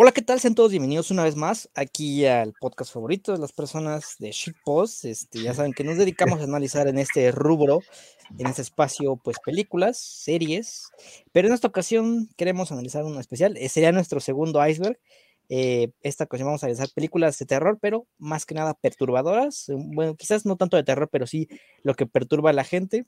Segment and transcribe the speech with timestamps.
[0.00, 0.38] Hola, ¿qué tal?
[0.38, 5.04] Sean todos bienvenidos una vez más aquí al podcast favorito de las personas de Shitpost.
[5.04, 7.80] Este, ya saben que nos dedicamos a analizar en este rubro,
[8.38, 10.92] en este espacio, pues películas, series,
[11.32, 13.56] pero en esta ocasión queremos analizar una especial.
[13.56, 15.00] Eh, sería nuestro segundo iceberg.
[15.48, 19.66] Eh, esta ocasión vamos a analizar películas de terror, pero más que nada perturbadoras.
[19.68, 21.48] Bueno, quizás no tanto de terror, pero sí
[21.82, 23.04] lo que perturba a la gente.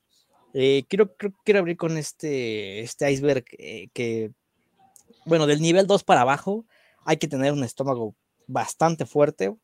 [0.54, 1.14] Eh, quiero,
[1.44, 4.32] quiero abrir con este, este iceberg que,
[5.24, 6.66] bueno, del nivel 2 para abajo
[7.04, 8.14] hay que tener un estómago
[8.46, 9.54] bastante fuerte.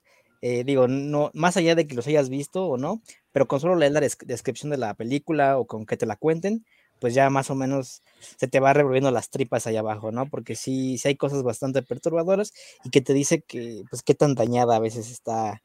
[0.42, 3.74] Eh, digo, no, más allá de que los hayas visto o no, pero con solo
[3.74, 6.64] leer la descripción de la película o con que te la cuenten,
[7.00, 8.02] pues ya más o menos
[8.36, 10.26] se te va revolviendo las tripas allá abajo, ¿no?
[10.26, 12.52] Porque sí, sí hay cosas bastante perturbadoras
[12.84, 15.62] y que te dice que, pues, qué tan dañada a veces está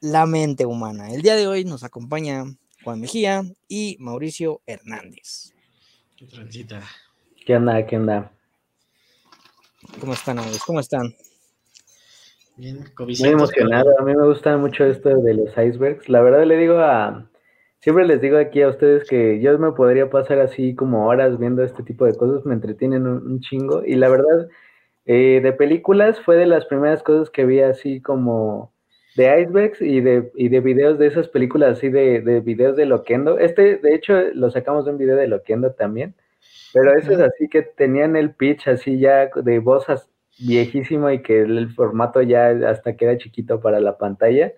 [0.00, 1.10] la mente humana.
[1.10, 2.44] El día de hoy nos acompaña
[2.84, 5.54] Juan Mejía y Mauricio Hernández.
[6.16, 6.82] Qué transita.
[7.44, 7.86] ¿Qué onda?
[7.86, 8.35] ¿Qué onda?
[10.00, 10.62] ¿Cómo están, amigos?
[10.64, 11.14] ¿Cómo están?
[12.56, 13.90] Bien, Muy emocionado.
[13.98, 16.08] A mí me gusta mucho esto de los icebergs.
[16.08, 17.28] La verdad le digo a...
[17.80, 21.62] Siempre les digo aquí a ustedes que yo me podría pasar así como horas viendo
[21.62, 23.84] este tipo de cosas, me entretienen un, chingo.
[23.84, 24.48] Y la verdad,
[25.04, 28.72] eh, de películas fue de las primeras cosas que vi así como
[29.16, 32.86] de icebergs y de, y de videos de esas películas así de, de videos de
[32.86, 33.38] Loquendo.
[33.38, 36.14] Este, de hecho, lo sacamos de un video de Loquendo también.
[36.72, 39.86] Pero eso es así que tenían el pitch así ya de voz
[40.38, 44.52] viejísimo y que el formato ya hasta queda chiquito para la pantalla.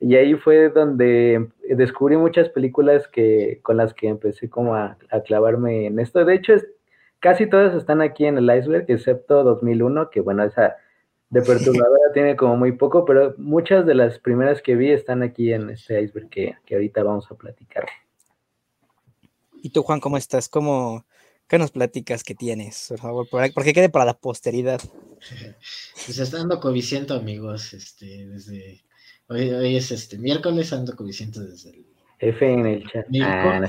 [0.00, 5.86] Y ahí fue donde descubrí muchas películas que, con las que empecé como a, clavarme
[5.86, 6.24] en esto.
[6.24, 6.54] De hecho,
[7.20, 10.76] casi todas están aquí en el iceberg, excepto 2001, que bueno, esa
[11.30, 15.52] de perturbadora tiene como muy poco, pero muchas de las primeras que vi están aquí
[15.52, 17.86] en este iceberg que, que ahorita vamos a platicar.
[19.62, 20.50] ¿Y tú, Juan, cómo estás?
[20.50, 21.06] ¿Cómo,
[21.48, 23.28] ¿Qué nos platicas que tienes, por favor?
[23.28, 24.80] Porque quede para la posteridad.
[26.04, 27.72] Pues está dando coviciento, amigos.
[27.72, 28.84] Este, desde
[29.28, 31.86] hoy, es este miércoles, ando coviciento desde el
[32.18, 33.06] F en el chat.
[33.22, 33.66] Ah,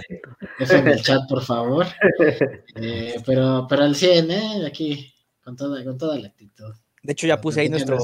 [0.59, 1.85] F en el chat, por favor.
[2.75, 4.65] Eh, pero, pero al 100, ¿eh?
[4.67, 6.73] Aquí, con toda, con toda la actitud.
[7.01, 7.97] De hecho, ya puse ahí nuestro.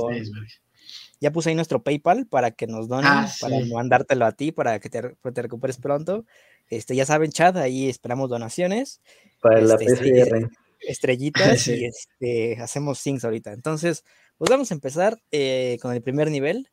[1.20, 4.80] Ya puse ahí nuestro PayPal para que nos donen, ah, para mandártelo a ti, para
[4.80, 6.26] que te, te recuperes pronto.
[6.70, 9.02] Este, ya saben, chat, ahí esperamos donaciones.
[9.42, 10.50] Para la este, PCR.
[10.80, 13.54] Estrellitas y este, hacemos things ahorita.
[13.54, 14.04] Entonces,
[14.38, 16.70] pues vamos a empezar eh, con el primer nivel,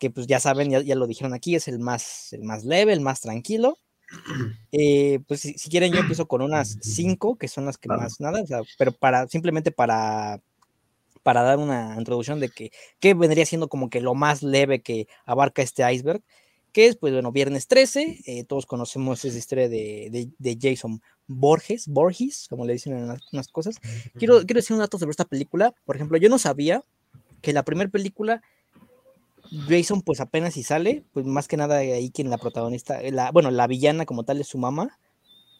[0.00, 3.00] que pues ya saben, ya, lo dijeron aquí, es el más, el más leve, el
[3.00, 3.78] más tranquilo.
[4.76, 8.42] Eh, pues si, quieren, yo empiezo con unas cinco, que son las que más nada,
[8.76, 10.40] pero para simplemente para,
[11.22, 15.06] para dar una introducción de que, que vendría siendo como que lo más leve que
[15.24, 16.22] abarca este iceberg
[16.74, 21.86] que es, pues bueno, viernes 13, eh, todos conocemos esa historia de, de, Jason Borges,
[21.86, 23.76] Borges, como le dicen en algunas cosas.
[24.18, 26.82] Quiero, quiero decir un dato sobre esta película, por ejemplo, yo no sabía
[27.42, 28.42] que la primera película,
[29.68, 33.52] Jason pues apenas si sale, pues más que nada ahí quien la protagonista, la, bueno,
[33.52, 34.98] la villana como tal es su mamá,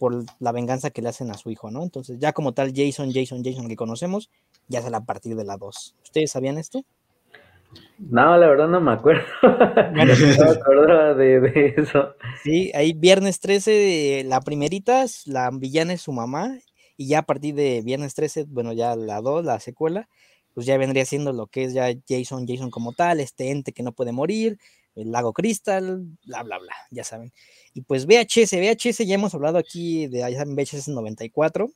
[0.00, 1.84] por la venganza que le hacen a su hijo, ¿no?
[1.84, 4.30] Entonces ya como tal Jason, Jason, Jason que conocemos,
[4.66, 5.94] ya sale a partir de la 2.
[6.02, 6.84] ¿Ustedes sabían esto?
[7.98, 9.24] No, la verdad no me acuerdo.
[9.42, 12.14] no me acuerdo de, eso.
[12.42, 16.58] Sí, ahí viernes 13, la primerita, la villana es su mamá,
[16.96, 20.08] y ya a partir de viernes 13, bueno, ya la 2, la secuela,
[20.54, 23.82] pues ya vendría siendo lo que es ya Jason, Jason como tal, este ente que
[23.82, 24.58] no puede morir,
[24.94, 27.32] el lago Crystal, bla, bla, bla, ya saben.
[27.74, 31.70] Y pues VHS, VHS, ya hemos hablado aquí de VHS 94,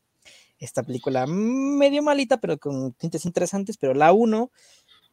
[0.59, 4.51] esta película medio malita, pero con tintes interesantes, pero la 1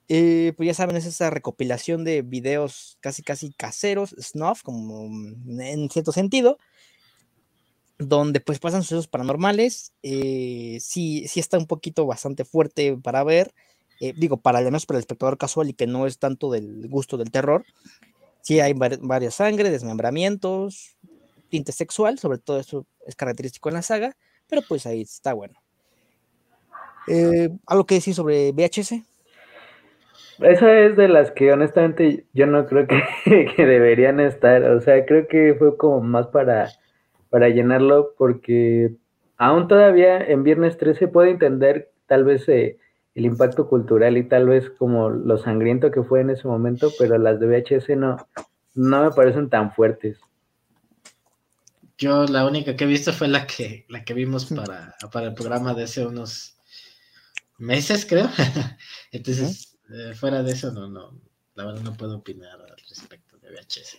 [0.07, 5.61] eh, pues ya saben, es esa recopilación de videos casi casi caseros, snuff, como mm,
[5.61, 6.57] en cierto sentido,
[7.97, 9.93] donde pues pasan sucesos paranormales.
[10.03, 13.53] Eh, sí, sí está un poquito bastante fuerte para ver,
[13.99, 16.87] eh, digo, para al menos para el espectador casual y que no es tanto del
[16.87, 17.65] gusto del terror.
[18.41, 20.97] Sí hay varias sangre, desmembramientos,
[21.49, 24.15] tinte sexual, sobre todo eso es característico en la saga,
[24.47, 25.59] pero pues ahí está bueno.
[27.65, 29.14] ¿Algo que decir sobre VHS?
[30.39, 33.03] Esa es de las que honestamente yo no creo que,
[33.55, 34.63] que, deberían estar.
[34.63, 36.69] O sea, creo que fue como más para,
[37.29, 38.91] para llenarlo porque
[39.37, 42.77] aún todavía en Viernes 13 puedo entender tal vez eh,
[43.15, 47.17] el impacto cultural y tal vez como lo sangriento que fue en ese momento, pero
[47.17, 48.17] las de VHS no,
[48.73, 50.19] no me parecen tan fuertes.
[51.97, 55.33] Yo la única que he visto fue la que, la que vimos para, para el
[55.33, 56.57] programa de hace unos
[57.57, 58.29] meses, creo.
[59.13, 61.19] Entonces, eh, fuera de eso, no, no,
[61.55, 63.97] la verdad no puedo opinar al respecto de VHS.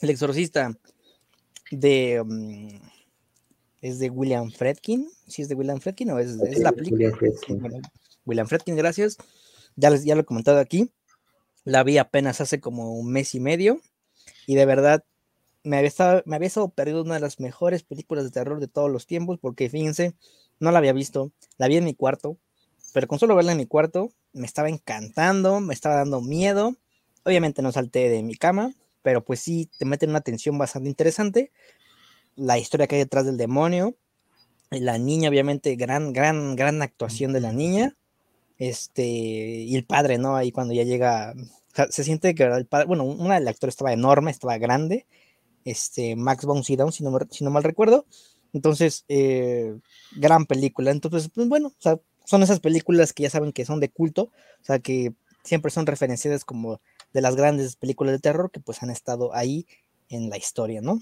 [0.00, 0.76] El exorcista
[1.70, 2.68] de um,
[3.80, 7.12] es de William Fredkin, si es de William Fredkin o es, es la película.
[8.24, 9.18] William Fredkin, gracias.
[9.76, 10.90] Ya, les, ya lo he comentado aquí.
[11.64, 13.80] La vi apenas hace como un mes y medio.
[14.46, 15.04] Y de verdad,
[15.62, 18.68] me había, estado, me había estado perdiendo una de las mejores películas de terror de
[18.68, 19.38] todos los tiempos.
[19.38, 20.14] Porque fíjense,
[20.60, 21.32] no la había visto.
[21.58, 22.38] La vi en mi cuarto.
[22.94, 26.76] Pero con solo verla en mi cuarto, me estaba encantando, me estaba dando miedo.
[27.24, 31.50] Obviamente no salté de mi cama, pero pues sí te meten una tensión bastante interesante.
[32.36, 33.96] La historia que hay detrás del demonio,
[34.70, 37.96] la niña, obviamente, gran, gran, gran actuación de la niña.
[38.58, 40.36] Este, y el padre, ¿no?
[40.36, 41.34] Ahí cuando ya llega,
[41.90, 45.08] se siente que el padre, bueno, una del actor estaba enorme, estaba grande,
[45.64, 48.06] este, Max von Sydow, si no, si no mal recuerdo.
[48.52, 49.76] Entonces, eh,
[50.16, 50.92] gran película.
[50.92, 54.24] Entonces, pues bueno, o sea, son esas películas que ya saben que son de culto,
[54.24, 55.12] o sea, que
[55.42, 56.80] siempre son referenciadas como
[57.12, 59.66] de las grandes películas de terror que pues han estado ahí
[60.08, 60.98] en la historia, ¿no?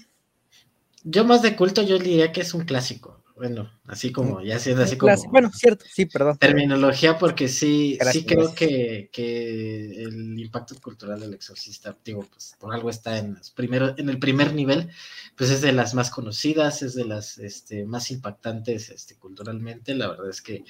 [1.03, 3.23] Yo más de culto, yo diría que es un clásico.
[3.35, 5.15] Bueno, así como, ya siendo así como.
[5.31, 6.37] Bueno, cierto, sí, perdón.
[6.37, 12.91] Terminología, porque sí, sí creo que, el impacto cultural del exorcista, digo, pues por algo
[12.91, 14.91] está en, primero, en el primer nivel,
[15.35, 19.95] pues es de las más conocidas, es de las este, más impactantes este, culturalmente.
[19.95, 20.63] La verdad es que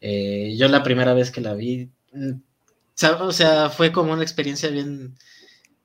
[0.00, 2.32] eh, yo la primera vez que la vi, mm,
[3.20, 5.14] o sea, fue como una experiencia bien,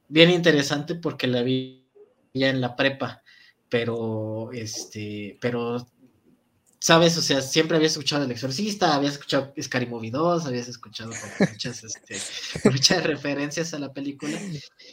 [0.07, 1.85] bien interesante porque la vi
[2.33, 3.23] ya en la prepa
[3.73, 5.83] pero este, pero
[6.77, 11.09] sabes, o sea, siempre habías escuchado El Exorcista, habías escuchado Scary Movie 2, habías escuchado
[11.51, 12.19] muchas, este,
[12.69, 14.37] muchas referencias a la película,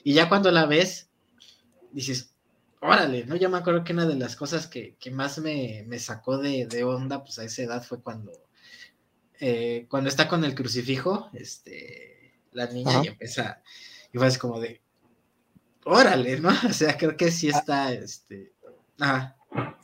[0.02, 1.11] y ya cuando la ves,
[1.93, 2.31] dices,
[2.81, 3.37] órale, ¿no?
[3.37, 7.38] Ya me acuerdo que una de las cosas que, más me, sacó de, onda, pues
[7.38, 8.32] a esa edad fue cuando,
[9.41, 13.63] eh, cuando está con el crucifijo, este, la niña y empieza,
[14.13, 14.81] y fue así como de,
[15.85, 16.51] órale, ¿no?
[16.69, 17.59] O sea, creo que sí ah.
[17.59, 18.53] está, este,
[18.99, 19.37] ajá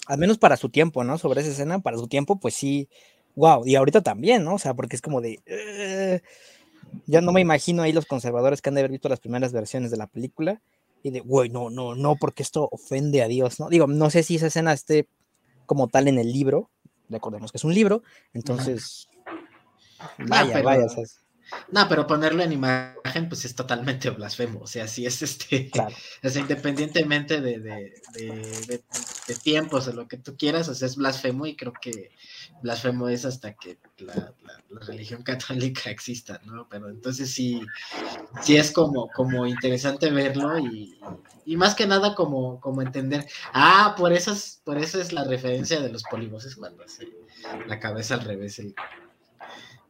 [0.06, 1.18] al menos para su tiempo, ¿no?
[1.18, 2.88] Sobre esa escena, para su tiempo, pues sí,
[3.34, 4.54] wow, y ahorita también, ¿no?
[4.54, 5.40] O sea, porque es como de...
[5.46, 6.20] Eh,
[7.06, 9.90] ya no me imagino ahí los conservadores que han de haber visto las primeras versiones
[9.90, 10.62] de la película
[11.02, 13.68] y de, güey, no, no, no, porque esto ofende a Dios, ¿no?
[13.68, 15.08] Digo, no sé si esa escena esté
[15.66, 16.70] como tal en el libro,
[17.08, 19.08] recordemos que es un libro, entonces...
[20.18, 21.04] Vaya, vaya, o
[21.70, 24.60] no, pero ponerlo en imagen, pues es totalmente blasfemo.
[24.60, 25.70] O sea, si es este,
[26.24, 28.82] o sea, independientemente de, de, de,
[29.28, 32.10] de, tiempos o lo que tú quieras, o sea, es blasfemo y creo que
[32.62, 34.32] blasfemo es hasta que la,
[34.86, 36.68] religión católica exista, ¿no?
[36.68, 37.62] Pero entonces sí,
[38.42, 40.98] sí es como, como interesante verlo y,
[41.44, 45.24] y más que nada como, como entender, ah, por eso, es, por eso es la
[45.24, 47.08] referencia de los poliboses cuando hace
[47.66, 48.74] la cabeza al revés el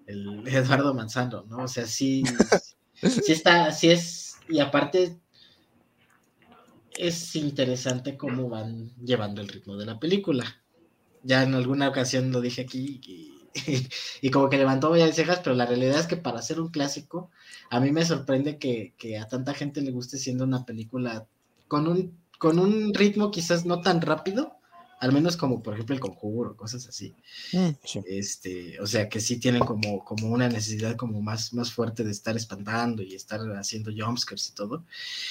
[0.07, 1.65] el Eduardo Manzano, ¿no?
[1.65, 2.23] O sea, sí,
[2.95, 5.19] sí está, sí es, y aparte
[6.97, 10.45] es interesante cómo van llevando el ritmo de la película.
[11.23, 13.01] Ya en alguna ocasión lo dije aquí
[14.23, 17.31] y, como que levantó varias cejas, pero la realidad es que para ser un clásico,
[17.71, 21.27] a mí me sorprende que, que a tanta gente le guste siendo una película
[21.69, 24.57] con un, con un ritmo quizás no tan rápido,
[24.99, 27.15] al menos como por ejemplo el conjuro, cosas así.
[27.53, 27.71] Mm,
[28.07, 32.11] este, o sea que sí tienen como, como una necesidad como más, más fuerte de
[32.11, 34.85] estar espantando y estar haciendo jumpscares y todo.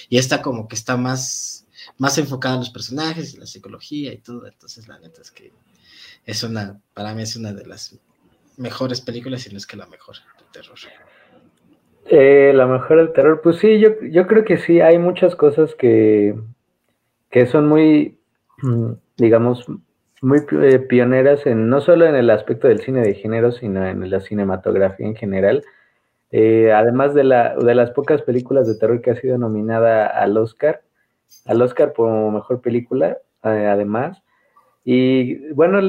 [0.09, 1.65] Y esta como que está más,
[1.97, 4.47] más enfocada en los personajes, en la psicología y todo.
[4.47, 5.51] Entonces la neta es que
[6.25, 7.97] es una, para mí es una de las
[8.57, 10.77] mejores películas y no es que la mejor de terror.
[12.07, 15.74] Eh, la mejor del terror, pues sí, yo, yo creo que sí, hay muchas cosas
[15.74, 16.36] que,
[17.31, 18.19] que son muy
[18.62, 19.65] mm, digamos,
[20.22, 24.10] muy eh, pioneras en no solo en el aspecto del cine de género, sino en
[24.10, 25.63] la cinematografía en general.
[26.31, 30.38] Eh, además de, la, de las pocas películas de terror que ha sido nominada al
[30.38, 30.81] Oscar,
[31.45, 34.22] al Oscar por mejor película, eh, además.
[34.84, 35.79] Y bueno,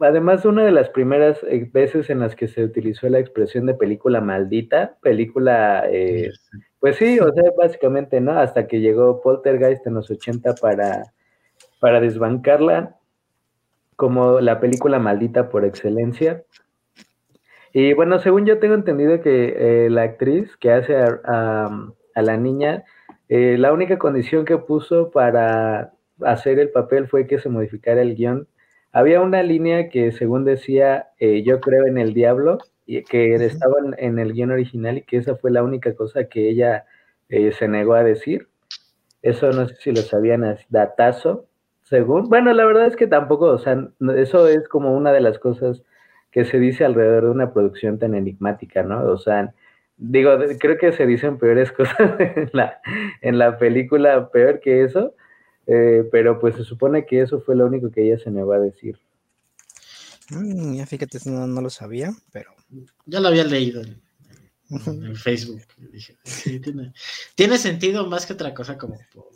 [0.00, 1.38] además una de las primeras
[1.72, 5.84] veces en las que se utilizó la expresión de película maldita, película,
[6.80, 8.32] pues sí, o sea, básicamente, ¿no?
[8.38, 11.04] Hasta que llegó Poltergeist en los 80 para
[11.80, 12.96] para desbancarla
[13.96, 16.44] como la película maldita por excelencia.
[17.72, 21.70] Y bueno, según yo tengo entendido que eh, la actriz que hace a,
[22.14, 22.84] la niña,
[23.28, 25.92] eh, la única condición que puso para
[26.22, 28.48] hacer el papel fue que se modificara el guion.
[28.92, 33.74] Había una línea que según decía, eh, yo creo en el diablo, y que estaba
[33.98, 36.86] en, el guion original y que esa fue la única cosa que ella
[37.28, 38.48] se negó a decir.
[39.22, 41.46] Eso no sé si lo sabían, datazo.
[41.88, 45.38] Según, bueno, la verdad es que tampoco, o sea, eso es como una de las
[45.38, 45.82] cosas
[46.32, 49.06] que se dice alrededor de una producción tan enigmática, ¿no?
[49.06, 49.54] O sea,
[49.96, 52.80] digo, creo que se dicen peores cosas en la,
[53.20, 55.14] en la película, peor que eso,
[55.68, 58.56] eh, pero pues se supone que eso fue lo único que ella se me va
[58.56, 58.98] a decir.
[60.30, 62.50] Mm, ya fíjate, no, no lo sabía, pero
[63.04, 65.62] ya lo había leído en, Facebook.
[67.36, 69.26] tiene, sentido más que otra cosa como por,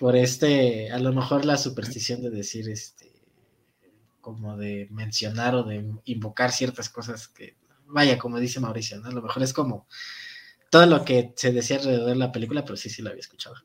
[0.00, 3.12] por este, a lo mejor la superstición de decir este,
[4.22, 9.08] como de mencionar o de invocar ciertas cosas que, vaya, como dice Mauricio, ¿no?
[9.08, 9.86] A lo mejor es como
[10.70, 13.56] todo lo que se decía alrededor de la película, pero sí, sí lo había escuchado.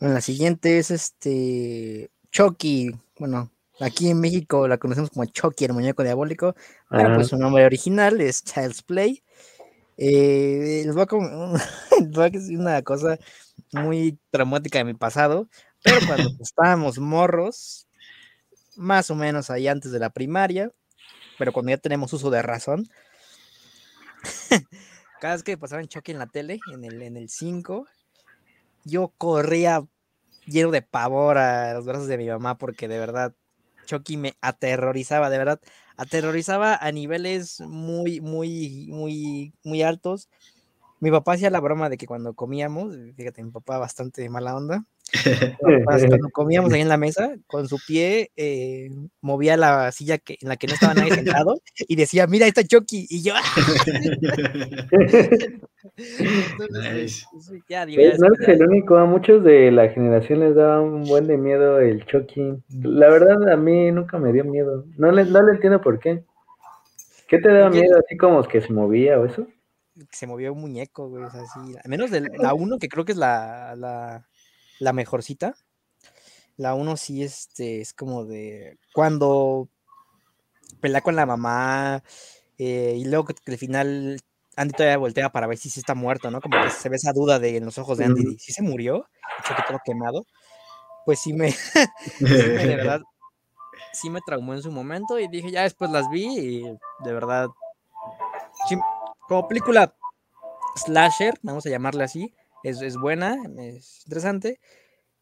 [0.00, 6.02] la siguiente es este Chucky, bueno, aquí en México la conocemos como Chucky, el muñeco
[6.02, 6.56] diabólico,
[6.90, 9.22] pero pues su nombre original es Child's Play.
[9.96, 11.06] Eh, les, voy
[12.24, 13.16] a, decir una cosa
[13.74, 15.48] muy traumática de mi pasado,
[15.82, 17.86] pero cuando estábamos morros,
[18.76, 20.70] más o menos ahí antes de la primaria,
[21.38, 22.88] pero cuando ya tenemos uso de razón,
[25.20, 27.86] cada vez que pasaban Chucky en la tele, en el, en el 5,
[28.84, 29.84] yo corría
[30.46, 33.34] lleno de pavor a los brazos de mi mamá porque de verdad
[33.86, 35.60] Chucky me aterrorizaba, de verdad,
[35.96, 40.28] aterrorizaba a niveles muy, muy, muy, muy altos.
[41.04, 44.86] Mi papá hacía la broma de que cuando comíamos, fíjate, mi papá bastante mala onda,
[45.84, 48.88] cuando comíamos ahí en la mesa, con su pie eh,
[49.20, 52.48] movía la silla que, en la que no estaba nadie sentado y decía, mira, ahí
[52.48, 53.06] está Chucky.
[53.10, 53.34] Y yo,
[55.98, 57.26] Entonces,
[57.68, 61.36] ya, no es el único, a muchos de la generación les daba un buen de
[61.36, 62.54] miedo el Chucky.
[62.82, 64.86] La verdad, a mí nunca me dio miedo.
[64.96, 66.24] No le, no le entiendo por qué.
[67.28, 67.98] ¿Qué te daba miedo?
[67.98, 69.46] ¿Así como que se movía o eso?
[70.10, 71.76] Se movía un muñeco, güey, o sea, así.
[71.82, 74.26] Al menos de la uno, que creo que es la, la,
[74.78, 75.54] la mejorcita.
[76.56, 79.68] La uno sí este, es como de cuando
[80.80, 82.02] pelea con la mamá
[82.58, 84.20] eh, y luego que, al final
[84.56, 86.40] Andy todavía voltea para ver si sí está muerto, ¿no?
[86.40, 89.08] Como que se ve esa duda de en los ojos de Andy, si se murió,
[89.40, 90.26] hecho que todo quemado.
[91.04, 91.46] Pues sí me,
[92.20, 93.00] de verdad,
[93.92, 96.62] sí me traumó en su momento y dije, ya después las vi y
[97.04, 97.48] de verdad,
[99.28, 99.94] como película
[100.76, 104.60] slasher, vamos a llamarle así, es, es buena, es interesante.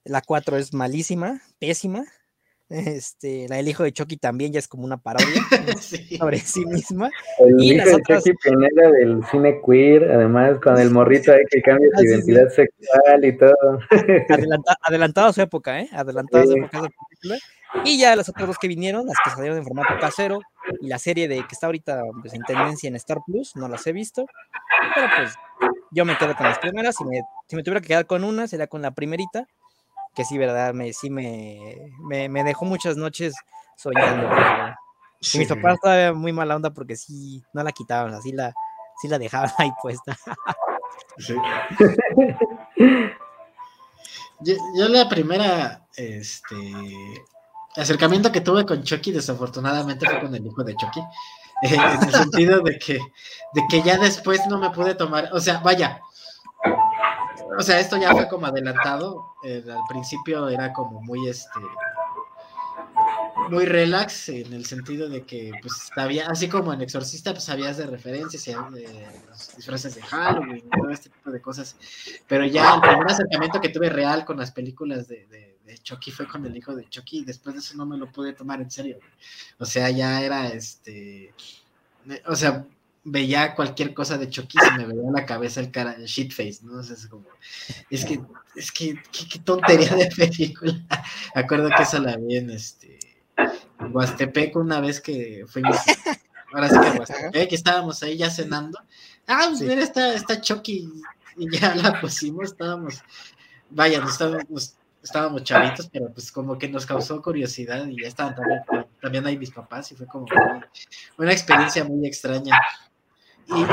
[0.04, 2.04] La 4 es malísima, pésima.
[2.72, 5.42] Este, la del hijo de Chucky también ya es como una parodia
[6.18, 7.10] sobre sí misma.
[7.38, 8.24] El y hijo las de otras...
[8.24, 12.48] Chucky pionera del cine queer, además con el morrito ahí que cambia su ah, identidad
[12.48, 13.78] sexual y todo.
[14.82, 15.88] adelantado a su época, ¿eh?
[15.92, 17.38] Adelantado a su época película.
[17.84, 20.40] Y ya las otras dos que vinieron, las que salieron en formato casero,
[20.80, 23.86] y la serie de que está ahorita pues, en tendencia en Star Plus, no las
[23.86, 24.26] he visto,
[24.94, 25.34] pero pues
[25.90, 28.46] yo me quedo con las primeras, si me, si me tuviera que quedar con una,
[28.46, 29.46] sería con la primerita,
[30.14, 33.34] que sí, verdad, me, sí me, me, dejó muchas noches
[33.76, 34.28] soñando.
[35.20, 35.38] Sí.
[35.38, 38.52] Mis papás estaban muy mala onda porque sí, no la quitaban, así la,
[39.00, 40.16] sí la dejaban ahí puesta.
[41.18, 41.34] Sí.
[44.40, 46.56] yo, yo, la primera, este,
[47.76, 51.00] acercamiento que tuve con Chucky, desafortunadamente fue con el hijo de Chucky.
[51.64, 55.38] Eh, en el sentido de que, de que ya después no me pude tomar, o
[55.38, 56.00] sea, vaya,
[57.56, 61.60] o sea, esto ya fue como adelantado, eh, al principio era como muy, este,
[63.48, 67.76] muy relax, en el sentido de que, pues, sabía, así como en Exorcista, pues, sabías
[67.76, 71.76] de referencias, de los disfraces de Halloween, todo este tipo de cosas,
[72.26, 75.51] pero ya el primer acercamiento que tuve real con las películas de de
[75.82, 78.32] Chucky fue con el hijo de Chucky y después de eso no me lo pude
[78.32, 78.98] tomar en serio.
[79.58, 81.32] O sea, ya era este,
[82.26, 82.66] o sea,
[83.04, 86.08] veía cualquier cosa de Chucky y se me veía en la cabeza el cara, el
[86.08, 86.80] face, ¿no?
[86.80, 87.26] es como,
[87.90, 88.20] es que,
[88.54, 90.74] es que, qué, tontería de película.
[91.34, 92.98] Acuerdo que esa la vi en este,
[93.36, 95.76] en Huastepec una vez que fuimos,
[96.52, 98.78] ahora sí que Huastepec, que estábamos ahí ya cenando.
[99.26, 100.88] Ah, pues mira, está, está Chucky
[101.36, 103.02] y ya la pusimos, estábamos,
[103.70, 108.34] vaya, nos estábamos, estábamos chavitos, pero pues como que nos causó curiosidad y ya estaban
[108.34, 108.62] también,
[109.00, 110.26] también ahí mis papás y fue como
[111.18, 112.58] una experiencia muy extraña.
[113.46, 113.66] Y,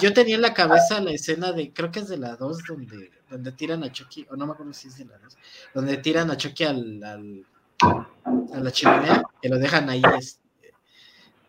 [0.00, 3.10] yo tenía en la cabeza la escena de, creo que es de la 2, donde,
[3.30, 5.38] donde tiran a Chucky, o no me acuerdo si es de la 2,
[5.74, 7.46] donde tiran a Chucky al, al,
[8.52, 10.42] a la chimenea, que lo dejan ahí este,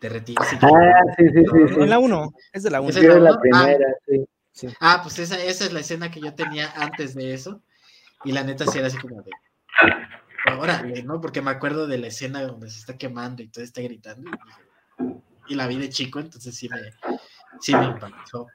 [0.00, 0.56] derretirse.
[0.62, 2.90] Ah, sí, sí, sí, En la 1, es de la 1.
[2.90, 4.14] Es de la primera, ah,
[4.52, 4.68] sí.
[4.80, 7.60] Ah, pues esa, esa es la escena que yo tenía antes de eso.
[8.24, 9.30] Y la neta sí era así como de.
[10.58, 11.20] Órale, ¿no?
[11.20, 14.30] Porque me acuerdo de la escena donde se está quemando y todo está gritando.
[15.46, 16.78] Y, la vi de chico, entonces sí me,
[17.60, 18.46] sí me impactó.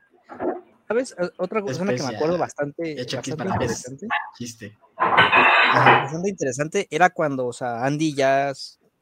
[0.87, 1.15] ¿Sabes?
[1.37, 4.07] Otra cosa que me acuerdo bastante, bastante interesante.
[4.37, 4.77] Chiste.
[4.97, 8.51] Bastante interesante era cuando, o sea, Andy ya.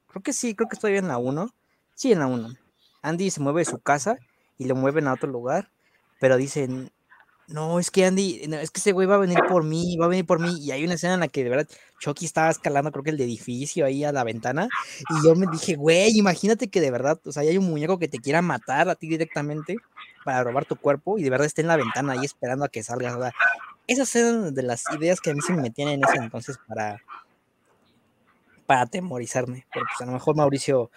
[0.08, 1.54] Creo que sí, creo que estoy en la 1.
[1.96, 2.50] Sí, en la 1.
[3.02, 4.18] Andy se mueve de su casa
[4.58, 5.72] y lo mueven a otro lugar,
[6.20, 6.92] pero dicen,
[7.52, 10.10] no, es que Andy, es que ese güey va a venir por mí, va a
[10.10, 10.58] venir por mí.
[10.60, 11.68] Y hay una escena en la que de verdad
[12.00, 14.70] Chucky estaba escalando, creo que el edificio ahí a la ventana.
[15.10, 18.08] Y yo me dije, güey, imagínate que de verdad, o sea, hay un muñeco que
[18.08, 19.76] te quiera matar a ti directamente
[20.24, 22.84] para robar tu cuerpo y de verdad esté en la ventana ahí esperando a que
[22.84, 23.16] salgas.
[23.16, 23.30] O
[23.88, 27.02] esas eran de las ideas que a mí se me metían en ese entonces para,
[28.66, 29.66] para atemorizarme.
[29.74, 30.92] Pero pues a lo mejor Mauricio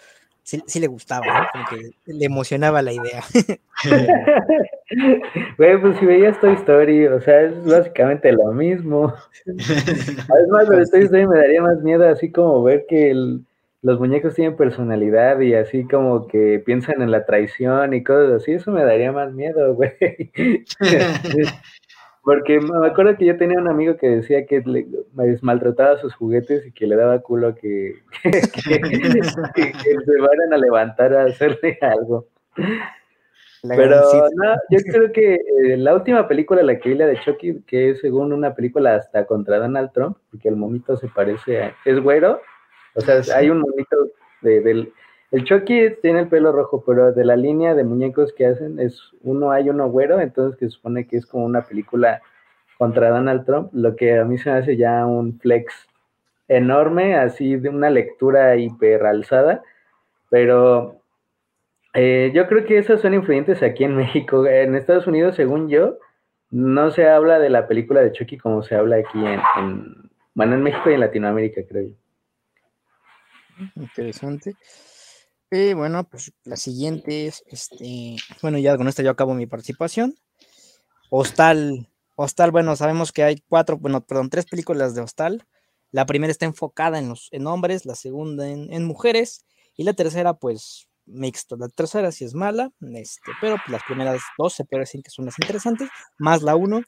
[0.44, 1.46] sí, le gustaba, ¿no?
[1.52, 3.22] Como que le emocionaba la idea.
[5.58, 9.12] Güey, pues si veías Toy Story, o sea, es básicamente lo mismo.
[9.46, 13.12] Además, de Toy Story me daría más miedo así como ver que
[13.84, 18.52] los muñecos tienen personalidad y así como que piensan en la traición y cosas así,
[18.52, 19.92] eso me daría más miedo, güey.
[22.24, 24.86] Porque me acuerdo que yo tenía un amigo que decía que le,
[25.42, 31.24] maltrataba sus juguetes y que le daba culo que, que, se vayan a levantar a
[31.24, 32.26] hacerle algo.
[33.68, 34.02] Pero
[34.36, 37.90] no, yo creo que eh, la última película, la que vi, la de Chucky, que
[37.90, 41.76] es según una película hasta contra Donald Trump, porque el monito se parece a...
[41.84, 42.40] Es güero,
[42.94, 43.96] o sea, hay un monito
[44.42, 44.92] de, del
[45.34, 49.00] el Chucky tiene el pelo rojo, pero de la línea de muñecos que hacen es
[49.20, 52.22] uno hay uno güero, entonces que supone que es como una película
[52.78, 55.88] contra Donald Trump, lo que a mí se me hace ya un flex
[56.46, 59.64] enorme, así de una lectura hiper alzada,
[60.30, 61.00] pero
[61.94, 64.46] eh, yo creo que esas son influyentes aquí en México.
[64.46, 65.98] En Estados Unidos, según yo,
[66.52, 70.54] no se habla de la película de Chucky como se habla aquí en, en bueno,
[70.54, 71.94] en México y en Latinoamérica, creo yo.
[73.74, 74.54] Interesante.
[75.50, 80.16] Y bueno, pues la siguiente es, este, bueno, ya con esta yo acabo mi participación.
[81.10, 85.46] Hostal, Hostal, bueno, sabemos que hay cuatro, bueno, perdón, tres películas de Hostal.
[85.90, 89.46] La primera está enfocada en los en hombres, la segunda en, mujeres
[89.76, 91.56] y la tercera, pues, mixto.
[91.56, 95.26] La tercera sí es mala, este, pero pues, las primeras dos se puede que son
[95.26, 96.82] las interesantes, más la uno.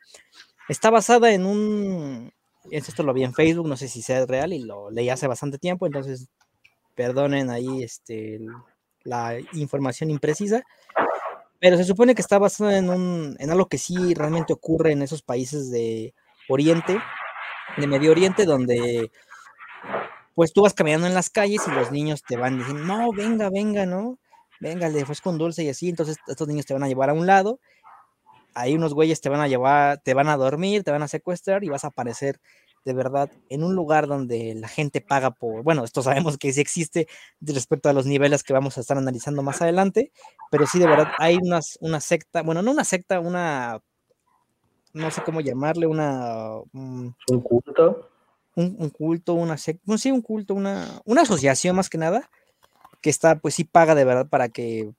[0.68, 2.32] Está basada en un,
[2.70, 5.58] esto lo vi en Facebook, no sé si sea real y lo leí hace bastante
[5.58, 6.28] tiempo, entonces
[6.96, 8.40] perdonen ahí este,
[9.04, 10.64] la información imprecisa,
[11.60, 15.02] pero se supone que está basado en, un, en algo que sí realmente ocurre en
[15.02, 16.14] esos países de
[16.48, 16.98] Oriente,
[17.76, 19.10] de Medio Oriente, donde
[20.34, 23.48] pues tú vas caminando en las calles y los niños te van diciendo, no, venga,
[23.50, 24.18] venga, ¿no?
[24.60, 27.14] Venga, le fue con dulce y así, entonces estos niños te van a llevar a
[27.14, 27.58] un lado,
[28.54, 31.64] ahí unos güeyes te van a llevar, te van a dormir, te van a secuestrar
[31.64, 32.40] y vas a aparecer
[32.86, 36.60] de verdad en un lugar donde la gente paga por, bueno, esto sabemos que sí
[36.60, 37.08] existe
[37.40, 40.12] respecto a los niveles que vamos a estar analizando más adelante,
[40.52, 43.82] pero sí de verdad hay unas, una secta, bueno, no una secta, una,
[44.92, 46.58] no sé cómo llamarle, una...
[46.72, 48.08] Mm, un, culto.
[48.54, 52.30] Un, culto, una secta, no sí, un culto, una, una asociación más que nada,
[53.02, 54.92] que está, pues sí paga de verdad para que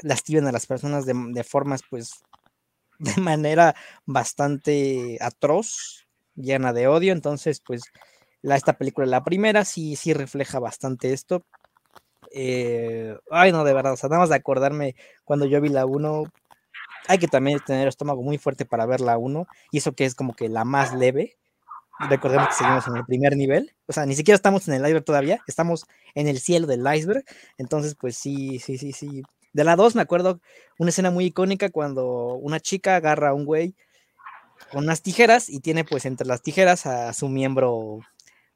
[0.00, 2.24] lastimen a las personas de, de formas, pues,
[2.98, 3.74] de manera
[4.06, 6.04] bastante atroz,
[6.36, 7.82] llena de odio, entonces pues
[8.42, 11.44] esta película, la primera, sí, sí refleja bastante esto.
[12.34, 16.24] Eh, ay, no, de verdad, nada más de acordarme cuando yo vi la 1,
[17.08, 20.14] hay que también tener estómago muy fuerte para ver la 1, y eso que es
[20.16, 21.36] como que la más leve.
[22.10, 25.04] Recordemos que seguimos en el primer nivel, o sea, ni siquiera estamos en el iceberg
[25.04, 27.24] todavía, estamos en el cielo del iceberg,
[27.58, 29.22] entonces pues sí, sí, sí, sí.
[29.52, 30.40] De la 2 me acuerdo
[30.78, 33.76] una escena muy icónica cuando una chica agarra a un güey
[34.70, 38.00] con unas tijeras y tiene pues entre las tijeras a su miembro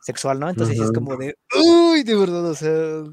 [0.00, 0.48] sexual, ¿no?
[0.48, 3.04] Entonces es como de, uy, de verdad, o sea,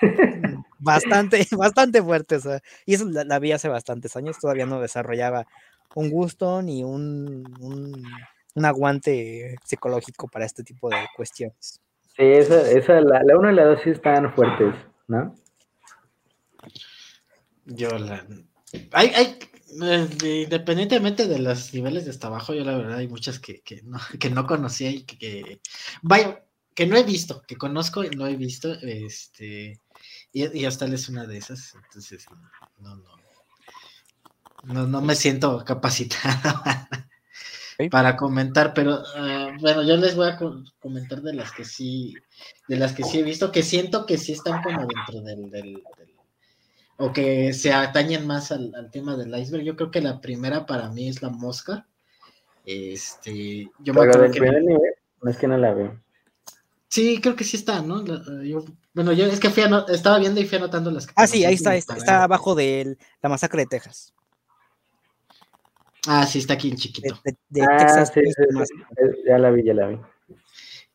[0.78, 5.46] bastante, bastante fuerte, o sea, y eso la, vi hace bastantes años, todavía no desarrollaba
[5.94, 11.80] un gusto ni un, un, aguante psicológico para este tipo de cuestiones.
[12.16, 14.74] Sí, esa, esa la, la 1 y la 2 sí están fuertes,
[15.08, 15.34] ¿no?
[17.64, 18.24] Yo la...
[18.92, 19.38] Hay, hay,
[19.72, 24.30] independientemente de los niveles de hasta abajo, yo la verdad hay muchas que, no, que
[24.30, 25.60] no conocía y que,
[26.02, 26.42] vaya,
[26.74, 29.80] que no he visto, que conozco y no he visto, este,
[30.32, 32.26] y, hasta él es una de esas, entonces
[32.78, 32.96] no,
[34.64, 36.62] no, no, me siento capacitado
[37.90, 40.38] para comentar, pero ah, bueno, yo les voy a
[40.80, 42.14] comentar de las que sí,
[42.68, 45.82] de las que sí he visto, que siento que sí están como dentro del
[47.00, 49.64] o que se atañen más al, tema del iceberg.
[49.64, 51.86] Yo creo que la primera para mí es la mosca.
[52.66, 54.40] Este, yo me acuerdo que...
[54.40, 54.78] Nivel,
[55.22, 55.98] no es que no la veo.
[56.88, 58.04] Sí, creo que sí está, ¿no?
[58.92, 61.74] bueno, yo es que fui estaba viendo y fui anotando las Ah, sí, ahí está,
[61.74, 64.12] está, abajo de la masacre de Texas.
[66.06, 67.18] Ah, sí, está aquí en chiquito.
[67.48, 68.12] De, ah, Texas.
[68.12, 68.20] Sí,
[69.26, 69.98] ya la vi, ya la vi.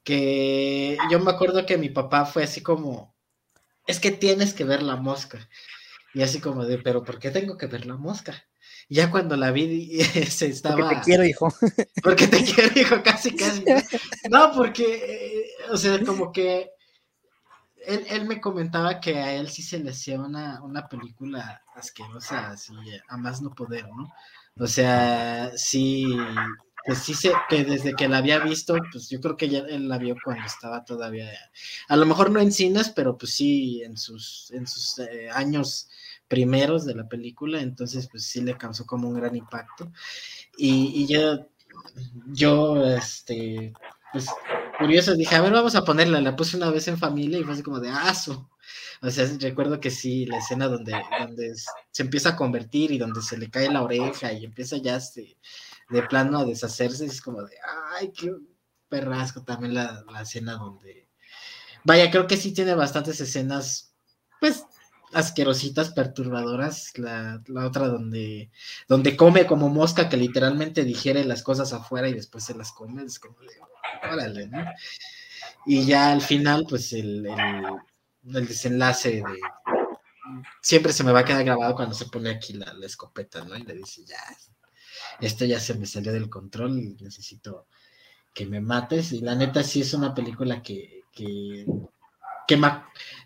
[0.04, 3.15] Que yo me acuerdo que mi papá fue así como,
[3.88, 5.39] es que tienes que ver la mosca.
[6.15, 8.34] Y así como de, pero ¿por qué tengo que ver la mosca?
[8.89, 9.99] ya cuando la vi,
[10.30, 10.75] se estaba...
[10.75, 11.54] Porque te quiero, hijo.
[12.04, 13.63] Porque te quiero, hijo, casi, casi.
[14.30, 16.71] No, porque, eh, o sea, como que
[17.86, 22.73] él, me comentaba que a él sí se le hacía una, una película asquerosa, así,
[23.08, 24.12] a más no poder, ¿no?
[24.58, 26.08] O sea, sí,
[26.86, 29.88] pues sí sé que desde que la había visto, pues yo creo que ya él
[29.88, 31.30] la vio cuando estaba todavía,
[31.88, 35.89] a lo mejor no en cines, pero pues sí en sus, en sus eh, años
[36.28, 39.92] primeros de la película, entonces pues sí le causó como un gran impacto.
[40.58, 41.48] Y, y yo,
[42.28, 43.74] yo, este,
[44.12, 44.28] pues
[44.80, 47.54] curioso, dije, a ver, vamos a ponerla, la puse una vez en familia y fue
[47.54, 48.50] así como de aso.
[49.02, 51.54] O sea, recuerdo que sí, la escena donde, donde
[51.92, 55.38] se empieza a convertir y donde se le cae la oreja y empieza ya este,
[55.90, 57.56] de plano a deshacerse, es como de,
[57.98, 58.34] ay, qué
[58.90, 61.10] perrasco también la, la escena donde...
[61.84, 63.94] Vaya, creo que sí tiene bastantes escenas,
[64.40, 64.66] pues,
[65.15, 66.97] asquerositas, perturbadoras.
[66.97, 68.51] La, la, otra donde,
[68.88, 73.04] donde come como mosca que literalmente digiere las cosas afuera y después se las come.
[73.04, 73.54] Es como de,
[74.12, 74.65] órale, ¿no?
[75.65, 79.39] Y ya al final, pues el, el, desenlace de...
[80.62, 83.56] Siempre se me va a quedar grabado cuando se pone aquí la, escopeta, ¿no?
[83.56, 84.19] Y le dice, ya,
[85.21, 87.67] esto ya se me salió del control y necesito
[88.34, 89.13] que me mates.
[89.13, 91.65] Y la neta sí es una película que, que,
[92.48, 92.58] que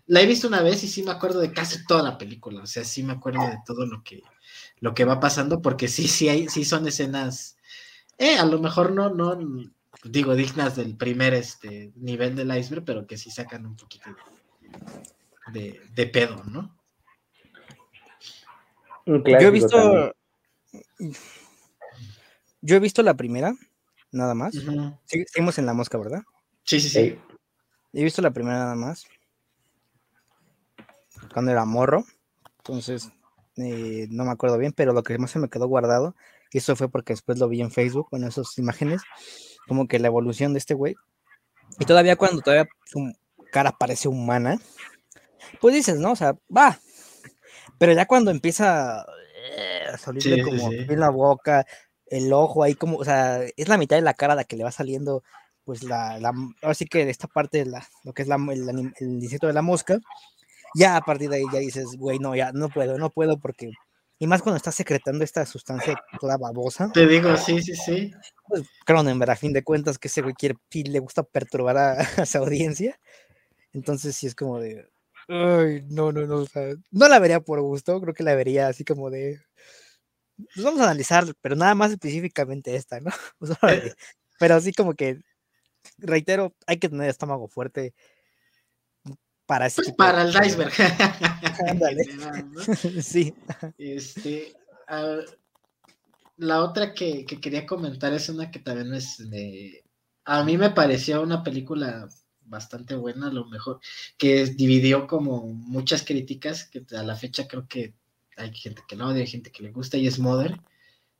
[0.06, 2.62] la he visto una vez y sí me acuerdo de casi toda la película.
[2.62, 4.22] O sea, sí me acuerdo de todo lo que,
[4.80, 7.56] lo que va pasando, porque sí, sí hay, sí son escenas,
[8.18, 9.38] eh, a lo mejor no, no,
[10.04, 14.10] digo, dignas del primer este, nivel del iceberg, pero que sí sacan un poquito
[15.52, 16.76] de, de, pedo, ¿no?
[19.06, 20.14] Yo he visto.
[22.62, 23.54] Yo he visto la primera,
[24.12, 24.54] nada más.
[25.06, 26.22] Seguimos en la mosca, ¿verdad?
[26.64, 27.18] Sí, sí, sí.
[27.92, 29.06] He visto la primera nada más.
[31.32, 32.04] Cuando era morro.
[32.58, 33.10] Entonces,
[33.56, 36.14] eh, no me acuerdo bien, pero lo que más se me quedó guardado,
[36.52, 39.02] y eso fue porque después lo vi en Facebook, bueno, esas imágenes,
[39.66, 40.96] como que la evolución de este güey.
[41.78, 43.12] Y todavía cuando todavía su
[43.52, 44.60] cara parece humana,
[45.60, 46.12] pues dices, ¿no?
[46.12, 46.78] O sea, va.
[47.78, 49.06] Pero ya cuando empieza
[49.56, 51.66] eh, a salirle como en la boca,
[52.06, 54.64] el ojo ahí como, o sea, es la mitad de la cara la que le
[54.64, 55.22] va saliendo,
[55.64, 58.36] pues la, la ahora sí que de esta parte de la, lo que es la,
[58.36, 59.98] el, el insecto de la mosca,
[60.74, 63.72] ya a partir de ahí ya dices, güey, no, ya no puedo, no puedo porque
[64.22, 66.90] y más cuando está secretando esta sustancia toda babosa.
[66.92, 68.12] Te digo, sí, sí, sí.
[68.46, 71.92] Pues Cronenberg, a fin de cuentas, que ese güey quiere, le gusta perturbar a,
[72.24, 73.00] a su audiencia.
[73.72, 74.86] Entonces sí es como de,
[75.28, 78.68] ay, no, no, no, o sea, no la vería por gusto, creo que la vería
[78.68, 79.40] así como de,
[80.36, 83.10] pues vamos a analizar, pero nada más específicamente esta, ¿no?
[83.70, 83.94] Eh.
[84.38, 85.20] pero así como que,
[85.98, 87.94] reitero, hay que tener estómago fuerte
[89.50, 90.72] para pues para el iceberg.
[91.68, 92.04] Ándale.
[93.02, 93.34] sí.
[93.76, 94.54] Este,
[96.36, 99.82] la otra que, quería comentar es una que también es de,
[100.24, 102.08] a mí me pareció una película
[102.42, 103.80] bastante buena, a lo mejor,
[104.16, 107.94] que dividió como muchas críticas, que a la fecha creo que
[108.36, 110.60] hay gente que no hay gente que le gusta, y es Mother,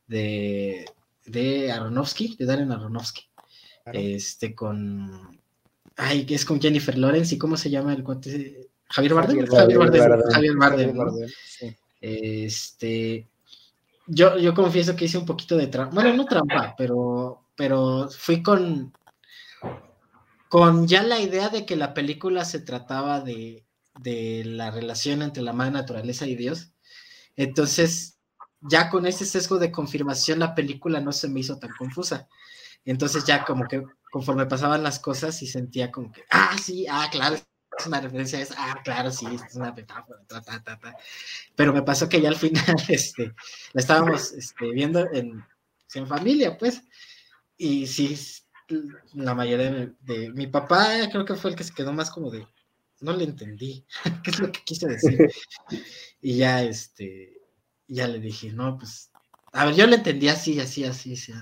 [0.06, 0.84] de,
[1.26, 3.22] de Aronofsky, de Darren Aronofsky.
[3.92, 5.40] Este, con
[6.02, 7.34] Ay, que es con Jennifer Lawrence.
[7.34, 8.70] ¿Y cómo se llama el cuate?
[8.88, 9.46] Javier Bardem.
[9.46, 10.22] Javier Bardem.
[10.32, 11.28] Javier Bardem.
[12.00, 13.28] Este.
[14.06, 15.94] Yo, yo confieso que hice un poquito de trampa.
[15.94, 18.94] Bueno, no trampa, pero, pero fui con.
[20.48, 23.62] Con ya la idea de que la película se trataba de,
[24.00, 26.72] de la relación entre la madre naturaleza y Dios.
[27.36, 28.16] Entonces,
[28.62, 32.26] ya con ese sesgo de confirmación, la película no se me hizo tan confusa.
[32.86, 37.08] Entonces, ya como que conforme pasaban las cosas y sentía como que, ah, sí, ah,
[37.10, 40.78] claro, es una referencia a eso, ah, claro, sí, es una metáfora, ta, ta, ta,
[40.78, 40.96] ta.
[41.54, 43.34] Pero me pasó que ya al final, este,
[43.72, 45.44] la estábamos este, viendo en,
[45.94, 46.82] en familia, pues,
[47.56, 48.18] y sí,
[49.14, 52.30] la mayoría de, de, mi papá creo que fue el que se quedó más como
[52.30, 52.46] de,
[53.00, 53.86] no le entendí,
[54.24, 55.30] qué es lo que quise decir.
[56.20, 57.38] y ya, este,
[57.86, 59.10] ya le dije, no, pues,
[59.52, 61.32] a ver, yo le entendí así, así, así, así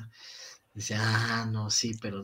[0.79, 2.23] Dice, ah, no, sí, pero,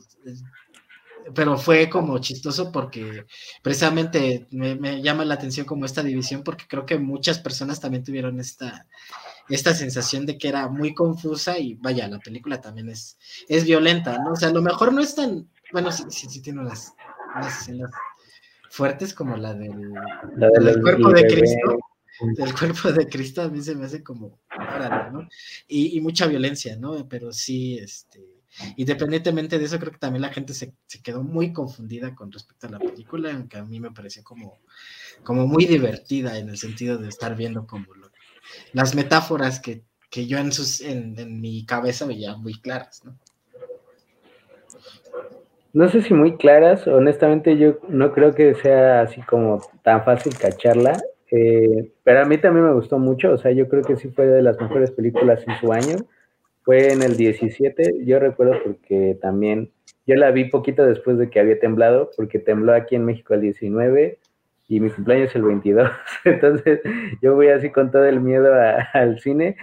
[1.35, 3.27] pero fue como chistoso porque
[3.63, 8.39] precisamente me, llama la atención como esta división porque creo que muchas personas también tuvieron
[8.39, 8.87] esta,
[9.49, 14.19] esta sensación de que era muy confusa y vaya, la película también es, es violenta,
[14.19, 14.35] ¿no?
[14.35, 16.95] O sea, a lo mejor no es tan, bueno, sí, sí, sí tiene unas,
[17.45, 17.91] escenas
[18.71, 19.75] fuertes como la del,
[20.81, 21.77] cuerpo de Cristo
[22.37, 24.39] del cuerpo de Cristo a mí se me hace como
[25.13, 25.29] ¿no?
[25.67, 27.09] Y, y, mucha violencia, ¿no?
[27.09, 28.34] Pero sí, este,
[28.77, 32.71] Independientemente de eso, creo que también la gente se, quedó muy confundida con respecto a
[32.71, 34.59] la película, aunque a mí me pareció como,
[35.23, 37.87] como muy divertida en el sentido de estar viendo como
[38.73, 43.17] las metáforas que, que yo en, sus, en, mi cabeza veía muy claras, ¿no?
[45.73, 50.39] No sé si muy claras, honestamente yo no creo que sea así como tan fácil
[50.39, 54.09] cacharla, eh, pero a mí también me gustó mucho, o sea, yo creo que sí
[54.09, 55.97] fue de las mejores películas en su año,
[56.65, 59.71] fue en el 17, yo recuerdo porque también,
[60.07, 63.43] yo la vi poquito después de que había temblado, porque tembló aquí en México el
[63.43, 64.19] 19
[64.69, 65.91] y mi cumpleaños es el 22,
[66.25, 66.81] entonces
[67.23, 68.53] yo voy así con todo el miedo
[68.93, 69.57] al cine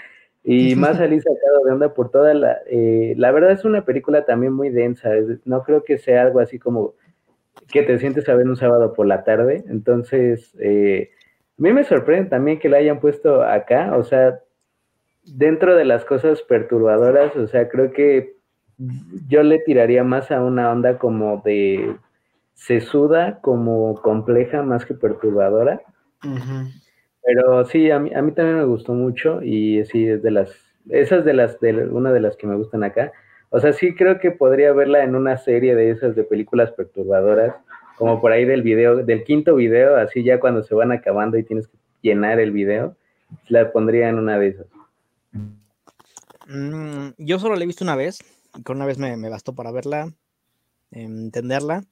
[0.43, 2.59] y más salí sacado de onda por toda la...
[2.65, 5.11] Eh, la verdad es una película también muy densa.
[5.45, 6.95] no creo que sea algo así como
[7.67, 9.63] que te sientes a ver un sábado por la tarde.
[9.69, 11.11] Entonces, eh,
[11.59, 13.95] a mí me sorprende también que la hayan puesto acá.
[13.95, 14.39] O sea,
[15.23, 18.35] dentro de las cosas perturbadoras, o sea, creo que
[19.27, 21.95] yo le tiraría más a una onda como de
[22.53, 25.81] sesuda, como compleja, más que perturbadora.
[27.23, 30.51] Pero sí, a mí, a mí también me gustó mucho y sí, es de las,
[30.89, 33.11] esas de las, de una de las que me gustan acá.
[33.49, 37.55] O sea, sí creo que podría verla en una serie de esas de películas perturbadoras,
[37.97, 41.43] como por ahí del video, del quinto video, así ya cuando se van acabando y
[41.43, 42.95] tienes que llenar el video,
[43.49, 44.67] la pondría en una de esas.
[46.51, 48.19] Mm, yo solo la he visto una vez,
[48.65, 50.13] con una vez me, me bastó para verla,
[50.91, 51.85] entenderla.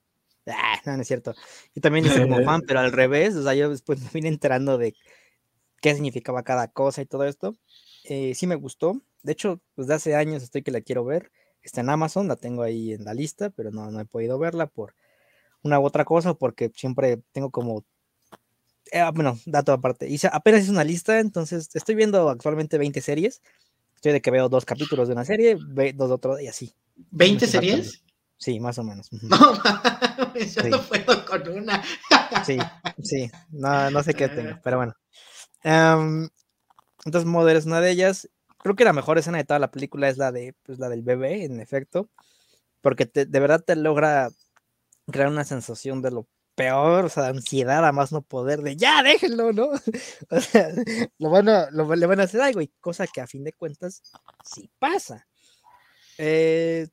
[0.47, 1.33] Ah, no, no es cierto.
[1.75, 4.77] Yo también hice como fan, pero al revés, o sea, yo después me vine enterando
[4.77, 4.95] de
[5.81, 7.55] qué significaba cada cosa y todo esto.
[8.05, 9.01] Eh, sí me gustó.
[9.23, 11.31] De hecho, pues de hace años estoy que la quiero ver.
[11.61, 14.67] Está en Amazon, la tengo ahí en la lista, pero no, no he podido verla
[14.67, 14.95] por
[15.63, 17.85] una u otra cosa, porque siempre tengo como.
[18.91, 20.07] Eh, ah, bueno, dato aparte.
[20.09, 23.41] Hice, apenas hice una lista, entonces estoy viendo actualmente 20 series.
[23.99, 25.57] Estoy de que veo dos capítulos de una serie,
[25.93, 26.73] dos de otro y así.
[27.11, 28.01] ¿20 series?
[28.37, 29.09] Sí, más o menos.
[29.11, 29.55] No,
[30.35, 31.83] yo no puedo con una.
[32.45, 32.57] sí,
[33.03, 34.93] sí, no, no sé qué tengo, pero bueno.
[35.65, 36.29] Um,
[37.03, 38.29] entonces, Mother es una de ellas.
[38.59, 41.01] Creo que la mejor escena de toda la película es la de pues, la del
[41.01, 42.09] bebé, en efecto,
[42.79, 44.29] porque te, de verdad te logra
[45.11, 46.25] crear una sensación de lo
[46.59, 49.69] peor, o sea, ansiedad a más no poder, de ya, déjenlo, ¿no?
[50.29, 50.69] o sea,
[51.17, 53.53] lo van a, lo, le van a hacer algo, y cosa que a fin de
[53.53, 54.03] cuentas
[54.43, 55.25] sí pasa.
[56.17, 56.89] Eh,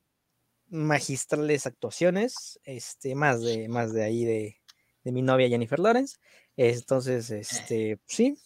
[0.69, 4.55] magistrales actuaciones, este, más de, más de ahí de,
[5.03, 6.15] de mi novia Jennifer Lawrence.
[6.55, 8.37] Entonces, este, sí,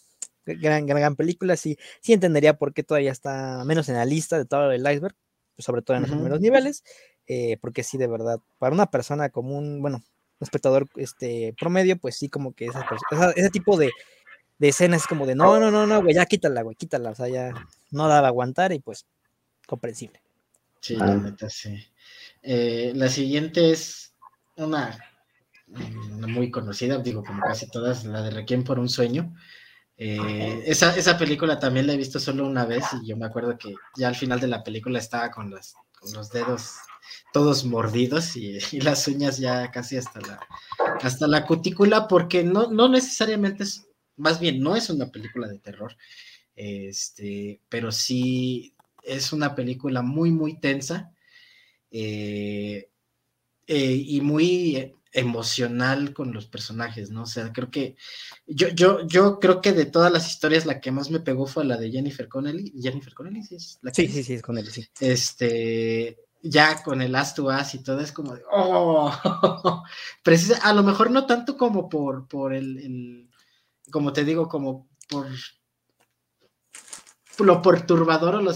[0.43, 4.45] gran, gran, película, sí, sí entendería por qué todavía está menos en la lista de
[4.45, 5.15] todo el iceberg,
[5.59, 6.83] sobre todo en los primeros niveles,
[7.27, 10.01] eh, porque sí, de verdad, para una persona común, bueno,
[10.43, 12.69] espectador este, promedio, pues sí, como que
[13.35, 13.91] ese tipo de,
[14.59, 17.27] de escenas como de no, no, no, no, güey, ya quítala, güey, quítala, o sea,
[17.27, 17.53] ya
[17.91, 19.05] no daba aguantar y pues
[19.67, 20.21] comprensible.
[20.79, 21.75] Sí, la neta, sí.
[22.41, 24.13] Eh, la siguiente es
[24.57, 24.99] una,
[25.67, 29.33] una, muy conocida, digo, como casi todas, la de Requiem por un sueño.
[29.97, 33.55] Eh, esa, esa, película también la he visto solo una vez y yo me acuerdo
[33.57, 36.77] que ya al final de la película estaba con, las, con los dedos
[37.33, 40.39] todos mordidos y, las uñas ya casi hasta la,
[41.01, 43.87] hasta la cutícula porque no, no necesariamente es,
[44.17, 45.95] más bien no es una película de terror,
[46.55, 51.11] este, pero sí es una película muy, muy tensa
[51.89, 52.89] eh,
[53.67, 57.23] eh, y muy emocional con los personajes, ¿no?
[57.23, 57.95] O sea, creo que
[58.47, 61.65] yo, yo, yo creo que de todas las historias la que más me pegó fue
[61.65, 62.73] la de Jennifer Connelly.
[62.81, 64.87] Jennifer Connelly, sí, es sí, sí, sí, es Connelly, sí.
[64.99, 69.11] Este, ya con el As to As y todo es como de, oh,
[70.23, 73.29] precisa, a lo mejor no tanto como por, por el, el,
[73.91, 75.27] como te digo, como por
[77.39, 78.53] lo perturbador o lo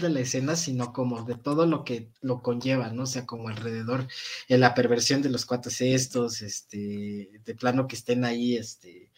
[0.00, 3.02] de la escena, sino como de todo lo que lo conlleva, ¿no?
[3.02, 4.06] O sea, como alrededor,
[4.48, 9.12] en la perversión de los cuates estos, este, de plano que estén ahí, este,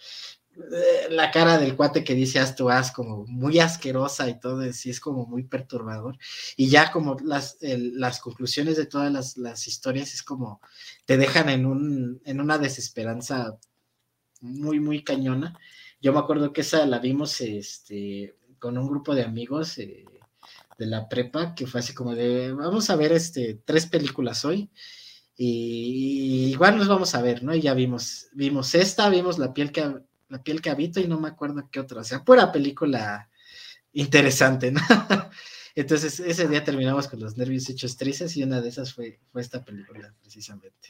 [1.11, 4.91] la cara del cuate que dice haz tu haz, como muy asquerosa y todo, sí
[4.91, 6.19] es como muy perturbador.
[6.57, 10.61] Y ya como las, las conclusiones de todas las, las, historias es como
[11.05, 13.59] te dejan en, un, en una desesperanza
[14.41, 15.59] muy, muy cañona.
[16.01, 19.79] Yo me acuerdo que esa la vimos este, con un grupo de amigos.
[19.79, 20.05] Eh,
[20.79, 24.71] de la prepa, que fue así como de, vamos a ver este, tres películas hoy,
[25.37, 27.55] y, igual nos vamos a ver, ¿no?
[27.55, 29.93] Y ya vimos, vimos esta, vimos la piel que,
[30.29, 33.29] la piel que habito y no me acuerdo qué otra, o sea, pura película
[33.93, 34.81] interesante, ¿no?
[35.75, 39.41] Entonces ese día terminamos con los nervios hechos tristes y una de esas fue, fue
[39.41, 40.89] esta película, precisamente.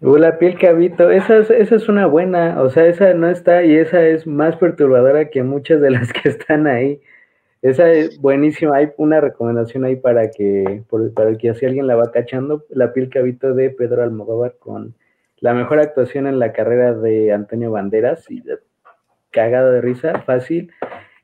[0.00, 3.64] la piel que habito, esa es, esa es una buena, o sea, esa no está
[3.64, 7.00] y esa es más perturbadora que muchas de las que están ahí.
[7.62, 8.76] Esa es buenísima.
[8.76, 10.84] Hay una recomendación ahí para que,
[11.14, 14.94] para que si alguien la va cachando, La piel que habito de Pedro Almodóvar con
[15.46, 18.42] la mejor actuación en la carrera de Antonio Banderas y
[19.30, 20.72] cagado de risa, fácil.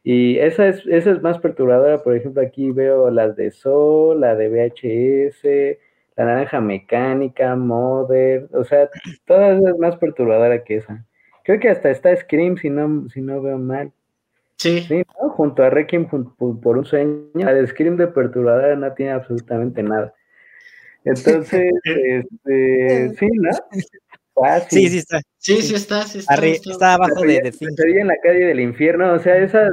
[0.05, 4.37] Y esa es, esa es más perturbadora, por ejemplo, aquí veo las de Sol, la
[4.37, 5.77] de VHS,
[6.17, 8.89] la naranja mecánica, Mother, o sea,
[9.27, 11.05] todas es más perturbadora que esa.
[11.43, 13.91] Creo que hasta está Scream, si no, si no veo mal.
[14.55, 14.87] Sí.
[15.17, 20.15] Junto a Requiem por, un sueño, la de Scream de perturbadora no tiene absolutamente nada.
[21.05, 23.51] Entonces, este, sí, ¿no?
[24.71, 25.21] Sí, sí está.
[25.39, 26.35] Sí, sí está, sí está.
[26.35, 29.69] está, abajo de, de Estaría en la calle del infierno, o sea, esa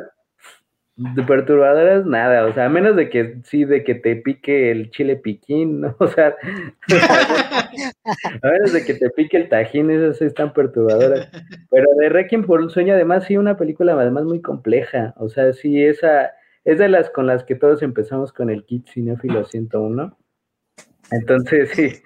[1.00, 4.92] de perturbadoras, nada, o sea, a menos de que sí, de que te pique el
[4.92, 5.96] chile piquín, ¿no?
[6.00, 6.36] O sea,
[8.44, 11.30] a menos de que te pique el tajín, esas sí están perturbadoras.
[11.70, 15.54] Pero de Requiem por un sueño, además, sí, una película además muy compleja, o sea,
[15.54, 16.34] sí, esa
[16.66, 20.18] es de las con las que todos empezamos con el kit cinéfilo 101.
[21.12, 22.02] Entonces, sí,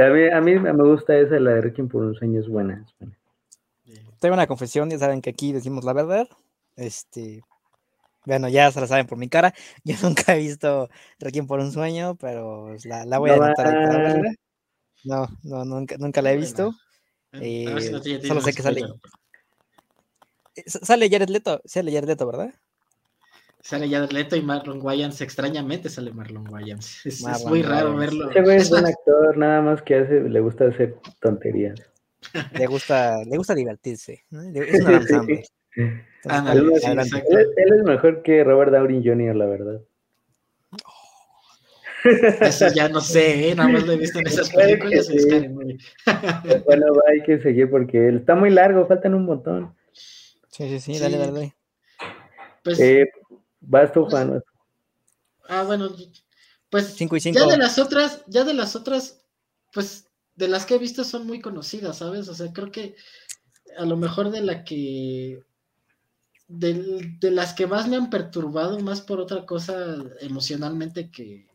[0.00, 2.84] a mí, a mí me gusta esa, la de Requiem por un sueño, es buena.
[2.86, 3.16] Es buena.
[4.20, 6.28] Tengo una confesión, ya saben que aquí decimos la verdad.
[6.76, 7.42] Este,
[8.26, 9.54] bueno, ya se la saben por mi cara.
[9.84, 14.36] Yo nunca he visto Requiem por un sueño, pero la, la voy a anotar.
[15.04, 16.74] No, no, nunca, nunca la he visto.
[17.32, 17.64] Eh,
[18.26, 18.82] solo sé que sale.
[20.56, 22.52] Eh, sale Jared Leto, sale Jared Leto, ¿verdad?
[23.62, 27.00] Sale Jared Leto y Marlon Wayans, extrañamente sale Marlon Wayans.
[27.04, 28.30] Es, muy raro verlo.
[28.30, 31.78] Ese güey es un actor, nada más que hace, le gusta hacer tonterías.
[32.52, 34.24] Le gusta, le gusta divertirse.
[34.54, 35.42] Es un
[36.24, 36.72] él,
[37.56, 39.80] es mejor que Robert Downey Jr., la verdad.
[42.40, 43.54] Eso ya no sé, ¿eh?
[43.54, 45.08] nada más lo he visto en esas películas.
[46.66, 49.74] bueno, hay que seguir porque está muy largo, faltan un montón.
[49.92, 51.54] Sí, sí, sí, dale, dale.
[52.62, 53.10] Pues, eh,
[53.60, 54.42] vas tú, Juan.
[55.48, 55.90] Ah, bueno,
[56.68, 59.22] pues cinco y ya de las otras, ya de las otras,
[59.72, 62.28] pues de las que he visto son muy conocidas, ¿sabes?
[62.28, 62.96] O sea, creo que
[63.76, 65.42] a lo mejor de la que
[66.50, 71.48] de, las que más me han perturbado, más por otra cosa emocionalmente que,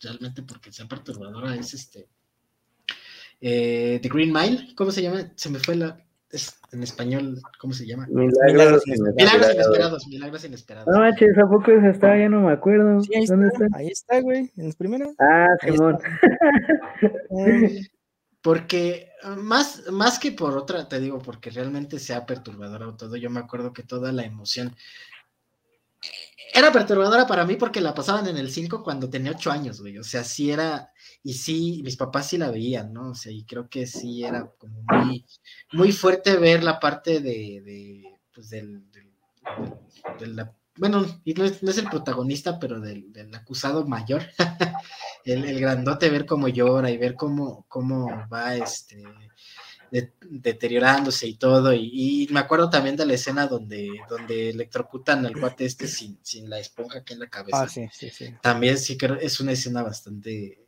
[0.00, 2.08] realmente porque sea perturbadora, es este.
[3.40, 5.32] Eh, The Green Mile, ¿cómo se llama?
[5.36, 6.04] Se me fue la.
[6.72, 8.06] En español, ¿cómo se llama?
[8.08, 10.06] Milagros, inesperados.
[10.08, 10.88] Milagros inesperados.
[10.88, 12.16] No manches, ¿a poco esa está?
[12.16, 13.00] Ya no me acuerdo.
[13.14, 13.66] ahí ¿Dónde está?
[13.74, 15.10] Ahí está, güey, en las primeras.
[15.18, 15.98] Ah, Simón.
[18.42, 23.30] Porque más, más que por otra, te digo, porque realmente sea perturbadora o todo, yo
[23.30, 24.74] me acuerdo que toda la emoción
[26.52, 29.98] era perturbadora para mí porque la pasaban en el 5 cuando tenía 8 años, güey.
[29.98, 33.10] O sea, sí era, y sí, mis papás sí la veían, ¿no?
[33.10, 35.24] O sea, y creo que sí era como muy,
[35.72, 38.82] muy fuerte ver la parte de, de pues del,
[40.18, 44.22] de la bueno, y no es, el protagonista, pero del, acusado mayor,
[45.24, 49.04] el, grandote, ver cómo llora y ver cómo, cómo va este,
[49.92, 51.72] deteriorándose y todo.
[51.74, 56.48] Y, me acuerdo también de la escena donde, donde electrocutan al cuate este sin, sin
[56.48, 57.62] la esponja aquí en la cabeza.
[57.62, 58.34] Ah, sí, sí, sí.
[58.40, 60.64] También sí creo es una escena bastante,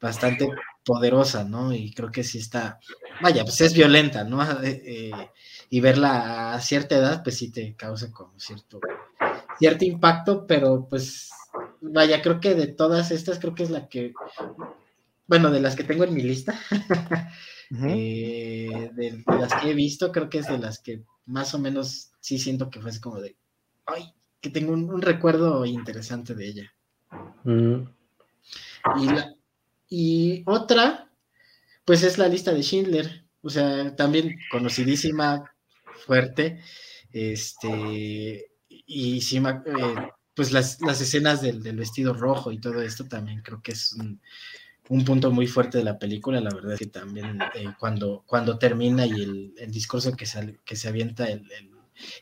[0.00, 0.48] bastante
[0.84, 1.72] poderosa, ¿no?
[1.72, 2.78] Y creo que sí está,
[3.22, 4.38] vaya, pues es violenta, ¿no?
[4.62, 5.30] Eh, eh,
[5.68, 8.80] y verla a cierta edad, pues sí te causa como cierto,
[9.58, 11.30] cierto impacto, pero pues
[11.80, 14.12] vaya, creo que de todas estas, creo que es la que,
[15.26, 16.54] bueno, de las que tengo en mi lista,
[17.70, 22.12] eh, de, las que he visto, creo que es de las que más o menos
[22.20, 23.36] sí siento que fue así como de,
[23.86, 26.72] ay, que tengo un, recuerdo interesante de ella.
[28.98, 29.08] y,
[29.88, 31.10] y otra,
[31.84, 35.50] pues es la lista de Schindler, o sea, también conocidísima,
[36.06, 36.60] fuerte.
[37.12, 43.62] Este, y sí, eh, pues las, escenas del, vestido rojo y todo esto también creo
[43.62, 44.20] que es un,
[44.88, 46.40] punto muy fuerte de la película.
[46.40, 49.22] La verdad es que también eh, cuando, cuando termina y
[49.56, 51.46] el, discurso que se, que se avienta el,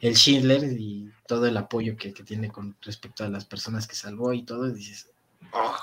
[0.01, 4.33] el, Schindler y todo el apoyo que, tiene con respecto a las personas que salvó
[4.33, 5.11] y todo, dices,
[5.53, 5.77] oh,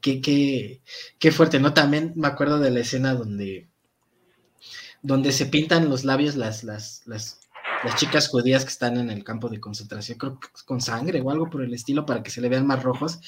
[0.00, 0.80] qué, qué,
[1.18, 1.74] qué fuerte, ¿no?
[1.74, 3.68] También me acuerdo de la escena donde
[5.06, 7.40] donde se pintan los labios las, las, las,
[7.84, 11.30] las, chicas judías que están en el campo de concentración, creo que con sangre o
[11.30, 13.18] algo por el estilo, para que se le vean más rojos,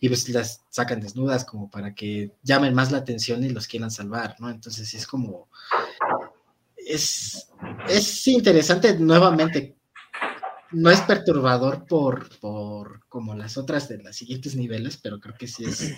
[0.00, 3.90] y pues las sacan desnudas como para que llamen más la atención y los quieran
[3.90, 4.50] salvar, ¿no?
[4.50, 5.48] Entonces es como,
[6.76, 7.48] es,
[7.88, 9.76] es interesante nuevamente,
[10.72, 15.46] no es perturbador por, por como las otras de los siguientes niveles, pero creo que
[15.46, 15.94] sí es,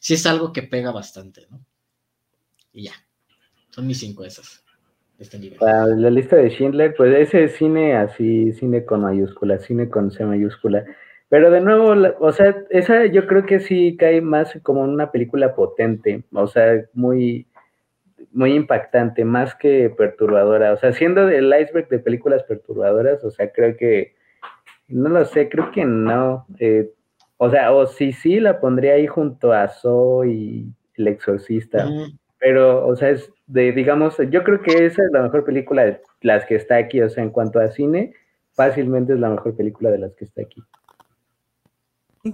[0.00, 1.64] sí es algo que pega bastante, ¿no?
[2.72, 2.94] Y ya,
[3.70, 4.62] son mis cinco esas.
[5.20, 10.10] Este la lista de Schindler, pues ese es cine así, cine con mayúscula, cine con
[10.10, 10.86] C mayúscula.
[11.28, 15.54] Pero de nuevo, o sea, esa yo creo que sí cae más como una película
[15.54, 17.46] potente, o sea, muy,
[18.32, 20.72] muy impactante, más que perturbadora.
[20.72, 24.14] O sea, siendo el iceberg de películas perturbadoras, o sea, creo que
[24.88, 26.46] no lo sé, creo que no.
[26.58, 26.90] Eh,
[27.36, 31.86] o sea, o sí, sí, la pondría ahí junto a Zoe y El Exorcista.
[32.40, 36.00] Pero, o sea, es de, digamos, yo creo que esa es la mejor película de
[36.22, 37.00] las que está aquí.
[37.02, 38.14] O sea, en cuanto a cine,
[38.54, 40.62] fácilmente es la mejor película de las que está aquí.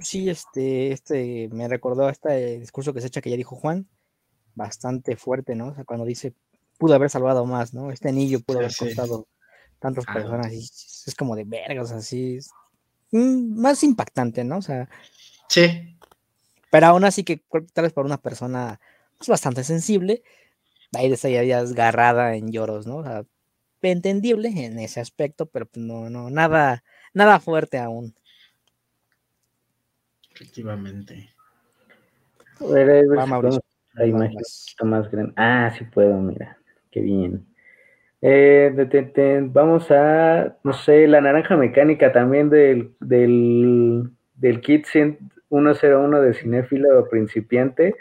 [0.01, 3.87] Sí, este, este me recordó este discurso que se echa que ya dijo Juan,
[4.55, 5.69] bastante fuerte, ¿no?
[5.69, 6.35] O sea, cuando dice,
[6.79, 7.91] pudo haber salvado más, ¿no?
[7.91, 9.27] Este anillo pudo haber costado
[9.79, 12.39] tantas personas y es como de vergas, así,
[13.13, 14.59] mm, más impactante, ¿no?
[14.59, 14.89] O sea,
[15.49, 15.97] sí.
[16.71, 17.43] Pero aún así que
[17.73, 18.81] tal vez para una persona
[19.17, 20.23] es pues, bastante sensible,
[20.95, 21.09] ahí
[21.47, 22.99] ya desgarrada en lloros, ¿no?
[22.99, 23.25] O sea,
[23.91, 28.15] entendible en ese aspecto, pero pues, no, no, nada, nada fuerte aún.
[30.35, 31.31] Efectivamente.
[32.61, 33.07] A ver,
[34.85, 35.33] más grande.
[35.37, 36.59] Ah, sí puedo, mira.
[36.91, 37.47] Qué bien.
[38.21, 38.71] Eh,
[39.53, 47.09] vamos a, no sé, la naranja mecánica también del, del, del kit 101 de cinéfilo
[47.09, 47.95] principiante.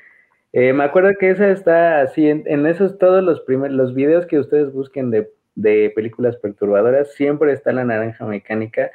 [0.58, 4.26] Eh, me acuerdo que esa está así, en, en, esos todos los primeros, los videos
[4.26, 8.90] que ustedes busquen de, de, películas perturbadoras, siempre está la naranja mecánica,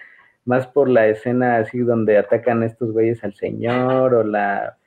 [0.47, 4.79] más por la escena así donde atacan estos güeyes al señor o la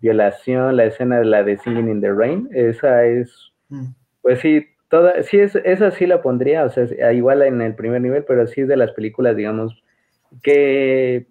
[0.00, 3.86] violación, la escena de la de Singing in the Rain, esa es, mm.
[4.20, 8.02] pues sí, toda, sí es, esa sí la pondría, o sea, igual en el primer
[8.02, 9.82] nivel, pero sí es de las películas, digamos,
[10.42, 11.26] que,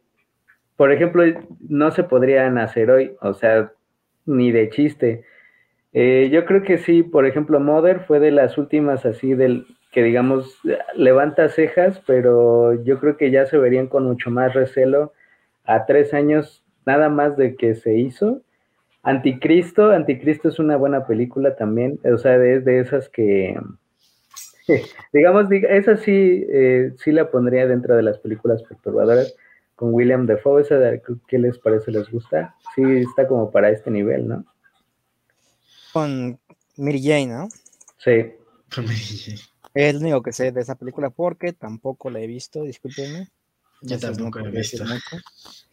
[0.75, 1.23] por ejemplo,
[1.69, 3.71] no se podrían hacer hoy, o sea,
[4.27, 5.23] ni de chiste.
[5.93, 10.03] Eh, yo creo que sí, por ejemplo, Mother fue de las últimas así del que
[10.03, 10.59] digamos
[10.95, 15.13] levanta cejas, pero yo creo que ya se verían con mucho más recelo
[15.63, 18.41] a tres años nada más de que se hizo
[19.07, 23.57] Anticristo, Anticristo es una buena película también, o sea, es de esas que,
[25.13, 29.33] digamos, esa sí, eh, sí la pondría dentro de las películas perturbadoras
[29.77, 31.91] con William Defoe, esa de, ¿qué les parece?
[31.91, 32.55] ¿Les gusta?
[32.75, 34.43] Sí, está como para este nivel, ¿no?
[35.93, 36.39] Con
[36.77, 37.47] Mary Jane, ¿no?
[37.99, 38.33] Sí.
[38.73, 39.39] Con Mary Jane.
[39.75, 43.29] Es lo único que sé de esa película porque tampoco la he visto, discúlpenme.
[43.83, 44.83] Yo tampoco la he visto.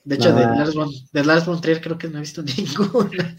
[0.05, 3.34] De hecho, de, Lars von, de Lars von Trier creo que no he visto ninguna.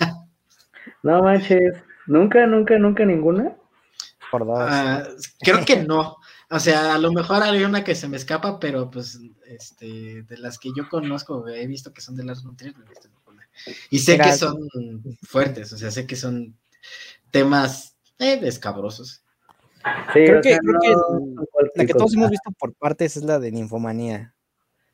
[1.04, 1.76] No manches,
[2.08, 3.56] nunca, nunca, nunca ninguna.
[4.34, 5.04] Uh,
[5.42, 6.18] creo que no.
[6.50, 10.38] O sea, a lo mejor hay una que se me escapa, pero pues este, de
[10.38, 13.08] las que yo conozco, he visto que son de Lars von Trier, no he visto
[13.08, 13.50] ninguna.
[13.90, 14.70] Y sé que son
[15.24, 16.56] fuertes, o sea, sé que son
[17.32, 19.24] temas eh, escabrosos.
[20.14, 20.94] Sí, creo, que, creo que,
[21.76, 24.34] la que todos hemos visto por partes es la de ninfomanía.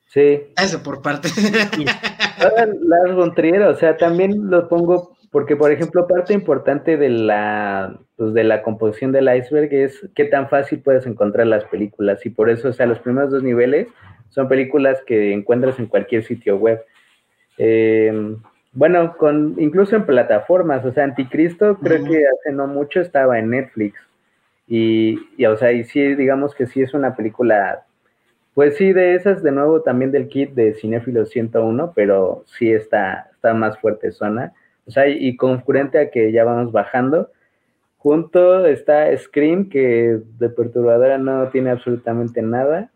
[0.08, 0.41] Sí.
[0.58, 1.30] Eso por parte.
[1.78, 7.97] Lars von Trier, o sea, también lo pongo porque, por ejemplo, parte importante de la,
[8.17, 12.25] pues, de la composición del iceberg es qué tan fácil puedes encontrar las películas.
[12.25, 13.88] Y por eso, o sea, los primeros dos niveles
[14.29, 16.84] son películas que encuentras en cualquier sitio web.
[17.57, 18.38] Em,
[18.73, 23.51] bueno, con, incluso en plataformas, o sea, Anticristo creo que hace no mucho estaba en
[23.51, 23.99] Netflix.
[24.67, 27.86] Y, y, o sea, y sí, digamos que sí es una película
[28.53, 33.29] pues sí, de esas, de nuevo, también del kit de Cinéfilo 101, pero sí está,
[33.34, 34.53] está más fuerte zona.
[34.86, 37.32] O sea, y concurrente a que ya vamos bajando.
[37.97, 42.91] Junto está Scream, que de perturbadora no tiene absolutamente nada.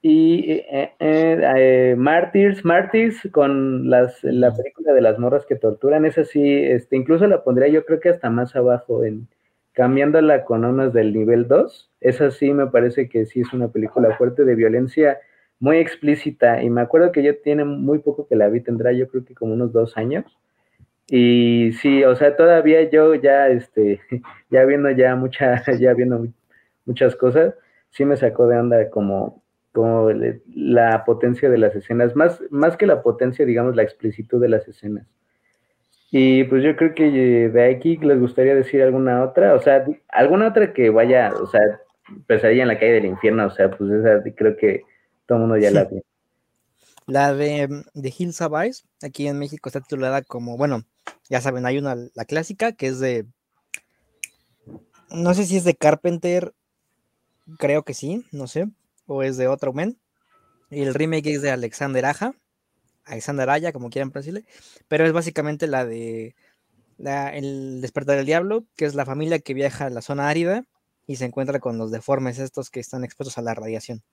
[0.00, 6.04] Y eh, eh, eh, Martyrs, Martyrs con las, la película de las morras que torturan,
[6.04, 9.26] esa sí, este, incluso la pondría yo creo que hasta más abajo en,
[9.72, 14.16] cambiándola con unas del nivel 2, esa sí me parece que sí es una película
[14.16, 15.18] fuerte de violencia
[15.60, 19.08] muy explícita y me acuerdo que yo tiene muy poco que la vi, tendrá yo
[19.08, 20.24] creo que como unos dos años
[21.10, 24.00] y sí, o sea, todavía yo ya, este,
[24.50, 26.26] ya viendo ya mucha, ya viendo
[26.84, 27.54] muchas cosas,
[27.90, 29.42] sí me sacó de onda como,
[29.72, 30.10] como
[30.54, 34.68] la potencia de las escenas, más, más que la potencia, digamos, la explicitud de las
[34.68, 35.06] escenas.
[36.10, 37.10] Y pues yo creo que
[37.50, 41.60] de aquí les gustaría decir alguna otra, o sea, alguna otra que vaya, o sea,
[42.08, 44.84] empezaría en la calle del infierno, o sea, pues esa creo que
[45.26, 46.02] todo el mundo ya la ve.
[47.06, 48.70] La de, de Hills Have
[49.02, 50.84] aquí en México está titulada como, bueno,
[51.28, 53.26] ya saben, hay una, la clásica que es de,
[55.10, 56.52] no sé si es de Carpenter,
[57.58, 58.68] creo que sí, no sé,
[59.06, 59.98] o es de otro men.
[60.70, 62.34] Y el remake es de Alexander Aja,
[63.04, 64.44] Alexander Aya, como quieran decirle,
[64.86, 66.34] pero es básicamente la de
[66.98, 70.64] El despertar del diablo, que es la familia que viaja a la zona árida
[71.06, 74.02] y se encuentra con los deformes estos que están expuestos a la radiación.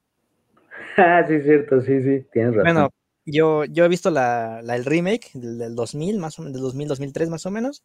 [0.98, 2.74] Ah, sí, cierto, sí, sí, tienes razón.
[2.74, 2.90] Bueno,
[3.26, 7.30] yo, yo he visto la, el remake del, 2000, más o menos, del 2000, 2003
[7.30, 7.84] más o menos,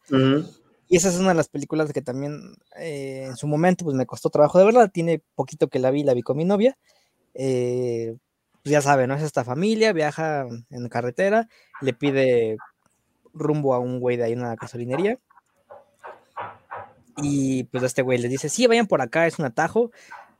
[0.87, 4.05] y esa es una de las películas que también eh, en su momento pues me
[4.05, 6.77] costó trabajo de verla, tiene poquito que la vi, la vi con mi novia,
[7.33, 8.15] eh,
[8.61, 9.15] pues ya sabe, ¿no?
[9.15, 11.47] Es esta familia, viaja en carretera,
[11.81, 12.57] le pide
[13.33, 15.17] rumbo a un güey de ahí en una gasolinería.
[17.17, 19.91] Y pues este güey les dice, sí, vayan por acá, es un atajo.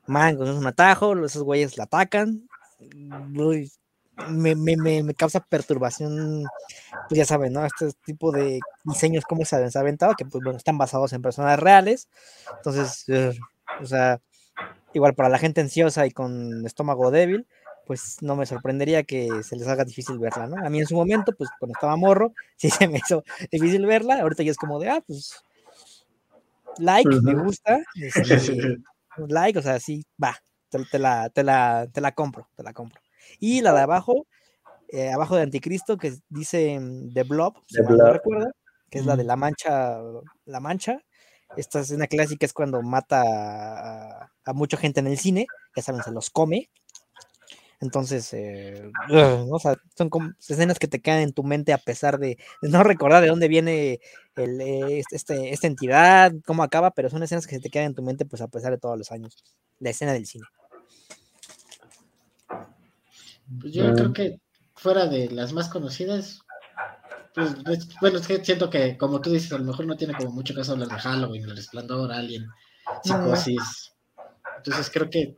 [0.06, 2.48] Man, es un atajo, esos güeyes la atacan.
[4.30, 6.44] Me, me, me, causa perturbación,
[7.08, 7.66] pues ya saben, ¿no?
[7.66, 11.60] Este tipo de diseños, como se han aventado, que pues bueno, están basados en personas
[11.60, 12.10] reales.
[12.58, 13.06] Entonces,
[13.82, 14.20] o sea,
[14.94, 17.48] igual para la gente ansiosa y con estómago débil,
[17.86, 20.66] pues no me sorprendería que se les haga difícil verla, ¿no?
[20.66, 24.22] A mí en su momento, pues cuando estaba morro, sí se me hizo difícil verla,
[24.22, 25.44] ahorita ya es como de, ah, pues,
[26.78, 28.78] like, me gusta, este,
[29.28, 30.38] like, o sea, sí, va,
[30.70, 33.02] te, la, te, la, te la compro, te la compro.
[33.40, 34.28] Y la de abajo,
[34.90, 38.52] eh, abajo de Anticristo, que dice mm, The Blob, si no recuerda,
[38.90, 40.00] que es la de la mancha,
[40.46, 41.00] la mancha,
[41.58, 46.04] esta escena clásica es cuando mata a, a, mucha gente en el cine, ya saben,
[46.04, 46.70] se los come,
[47.82, 52.20] entonces, eh, o sea, son como escenas que te quedan en tu mente a pesar
[52.20, 54.00] de, no recordar de dónde viene
[54.36, 57.96] el, eh, este, esta entidad, cómo acaba, pero son escenas que se te quedan en
[57.96, 59.36] tu mente pues a pesar de todos los años.
[59.80, 60.46] La escena del cine.
[63.60, 64.40] Pues yo creo que
[64.76, 66.40] fuera de las más conocidas,
[67.34, 67.56] pues,
[68.02, 70.54] bueno, es que siento que como tú dices, a lo mejor no tiene como mucho
[70.54, 72.48] caso hablar de Halloween, El Resplandor, Alien,
[73.04, 73.94] Psicosis.
[74.58, 75.36] Entonces creo que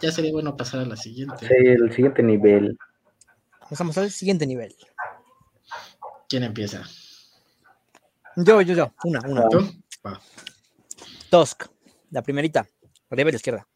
[0.00, 1.46] ya sería bueno pasar a la siguiente.
[1.46, 2.76] Sí, el siguiente nivel.
[3.68, 4.74] Pasamos al siguiente nivel.
[6.28, 6.82] ¿Quién empieza?
[8.36, 8.94] Yo, yo, yo.
[9.04, 9.48] Una, una.
[9.48, 9.64] ¿Tú?
[11.30, 11.66] Tusk,
[12.10, 12.66] la primerita,
[13.10, 13.68] arriba a la izquierda.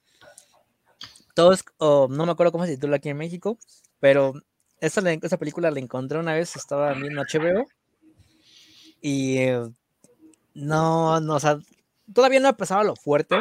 [1.35, 3.59] Tusk, o no me acuerdo cómo se titula aquí en México,
[4.01, 4.35] pero
[4.81, 7.67] esta, esta película la encontré una vez, estaba en HBO.
[9.01, 9.61] Y eh,
[10.55, 11.59] no, no, o sea,
[12.13, 13.37] todavía no pasaba lo fuerte,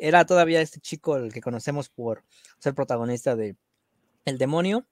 [0.00, 2.24] era todavía este chico el que conocemos por
[2.58, 3.56] ser protagonista de
[4.24, 4.86] El demonio.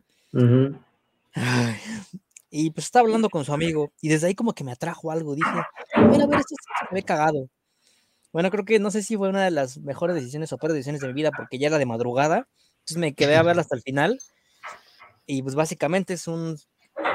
[2.51, 5.35] y pues estaba hablando con su amigo y desde ahí como que me atrajo algo.
[5.35, 5.51] Dije,
[5.97, 7.49] mira, a ver, esto se me ve cagado.
[8.37, 11.01] Bueno, creo que no sé si fue una de las mejores decisiones o peores decisiones
[11.01, 12.47] de mi vida porque ya era de madrugada.
[12.81, 14.19] Entonces me quedé a verla hasta el final.
[15.25, 16.59] Y pues básicamente es un,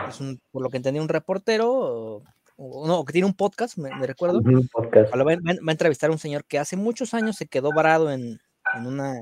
[0.10, 2.24] es un por lo que entendí, un reportero
[2.58, 4.40] no, que tiene un podcast, me, recuerdo.
[4.40, 5.14] Un podcast.
[5.14, 8.40] Va, a entrevistar a un señor que hace muchos años se quedó varado en,
[8.84, 9.14] una,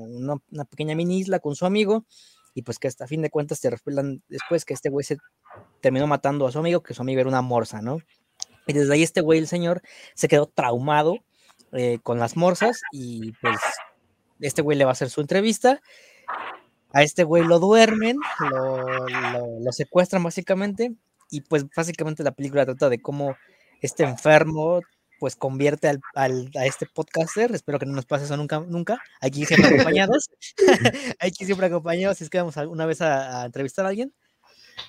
[0.70, 2.06] pequeña mini isla con su amigo
[2.54, 5.18] y pues que hasta fin de cuentas te revelan después que este güey se
[5.82, 7.98] terminó matando a su amigo, que su amigo era una morsa, ¿no?
[8.66, 9.82] Y desde ahí este güey, el señor,
[10.14, 11.18] se quedó traumado
[11.72, 13.58] eh, con las morsas y pues
[14.40, 15.80] este güey le va a hacer su entrevista.
[16.92, 18.16] A este güey lo duermen,
[18.50, 20.92] lo secuestran básicamente
[21.30, 23.36] y pues básicamente la película trata de cómo
[23.80, 24.80] este enfermo
[25.20, 29.44] pues convierte al, a este podcaster, espero que no nos pase eso nunca, nunca, aquí
[29.44, 30.30] siempre acompañados,
[31.20, 34.14] aquí siempre acompañados, si es que vamos una vez a, entrevistar a alguien,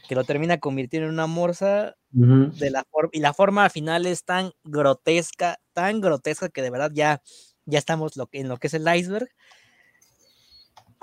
[0.08, 4.52] que lo termina convirtiendo en una morsa, de la y la forma final es tan
[4.64, 7.22] grotesca, tan grotesca que de verdad ya,
[7.66, 9.30] ya estamos lo en lo que es el iceberg,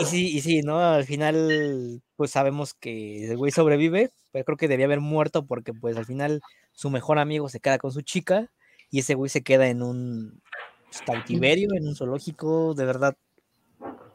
[0.01, 0.80] y sí, y sí, ¿no?
[0.80, 5.72] Al final, pues sabemos que el güey sobrevive, pero creo que debía haber muerto porque
[5.72, 6.41] pues al final
[6.72, 8.49] su mejor amigo se queda con su chica
[8.91, 10.41] y ese güey se queda en un
[10.89, 13.16] pues, cautiverio, en un zoológico, de verdad.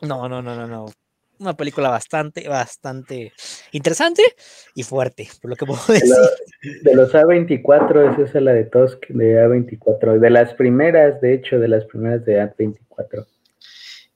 [0.02, 0.86] No, no, no, no, no.
[1.44, 3.34] Una película bastante, bastante
[3.74, 4.24] interesante
[4.76, 6.16] y fuerte, por lo que puedo decir.
[6.84, 10.20] De los, A24, esa es la de Tusk, de A24.
[10.20, 13.26] De las primeras, de hecho, de las primeras de A24.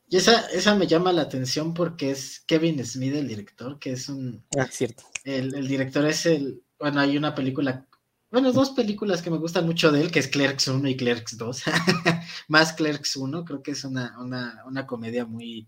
[0.09, 4.07] Y esa, esa me llama la atención porque es Kevin Smith, el director, que es
[4.07, 4.41] un...
[4.57, 5.03] Ah, cierto.
[5.25, 6.61] El, director es el...
[6.79, 7.85] Bueno, hay una película...
[8.31, 11.37] Bueno, dos películas que me gustan mucho de él, que es Clerks 1 y Clerks
[11.37, 11.63] 2.
[12.47, 15.67] Más Clerks 1, creo que es una, una, una comedia muy,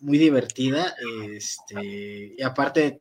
[0.00, 0.94] muy divertida.
[1.34, 3.00] Este, y aparte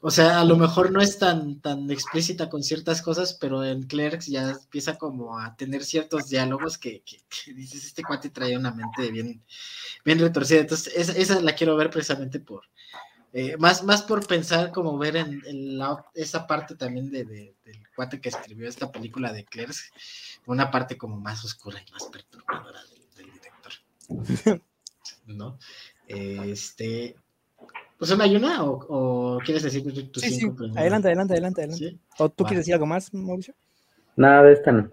[0.00, 3.82] o sea, a lo mejor no es tan, tan explícita con ciertas cosas, pero en
[3.82, 7.02] Clerks ya empieza como a tener ciertos diálogos que,
[7.54, 9.42] dices, este cuate trae una mente bien,
[10.04, 10.60] bien retorcida.
[10.60, 12.64] Entonces, esa, la quiero ver precisamente por,
[13.32, 15.42] eh, más, más por pensar como ver en,
[16.14, 19.90] esa parte también de, del cuate que escribió esta película de Clerks,
[20.46, 22.80] una parte como más oscura y más perturbadora
[23.16, 23.72] del, director.
[25.26, 25.58] ¿No?
[26.08, 27.16] Este,
[27.98, 30.72] pues una y una o, quieres decir tus sí, cinco sí.
[30.76, 31.98] Adelante, adelante, adelante, adelante.
[32.18, 33.54] ¿O tú quieres decir algo más, Mauricio?
[34.16, 34.90] Nada de esta no.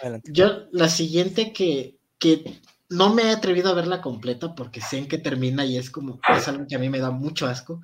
[0.00, 0.30] Adelante.
[0.32, 5.08] Yo, la siguiente que, que no me he atrevido a verla completa porque sé en
[5.08, 7.82] qué termina y es como, es algo que a mí me da mucho asco,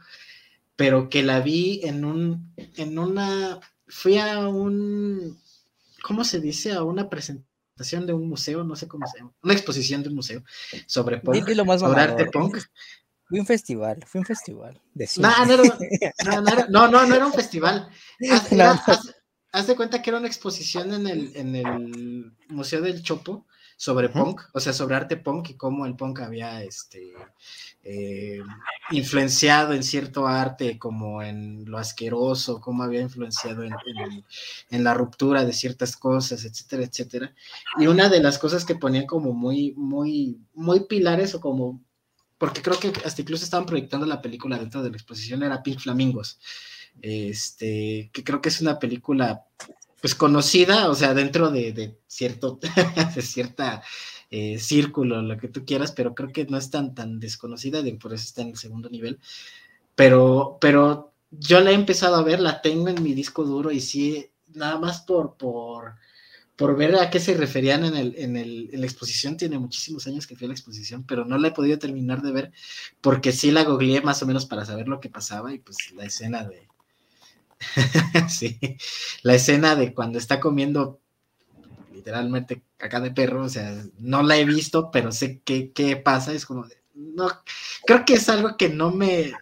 [0.77, 3.59] pero que la vi en un, en una,
[3.89, 5.39] fui a un,
[6.03, 6.73] ¿cómo se dice?
[6.73, 10.17] A una presentación de un museo, no sé cómo se llama, una exposición de un
[10.17, 10.43] museo
[10.87, 11.49] sobre punk,
[11.79, 12.59] sobre arte punk
[13.25, 14.81] Fue un festival, fue un festival.
[15.19, 15.31] no,
[16.69, 17.89] no, no, no, era un festival.
[19.55, 23.47] Haz, de cuenta que era una exposición en el, en el Museo del Chopo
[23.77, 27.13] sobre punk, o sea, sobre arte punk y cómo el punk había este,
[27.85, 28.41] eh,
[28.91, 33.75] influenciado en cierto arte, como en lo asqueroso, cómo había influenciado en,
[34.71, 37.35] en, la ruptura de ciertas cosas, etcétera, etcétera.
[37.79, 41.83] Y una de las cosas que ponían como muy, muy, muy pilares o como,
[42.39, 45.81] porque creo que hasta incluso estaban proyectando la película dentro de la exposición, era Pink
[45.81, 46.39] Flamingos.
[47.01, 49.47] Este, que creo que es una película
[50.03, 52.59] pues conocida, o sea, dentro de, cierto,
[53.15, 53.85] de cierta
[54.31, 57.93] eh, círculo, lo que tú quieras, pero creo que no es tan, tan desconocida, y
[57.93, 59.21] por eso está en el segundo nivel.
[59.95, 63.81] Pero, pero yo la he empezado a ver, la tengo en mi disco duro y
[63.81, 65.95] sí, nada más por, por,
[66.57, 70.09] por ver a qué se referían en, el, en, el, en la exposición, tiene muchísimos
[70.09, 72.53] años que fui a la exposición, pero no la he podido terminar de ver
[73.01, 76.05] porque sí la googleé más o menos para saber lo que pasaba y pues la
[76.07, 76.69] escena de,
[78.29, 78.59] sí,
[79.23, 81.01] la escena de cuando está comiendo
[81.93, 86.33] literalmente caca de perro, o sea, no la he visto, pero sé qué, qué pasa,
[86.33, 87.29] es como, no,
[87.87, 89.33] creo que es algo que no me,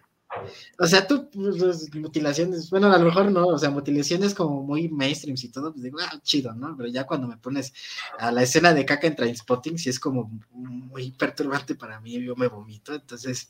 [0.79, 4.89] o sea, tú, pues, mutilaciones, bueno, a lo mejor no, o sea, mutilaciones como muy
[4.89, 6.75] mainstream y todo, pues digo, ah, chido, ¿no?
[6.77, 7.73] Pero ya cuando me pones
[8.17, 12.35] a la escena de caca en Trainspotting, sí es como muy perturbante para mí, yo
[12.35, 13.47] me vomito, entonces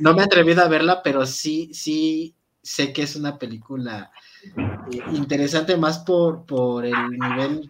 [0.00, 4.10] no me he atrevido a verla, pero sí, sí, sé que es una película
[4.44, 7.68] eh, interesante más por, por el nivel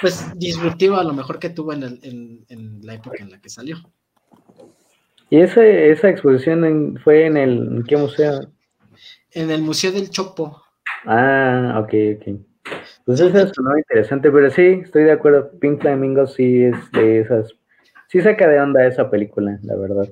[0.00, 1.82] pues disruptivo a lo mejor que tuvo en,
[2.48, 3.76] en, la época en la que salió.
[5.30, 8.52] ¿Y ese, esa exposición fue en el qué museo?
[9.30, 10.62] En el Museo del Chopo.
[11.06, 12.40] Ah, ok, ok.
[13.04, 15.50] Pues eso es muy interesante, pero sí, estoy de acuerdo.
[15.58, 17.54] Pink Flamingo sí es de esas.
[18.08, 20.08] Sí saca de onda esa película, la verdad.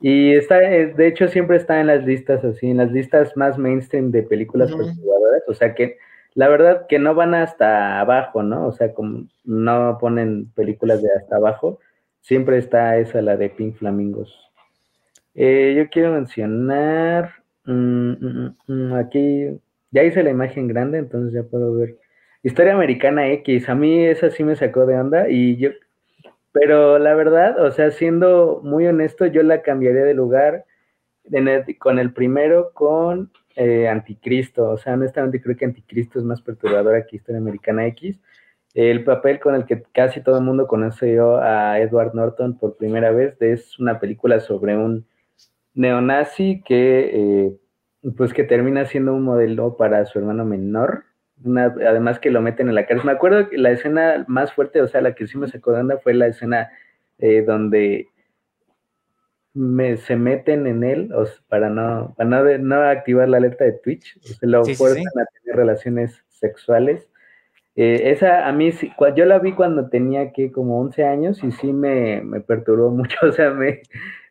[0.00, 3.58] Y está, eh, de hecho, siempre está en las listas así, en las listas más
[3.58, 5.42] mainstream de películas perturbadoras.
[5.48, 5.96] O sea que
[6.34, 8.66] la verdad que no van hasta abajo, ¿no?
[8.66, 11.78] O sea, como no ponen películas de hasta abajo,
[12.20, 14.36] siempre está esa, la de Pink Flamingos.
[15.34, 17.32] Eh, yo quiero mencionar,
[17.64, 21.96] mm, mm, mm, aquí, ya hice la imagen grande, entonces ya puedo ver.
[22.42, 25.70] Historia Americana X, a mí esa sí me sacó de onda y yo
[26.54, 30.64] pero la verdad, o sea, siendo muy honesto, yo la cambiaría de lugar
[31.80, 34.70] con el primero con eh, Anticristo.
[34.70, 38.20] O sea, honestamente creo que Anticristo es más perturbadora que Historia Americana X.
[38.72, 43.10] El papel con el que casi todo el mundo conoció a Edward Norton por primera
[43.10, 45.08] vez es una película sobre un
[45.74, 47.48] neonazi que,
[48.04, 51.04] eh, pues que termina siendo un modelo para su hermano menor
[51.44, 53.06] además que lo meten en la cárcel.
[53.06, 55.80] Me acuerdo que la escena más fuerte, o sea, la que sí me sacó de
[55.80, 56.70] onda fue la escena
[57.18, 58.08] eh, donde
[59.54, 61.10] se meten en él
[61.48, 66.24] para no para no, activar la alerta de Twitch, se lo fuerzan a tener relaciones
[66.28, 67.08] sexuales.
[67.76, 68.70] Eh, esa a mí,
[69.16, 73.32] yo la vi cuando tenía que como 11 años y sí me, perturbó mucho, o
[73.32, 73.82] sea, me,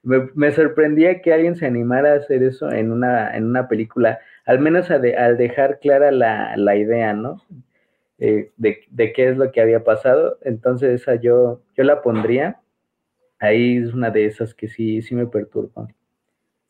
[0.04, 4.60] me, sorprendía que alguien se animara a hacer eso en una, en una película al
[4.60, 7.42] menos al dejar clara la, idea, ¿no?
[8.20, 10.38] Eh, de, qué es lo que había pasado.
[10.42, 12.60] Entonces esa yo, yo la pondría.
[13.40, 15.88] Ahí es una de esas que sí, sí me perturba.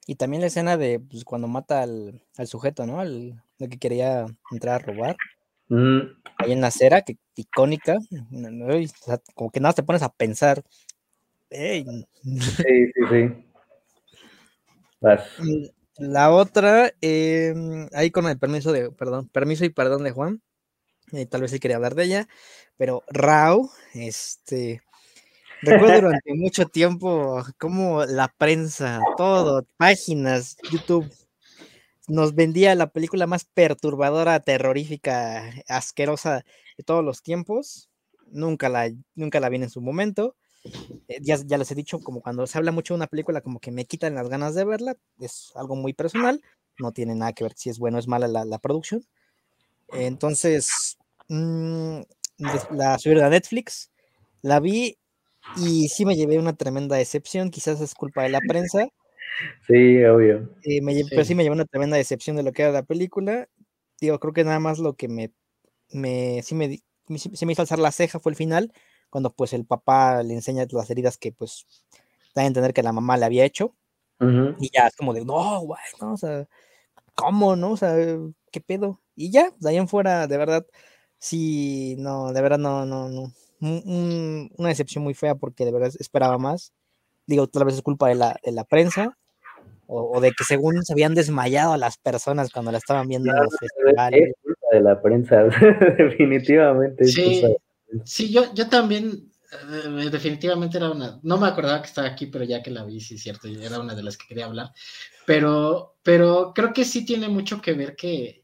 [0.06, 3.00] Y también la escena de pues, cuando mata al, sujeto, ¿no?
[3.00, 5.16] Al, que quería entrar a robar.
[6.38, 7.98] Ahí en la acera, que icónica.
[9.34, 10.64] como que nada te pones a pensar.
[11.50, 11.86] Sí,
[12.26, 13.46] sí, sí.
[15.00, 15.40] Vas.
[15.98, 20.42] La otra, em, ahí con el permiso de, perdón, permiso y perdón de Juan,
[21.14, 22.28] eh, tal vez sí quería hablar de ella,
[22.78, 24.82] pero Rao, este,
[25.62, 31.12] recuerdo durante mucho tiempo cómo la prensa, todo, páginas, YouTube,
[32.08, 36.44] nos vendía la película más perturbadora, terrorífica, asquerosa
[36.78, 37.90] de todos los tiempos.
[38.28, 40.36] Nunca la, nunca la vi en su momento.
[41.08, 43.60] Eh, ya, ya, les he dicho, como cuando se habla mucho de una película, como
[43.60, 46.42] que me quitan las ganas de verla, es algo muy personal,
[46.80, 49.06] no tiene nada que ver si es bueno o es mala la, producción.
[49.94, 50.98] Entonces,
[51.28, 52.02] mm,
[52.72, 53.92] la subí a Netflix,
[54.42, 54.98] la vi
[55.58, 58.88] y sí me llevé una tremenda decepción, quizás es culpa de la prensa.
[59.68, 60.50] Sí, obvio.
[60.64, 63.50] Eh, pero sí me llevé una tremenda decepción de lo que era la película.
[64.00, 65.32] Digo, creo que nada más lo que me,
[65.92, 66.80] me, sí me,
[67.18, 68.72] sí me hizo alzar la ceja fue el final,
[69.14, 71.68] cuando pues el papá le enseña las heridas que pues
[72.34, 73.76] da a entender que la mamá le había hecho.
[74.20, 76.48] Y ya es como de, no, güey, no, o sea,
[77.14, 77.74] ¿cómo, no?
[77.74, 77.96] O sea,
[78.52, 79.02] ¿qué pedo?
[79.16, 80.66] Y ya, de ahí en fuera, de verdad,
[81.20, 83.34] sí, no, de verdad no, no, no.
[83.60, 86.74] una decepción muy fea porque de verdad esperaba más.
[87.28, 89.16] digo, tal vez es culpa de la, de la prensa,
[89.86, 93.44] o, de que según se habían desmayado a las personas cuando la estaban viendo en
[93.44, 94.22] los festivales.
[94.30, 95.44] Es culpa de la prensa,
[95.98, 97.06] definitivamente.
[97.06, 97.44] Sí,
[98.30, 102.62] yo, yo también, eh, definitivamente era una, no me acordaba que estaba aquí, pero ya
[102.62, 104.72] que la vi, sí, cierto, era una de las que quería hablar,
[105.26, 108.44] pero, pero creo que sí tiene mucho que ver que,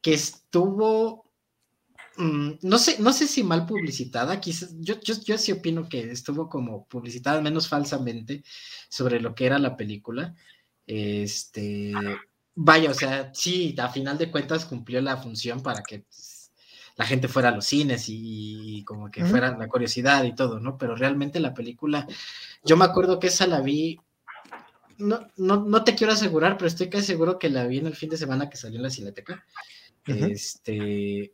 [0.00, 1.30] que estuvo
[2.20, 6.50] Mm, no sé, no sé si mal publicitada, quizás, yo, yo, sí opino que estuvo
[6.50, 8.44] como publicitada, menos falsamente,
[8.90, 10.34] sobre lo que era la película.
[10.86, 11.94] Este,
[12.54, 16.04] vaya, o sea, sí, a final de cuentas cumplió la función para que
[17.00, 20.76] la gente fuera a los cines y, como que fuera la curiosidad y todo, ¿no?
[20.76, 22.06] Pero realmente la película,
[22.62, 23.98] yo me acuerdo que esa la vi,
[24.98, 27.96] no, no, no te quiero asegurar, pero estoy casi seguro que la vi en el
[27.96, 29.46] fin de semana que salió en la Cineteca.
[30.04, 31.32] Este,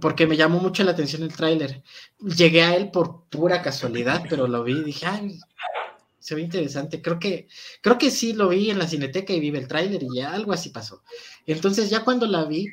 [0.00, 1.82] porque me llamó mucho la atención el tráiler.
[2.20, 5.40] Llegué a él por pura casualidad, pero lo vi y dije, ay,
[6.20, 7.02] se ve interesante.
[7.02, 7.48] Creo que,
[7.80, 10.52] creo que sí lo vi en la cineteca y vi el tráiler y ya algo
[10.52, 11.02] así pasó.
[11.44, 12.68] Entonces ya cuando la vi,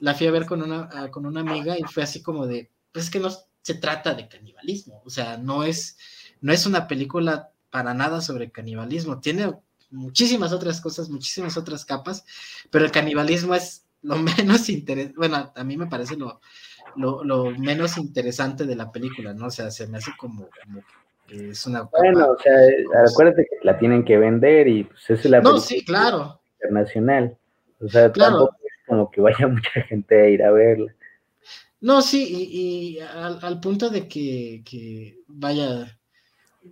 [0.00, 2.70] la fui a ver con una, ah, con una amiga y fue así como de,
[2.92, 3.28] pues es que no
[3.62, 5.98] se trata de canibalismo, o sea, no es,
[6.40, 9.52] no es una película para nada sobre canibalismo, tiene
[9.90, 12.24] muchísimas otras cosas, muchísimas otras capas,
[12.70, 16.40] pero el canibalismo es lo menos interesante, bueno, a mí me parece lo,
[16.96, 19.46] lo, menos interesante de la película, ¿no?
[19.46, 20.48] O sea, se me hace como,
[21.26, 21.82] que es una...
[21.82, 22.52] Bueno, o sea,
[23.06, 26.40] acuérdate que la tienen que vender y pues es la no, sí, claro.
[26.54, 27.36] internacional.
[27.80, 28.57] O sea, tampoco es
[28.88, 30.94] como que vaya mucha gente a ir a verla.
[31.80, 35.98] No, sí, y, al, punto de que, que, vaya,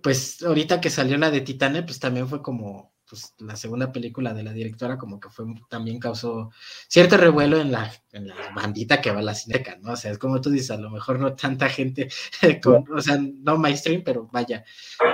[0.03, 4.33] pues ahorita que salió la de Titane, pues también fue como, pues la segunda película
[4.33, 6.51] de la directora como que fue también causó
[6.89, 9.93] cierto revuelo en la, en la bandita que va a la cineca, ¿no?
[9.93, 12.09] O sea, es como tú dices, a lo mejor no tanta gente,
[12.91, 14.65] o sea, no mainstream, pero vaya,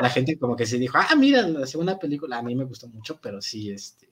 [0.02, 2.88] la gente como que se dijo, ah, mira, la segunda película, a mí me gustó
[2.88, 4.10] mucho, pero sí, este,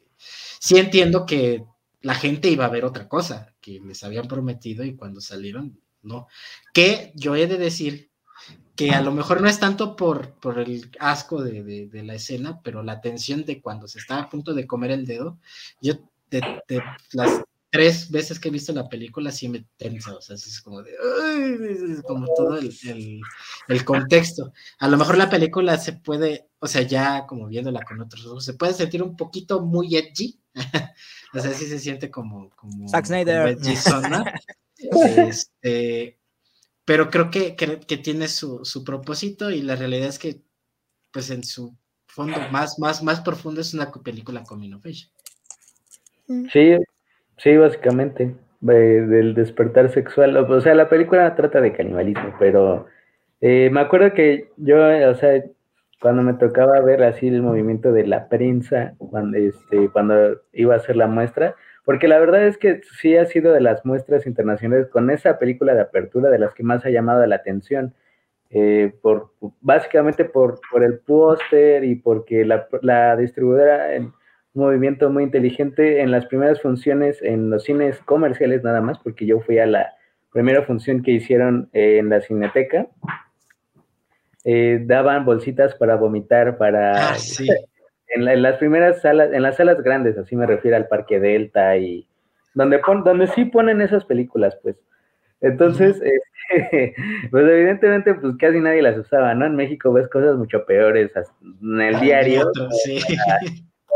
[0.59, 1.65] sí entiendo que
[2.01, 6.27] la gente iba a ver otra cosa que les habían prometido y cuando salieron, no.
[6.73, 8.11] Que yo he de decir
[8.75, 12.81] que a lo mejor no es tanto por, por el asco de, la escena, pero
[12.81, 15.37] la tensión de cuando se está a punto de comer el dedo,
[15.81, 15.93] yo
[16.31, 16.41] de,
[17.11, 20.83] las tres veces que he visto la película sí me tensa, o sea, es como
[20.83, 20.91] de,
[22.03, 24.51] como todo el, contexto.
[24.77, 28.43] A lo mejor la película se puede, o sea, ya como viéndola con otros ojos,
[28.43, 30.37] se puede sentir un poquito muy edgy,
[31.33, 33.57] o sea, sí se siente como, como, Zack Snyder.
[34.77, 36.19] este,
[36.83, 40.41] pero creo que, que, tiene su, su, propósito y la realidad es que,
[41.11, 46.49] pues en su fondo más, más, más profundo es una película con mm.
[46.51, 46.75] Sí,
[47.37, 50.37] sí, básicamente, del despertar sexual.
[50.37, 52.87] O sea, la película trata de canibalismo, pero
[53.41, 54.77] eh, me acuerdo que yo,
[55.09, 55.43] o sea,
[55.99, 60.77] cuando me tocaba ver así el movimiento de la prensa, cuando, este, cuando iba a
[60.77, 61.55] hacer la muestra,
[61.85, 65.73] porque la verdad es que sí ha sido de las muestras internacionales con esa película
[65.73, 67.93] de apertura de las que más ha llamado la atención,
[68.49, 73.95] eh, por, básicamente por, por el póster y porque la, la distribuidora
[74.53, 79.39] movimiento muy inteligente en las primeras funciones en los cines comerciales nada más, porque yo
[79.39, 79.93] fui a la
[80.31, 82.87] primera función que hicieron eh, en la cineteca.
[84.43, 87.11] Eh, daban bolsitas para vomitar, para...
[87.11, 87.47] Ah, sí.
[88.07, 92.07] en, las primeras salas, en las salas grandes, así me refiero al Parque Delta y
[92.53, 94.75] donde, pon, donde sí ponen esas películas, pues.
[95.39, 96.93] Entonces, este,
[97.31, 99.45] pues evidentemente, pues casi nadie las usaba, ¿no?
[99.45, 101.11] En México ves cosas mucho peores
[101.61, 102.51] en el diario,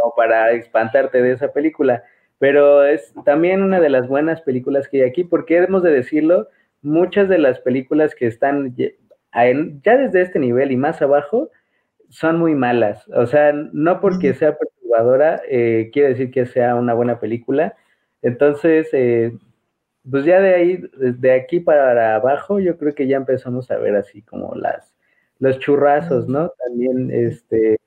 [0.05, 2.03] como para espantarte de esa película.
[2.37, 6.49] Pero es también una de las buenas películas que hay aquí, porque hemos de decirlo,
[6.81, 11.49] muchas de las películas que están ya desde este nivel y más abajo,
[12.09, 13.07] son muy malas.
[13.09, 17.75] O sea, no porque sea perturbadora eh, quiere decir que sea una buena película.
[18.21, 19.37] Entonces, eh,
[20.09, 23.95] pues ya de ahí, de aquí para abajo, yo creo que ya empezamos a ver
[23.95, 24.93] así como las,
[25.39, 26.51] los churrazos, ¿no?
[26.65, 27.77] También, este,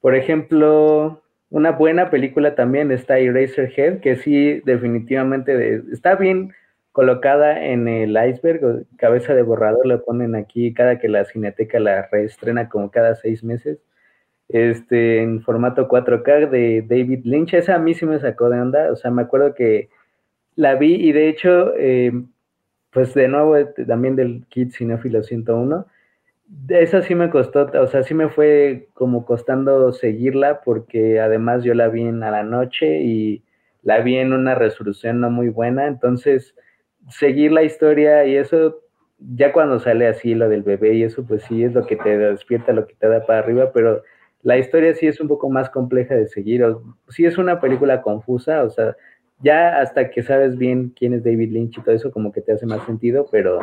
[0.00, 1.21] por ejemplo,
[1.52, 6.54] una buena película también está Eraserhead, que sí, definitivamente está bien
[6.92, 12.08] colocada en el iceberg cabeza de borrador, lo ponen aquí cada que la cineteca la
[12.10, 13.78] reestrena como cada seis meses,
[14.48, 17.52] este, en formato 4K de David Lynch.
[17.52, 19.90] Esa a mí sí me sacó de onda, o sea, me acuerdo que
[20.56, 22.12] la vi y de hecho, eh,
[22.90, 25.86] pues de nuevo este, también del Kit Cinefilo 101,
[26.68, 31.74] esa sí me costó, o sea, sí me fue como costando seguirla porque además yo
[31.74, 33.42] la vi en la noche y
[33.82, 36.54] la vi en una resolución no muy buena, entonces
[37.08, 38.80] seguir la historia y eso
[39.18, 42.16] ya cuando sale así lo del bebé y eso, pues sí es lo que te
[42.18, 44.02] despierta, lo que te da para arriba, pero
[44.42, 46.64] la historia sí es un poco más compleja de seguir.
[46.64, 48.96] O, sí es una película confusa, o sea,
[49.40, 52.52] ya hasta que sabes bien quién es David Lynch y todo eso, como que te
[52.52, 53.60] hace más sentido, pero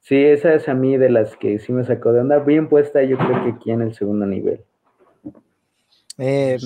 [0.00, 2.38] sí, esa es a mí de las que sí me sacó de onda.
[2.38, 4.64] Bien puesta, yo creo que aquí en el segundo nivel.
[6.18, 6.58] Eh,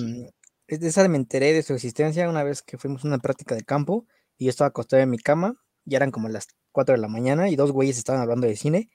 [0.67, 4.07] esa me enteré de su existencia una vez que fuimos a una práctica de campo
[4.39, 7.49] y yo estaba acostado en mi cama, ya eran como las 4 de la mañana
[7.49, 8.91] y dos güeyes estaban hablando de cine.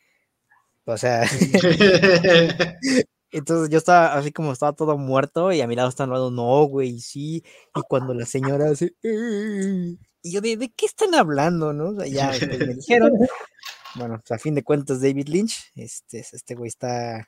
[0.85, 1.21] O sea,
[3.31, 6.63] entonces yo estaba así como estaba todo muerto y a mi lado estaban hablando, no,
[6.65, 7.43] güey, sí.
[7.75, 8.93] Y cuando la señora hace,
[10.21, 11.71] y yo, ¿de, qué están hablando?
[11.73, 11.89] ¿No?
[11.89, 13.13] O ya me dijeron,
[13.95, 17.27] bueno, pues, a fin de cuentas, David Lynch, este, este güey está,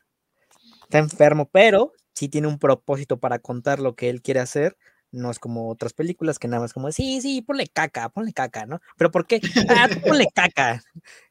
[0.83, 4.77] está enfermo, pero sí tiene un propósito para contar lo que él quiere hacer
[5.11, 8.65] no es como otras películas que nada más como, sí, sí, ponle caca, ponle caca,
[8.65, 8.79] ¿no?
[8.97, 9.41] Pero ¿por qué?
[9.69, 10.81] Ah, ponle caca.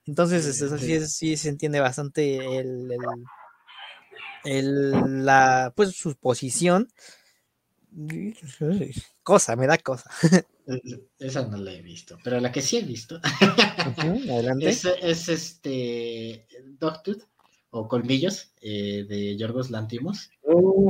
[0.06, 2.90] Entonces, eso sí, sí, se entiende bastante el,
[4.44, 6.88] el, la, pues su posición.
[9.22, 10.10] Cosa, me da cosa.
[11.18, 13.20] Esa no la he visto, pero la que sí he visto
[13.96, 14.68] adelante.
[14.68, 16.46] Es, este
[16.78, 17.18] Doctor
[17.70, 20.30] o Colmillos eh, de Yorgos Lantimos.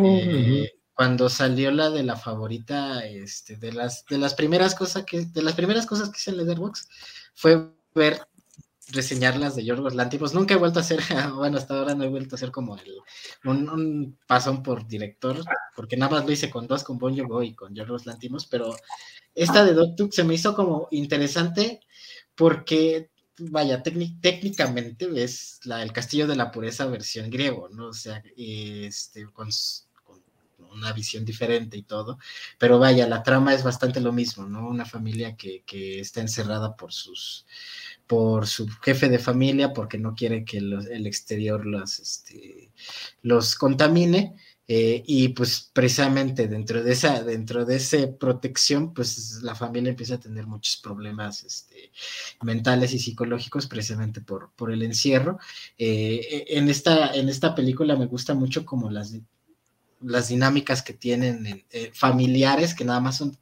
[0.04, 5.24] Eh, cuando salió la de la favorita, este, de las, de las primeras cosas que,
[5.24, 6.88] de las primeras cosas que hice en Letterboxd,
[7.34, 8.20] fue ver
[8.92, 10.34] reseñarlas de Yorgos Lantimos.
[10.34, 11.00] Nunca he vuelto a hacer,
[11.36, 12.96] bueno, hasta ahora no he vuelto a hacer como el,
[13.44, 15.42] un, pasón por director,
[15.74, 18.74] porque nada más lo hice con dos, con Bon Jovi y con Yorgos Lantimos, pero
[19.34, 21.80] esta de Doctor se me hizo como interesante
[22.34, 27.88] porque vaya, técnicamente es la, el Castillo de la Pureza versión griego, ¿no?
[27.88, 29.48] O sea, este, con,
[30.72, 32.18] una visión diferente y todo,
[32.58, 34.68] pero vaya, la trama es bastante lo mismo, ¿no?
[34.68, 35.64] Una familia que,
[36.00, 37.46] está encerrada por sus
[38.06, 42.72] por su jefe de familia porque no quiere que el exterior los, este,
[43.22, 44.34] los contamine
[44.72, 50.14] eh, y pues precisamente dentro de esa dentro de esa protección pues la familia empieza
[50.14, 51.90] a tener muchos problemas este,
[52.42, 55.40] mentales y psicológicos precisamente por, por el encierro
[55.76, 59.10] eh, en esta en esta película me gusta mucho como las
[60.00, 63.38] las dinámicas que tienen eh, familiares, que nada más son,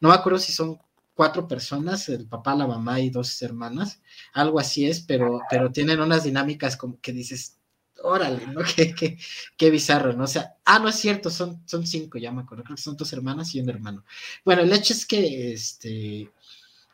[0.00, 0.78] no me acuerdo si son
[1.14, 4.00] cuatro personas, el papá, la mamá y dos hermanas,
[4.32, 7.58] algo así es, pero, pero tienen unas dinámicas como que dices,
[8.02, 8.60] órale, ¿no?
[8.76, 9.18] Qué, qué,
[9.56, 10.24] qué bizarro, ¿no?
[10.24, 12.96] O sea, ah, no es cierto, son, son cinco, ya me acuerdo, creo que son
[12.96, 14.04] dos hermanas y un hermano.
[14.44, 16.30] Bueno, el hecho es que, este,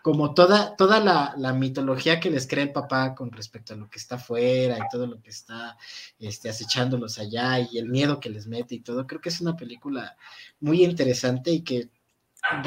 [0.05, 3.99] como toda, toda la, mitología que les crea el papá con respecto a lo que
[3.99, 5.79] está afuera y todo lo que está
[6.19, 9.57] este, acechándolos allá y el miedo que les mete y todo, creo que es una
[9.57, 10.15] película
[10.61, 11.89] muy interesante y que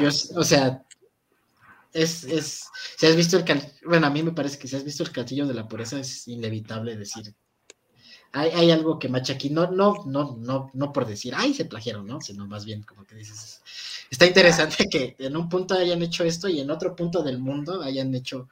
[0.00, 0.84] yo, o sea,
[1.92, 2.64] es, es,
[2.96, 3.44] si has visto el,
[3.86, 6.26] bueno, a mí me parece que si has visto el castillo de la pureza es
[6.26, 7.32] inevitable decir,
[8.32, 11.64] hay, hay algo que macha aquí, no, no, no, no, no por decir, ay, se
[11.64, 12.20] plagiaron, ¿no?
[12.20, 13.62] Sino más bien como que dices,
[14.10, 17.82] está interesante que en un punto hayan hecho esto y en otro punto del mundo
[17.82, 18.48] hayan hecho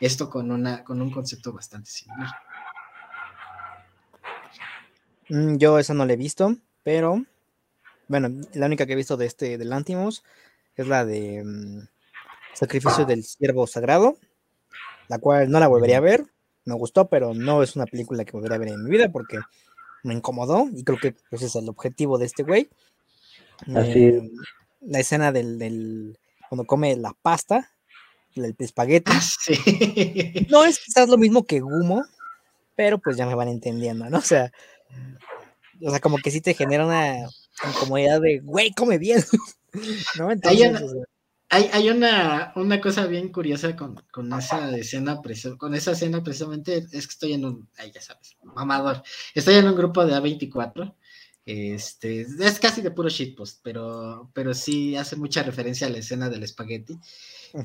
[0.00, 2.30] esto con, una, con un concepto bastante similar.
[5.28, 7.24] Mm, yo eso no lo he visto, pero
[8.08, 10.24] bueno, la única que he visto de este del Antimos
[10.76, 11.88] es la de mm,
[12.54, 14.16] Sacrificio del Siervo Sagrado,
[15.08, 16.26] la cual no la volvería a ver.
[16.64, 19.38] Me gustó, pero no es una película que volvería a ver en mi vida porque
[20.02, 22.68] me incomodó y creo que ese pues, es el objetivo de este güey.
[23.74, 24.30] Así eh,
[24.80, 27.70] la escena del, cuando come la pasta,
[28.34, 29.12] el espagueti.
[29.12, 29.20] Ah,
[30.50, 32.04] no es quizás lo mismo que Gumo,
[32.74, 34.18] pero pues ya me van entendiendo, ¿no?
[34.18, 34.52] O sea,
[35.84, 37.28] o sea, como que sí te genera una
[37.68, 39.22] incomodidad de, güey, come bien.
[40.18, 40.28] ¿No?
[40.28, 40.62] hay,
[41.52, 45.20] hay, una, una, cosa bien curiosa con, con esa escena,
[45.58, 49.02] con esa escena precisamente, es que estoy en un, ay, ya sabes, mamador,
[49.34, 50.94] estoy en un grupo de A24
[51.44, 56.28] este, es casi de puro shitpost, pero, pero sí hace mucha referencia a la escena
[56.30, 56.98] del espagueti.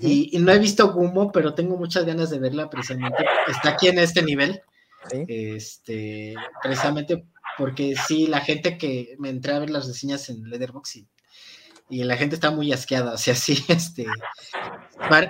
[0.01, 3.23] y, no he visto Gumo, pero tengo muchas ganas de verla precisamente.
[3.47, 4.61] Está aquí en este nivel.
[5.27, 7.27] Este, precisamente
[7.57, 11.07] porque sí, la gente que me entré a ver las reseñas en Letterboxd y,
[11.89, 13.13] la gente está muy asqueada.
[13.13, 14.05] O sea, sí, este,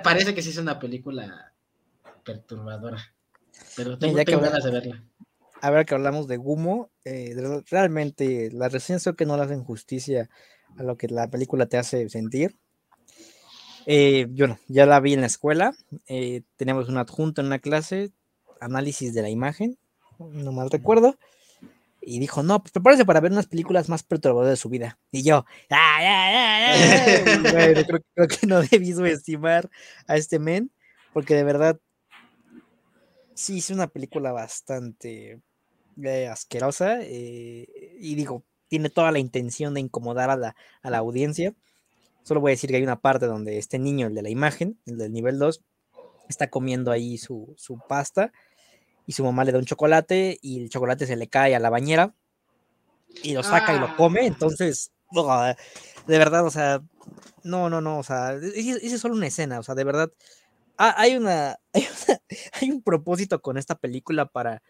[0.02, 1.52] parece que sí es una película
[2.24, 3.14] perturbadora.
[3.76, 5.04] Pero tengo, ganas de verla
[5.60, 7.34] a ver que hablamos de Gumo, eh,
[7.70, 10.28] realmente las reseñas creo que no le hacen justicia
[10.76, 12.56] a lo que la película te hace sentir.
[13.86, 15.74] Eh, yo no, ya la vi en la escuela,
[16.06, 18.12] eh, teníamos un adjunto en una clase,
[18.60, 19.78] análisis de la imagen,
[20.18, 21.16] no mal recuerdo,
[22.00, 24.98] y dijo, no, pues prepárese para ver unas películas más perturbadoras de su vida.
[25.10, 26.74] Y yo, ¡Ah,
[27.42, 29.68] creo, creo, que no debí subestimar
[30.06, 30.70] a este men,
[31.12, 31.80] porque de verdad
[33.34, 35.40] sí es una película bastante
[36.02, 37.66] eh, asquerosa eh,
[38.00, 41.54] y digo, tiene toda la intención de incomodar a la, a la audiencia.
[42.22, 44.78] Solo voy a decir que hay una parte donde este niño, el de la imagen,
[44.86, 45.64] el del nivel 2,
[46.28, 48.32] está comiendo ahí su, su pasta
[49.08, 51.70] y su mamá le da un chocolate y el chocolate se le cae a la
[51.70, 52.14] bañera
[53.22, 54.26] y lo saca y lo come.
[54.26, 54.92] Entonces,
[56.06, 56.82] de verdad, o sea,
[57.42, 60.12] no, no, no, o sea, es solo una escena, o sea, de verdad,
[60.76, 61.58] hay, una,
[62.52, 64.62] hay, un propósito con esta película para,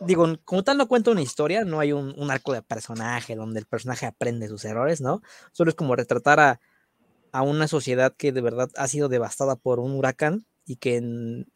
[0.00, 3.58] digo, como tal no cuenta una historia, no hay un, un, arco de personaje donde
[3.58, 5.22] el personaje aprende sus errores, ¿no?
[5.50, 6.60] Solo es como retratar a,
[7.32, 11.52] a una sociedad que de verdad ha sido devastada por un huracán y que en,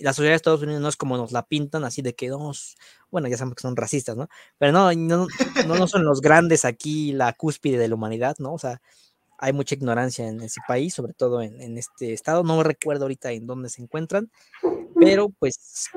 [0.00, 2.76] la sociedad de Estados Unidos no es como nos la pintan, así de que, dos
[3.10, 4.28] bueno, ya sabemos que son racistas, ¿no?
[4.58, 5.26] Pero no, no,
[5.66, 8.54] no, son los grandes aquí, la cúspide de la humanidad, ¿no?
[8.54, 8.80] O sea,
[9.38, 13.30] hay mucha ignorancia en ese país, sobre todo en, en este estado, no recuerdo ahorita
[13.32, 14.30] en dónde se encuentran,
[14.98, 15.90] pero pues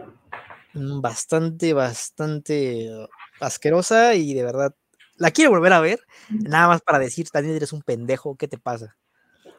[0.74, 2.92] mm, bastante, bastante
[3.40, 4.76] asquerosa y de verdad
[5.16, 6.00] la quiero volver a ver,
[6.30, 8.96] nada más para decir, también eres un pendejo, ¿qué te pasa?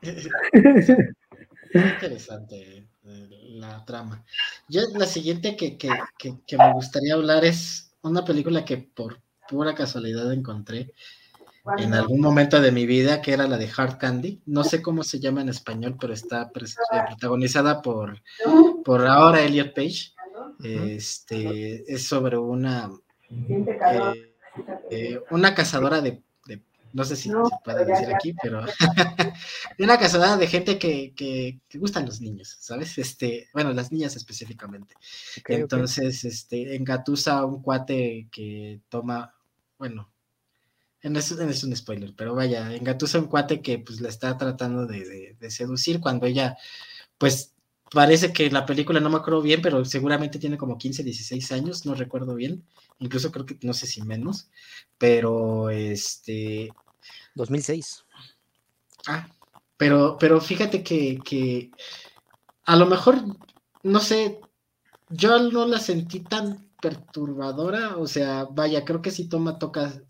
[1.75, 2.88] Interesante
[3.43, 4.25] la trama.
[4.69, 9.75] Yo la siguiente que, que, que, me gustaría hablar es una película que por pura
[9.75, 10.95] casualidad encontré
[11.79, 14.43] en algún momento de mi vida, que era la de Hard Candy.
[14.47, 18.23] No sé cómo se llama en español, pero está eh, protagonizada por,
[18.85, 20.13] por ahora Elliot Page.
[20.63, 22.91] Este es sobre una
[23.31, 24.35] eh,
[24.91, 26.23] eh, una cazadora de
[26.93, 27.35] no sé si se
[27.65, 28.65] puede decir aquí, pero
[29.79, 32.99] una casada de gente que, que, gustan los niños, ¿sabes?
[32.99, 34.95] Este, bueno, las niñas específicamente.
[35.47, 39.35] Entonces, este, engatusa a un cuate que toma,
[39.79, 40.11] bueno,
[41.03, 44.37] no es, es, un spoiler, pero vaya, engatusa a un cuate que pues la está
[44.37, 46.57] tratando de, de seducir cuando ella,
[47.19, 47.55] pues
[47.91, 51.87] parece que la película no me acuerdo bien, pero seguramente tiene como 15, 16 años,
[51.87, 52.65] no recuerdo bien,
[52.99, 54.51] incluso creo que no sé si menos,
[54.99, 56.71] pero este...
[57.35, 58.05] 2006.
[59.07, 59.29] Ah,
[59.77, 61.71] pero, pero fíjate que, que
[62.65, 63.23] a lo mejor,
[63.83, 64.41] no sé,
[65.09, 70.03] yo no la sentí tan perturbadora, o sea, vaya, creo que sí toma, toca,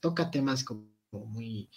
[0.00, 1.70] toca temas como muy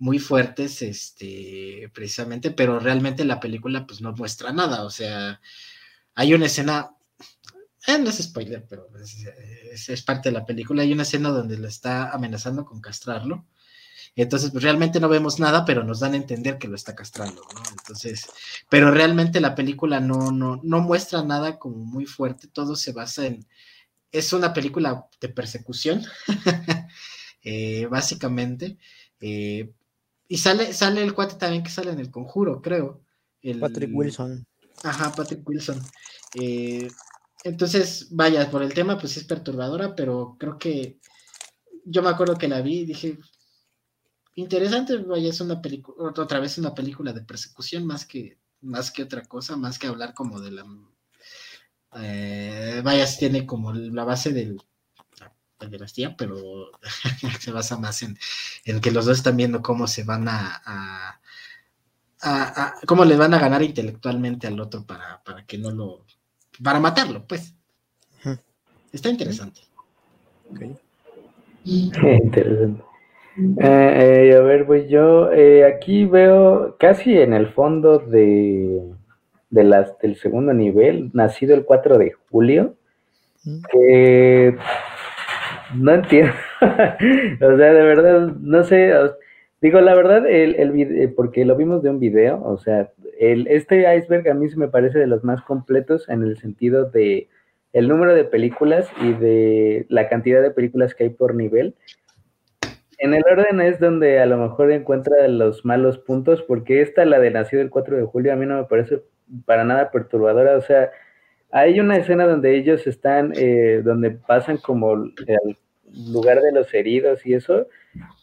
[0.00, 5.40] muy fuertes, este, precisamente, pero realmente la película pues no muestra nada, o sea,
[6.14, 6.96] hay una escena,
[7.94, 8.88] eh, no es spoiler, pero
[9.72, 13.46] es, parte de la película, hay una escena donde lo está amenazando con castrarlo,
[14.16, 17.42] entonces pues realmente no vemos nada, pero nos dan a entender que lo está castrando,
[17.54, 17.62] ¿no?
[17.70, 18.26] Entonces,
[18.68, 23.26] pero realmente la película no, no, no muestra nada como muy fuerte, todo se basa
[23.26, 23.46] en,
[24.12, 26.04] es una película de persecución,
[27.42, 28.78] eh, básicamente,
[29.20, 29.72] eh,
[30.28, 33.02] y sale, sale el cuate también que sale en el conjuro, creo.
[33.58, 34.46] Patrick Wilson.
[34.84, 35.82] Ajá, Patrick Wilson.
[36.34, 36.88] Eh,
[37.44, 40.98] entonces, vaya, por el tema, pues es perturbadora, pero creo que
[41.84, 43.18] yo me acuerdo que la vi y dije,
[44.34, 49.04] interesante, vaya, es una película, otra vez una película de persecución más que, más que
[49.04, 50.66] otra cosa, más que hablar como de la...
[51.96, 54.60] Eh, vaya, tiene como la base del
[55.68, 56.70] dinastía, pero
[57.40, 58.18] se basa más en,
[58.64, 60.62] en, que los dos están viendo cómo se van a,
[62.22, 66.06] a, cómo les van a ganar intelectualmente al otro para, para que no lo,
[66.62, 67.54] para matarlo, pues.
[68.92, 69.60] Está interesante.
[71.64, 72.82] Interesante.
[73.36, 78.82] Eh, eh, a ver, pues yo eh, aquí veo casi en el fondo de,
[79.50, 82.74] de las, del segundo nivel, nacido el 4 de julio,
[83.72, 84.56] que
[85.74, 86.32] no entiendo.
[86.60, 88.92] o sea, de verdad, no sé.
[89.60, 93.46] Digo, la verdad, el, el video, porque lo vimos de un video, o sea, el,
[93.48, 97.28] este iceberg a mí se me parece de los más completos en el sentido de
[97.72, 101.74] el número de películas y de la cantidad de películas que hay por nivel.
[102.98, 107.20] En el orden es donde a lo mejor encuentra los malos puntos, porque esta, la
[107.20, 109.02] de Nacido el 4 de julio, a mí no me parece
[109.44, 110.56] para nada perturbadora.
[110.56, 110.90] O sea,
[111.50, 115.14] hay una escena donde ellos están, eh, donde pasan como al
[116.12, 117.66] lugar de los heridos y eso,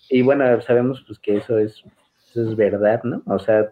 [0.09, 1.83] y bueno, sabemos pues que eso es,
[2.35, 3.21] es verdad, ¿no?
[3.25, 3.71] O sea,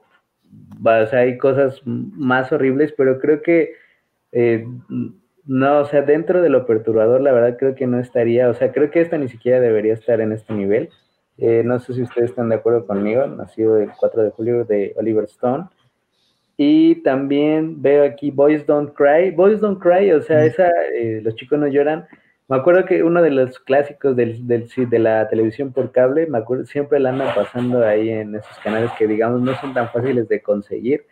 [1.11, 3.73] hay cosas más horribles, pero creo que
[4.31, 4.65] eh,
[5.45, 8.71] no, o sea, dentro de lo perturbador, la verdad creo que no estaría, o sea,
[8.71, 10.89] creo que esta ni siquiera debería estar en este nivel.
[11.37, 14.93] Eh, no sé si ustedes están de acuerdo conmigo, nacido el 4 de julio de
[14.97, 15.65] Oliver Stone.
[16.57, 19.31] Y también veo aquí Boys Don't Cry.
[19.31, 22.07] Boys Don't Cry, o sea, esa, eh, los chicos no lloran.
[22.47, 26.37] Me acuerdo que uno de los clásicos del, del, de la televisión por cable, me
[26.37, 30.27] acuerdo, siempre la andan pasando ahí en esos canales que, digamos, no son tan fáciles
[30.29, 31.05] de conseguir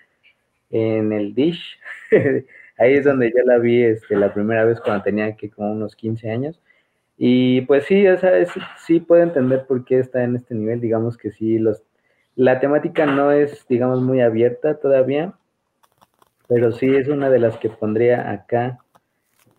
[0.69, 1.79] en el Dish.
[2.77, 5.95] ahí es donde yo la vi este, la primera vez cuando tenía aquí como unos
[5.95, 6.61] 15 años.
[7.17, 8.33] Y pues sí, o sea,
[8.77, 11.83] sí puedo entender por qué está en este nivel, digamos que sí, los,
[12.35, 15.33] la temática no es, digamos, muy abierta todavía,
[16.47, 18.82] pero sí es una de las que pondría acá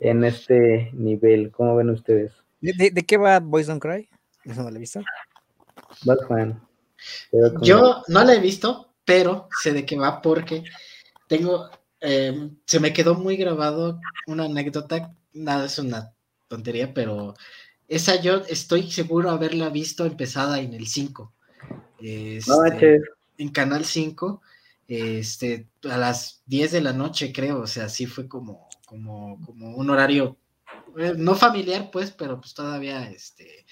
[0.04, 1.50] en este nivel.
[1.50, 2.32] ¿Cómo ven ustedes?
[2.60, 4.08] ¿De, qué va Boys Don't Cry?
[4.44, 5.00] ¿Eso no lo he visto?
[7.62, 10.64] Yo no la he visto, pero sé de qué va porque
[11.26, 16.12] tengo, em, se me quedó muy grabado una anécdota, nada, es una
[16.48, 17.34] tontería, pero
[17.88, 21.32] esa yo estoy seguro haberla visto empezada en el 5.
[22.00, 23.00] Este,
[23.38, 24.42] en Canal 5,
[24.86, 29.74] este, a las 10 de la noche, creo, o sea, sí fue como, como, como
[29.74, 30.38] un horario,
[30.96, 33.66] eh, no familiar, pues, pero pues todavía, este,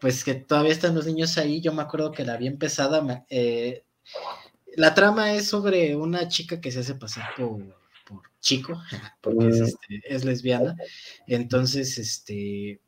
[0.00, 3.84] pues que todavía están los niños ahí, yo me acuerdo que la había empezada, eh,
[4.76, 7.80] la trama es sobre una chica que se hace pasar por,
[8.40, 8.80] chico,
[9.22, 10.76] porque es, este, lesbiana,
[11.26, 12.80] entonces, este,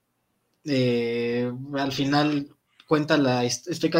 [0.64, 2.54] eh, al final
[2.86, 3.90] cuenta la, estoy,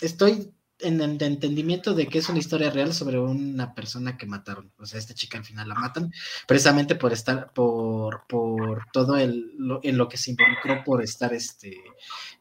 [0.00, 4.72] estoy en el entendimiento de que es una historia real sobre una persona que mataron.
[4.78, 6.12] O sea, esta chica al final la matan,
[6.46, 9.52] precisamente por estar, por, por todo el,
[9.82, 11.76] en lo que se involucró por estar este,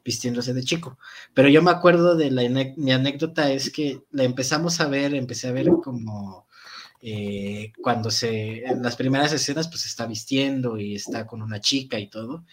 [0.04, 0.98] vistiéndose de chico.
[1.34, 2.44] Pero yo me acuerdo de la,
[2.78, 6.48] mi anécdota es que la empezamos a ver, empecé a ver como
[7.06, 12.00] eh, cuando se, en las primeras escenas, pues está vistiendo y está con una chica
[12.00, 12.46] y todo.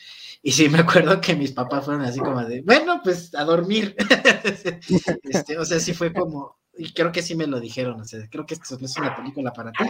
[0.43, 3.95] Y sí, me acuerdo que mis papás fueron así como de, bueno, pues a dormir.
[5.23, 8.27] Este, o sea, sí fue como, y creo que sí me lo dijeron, o sea,
[8.29, 9.85] creo que esto es una película para ti.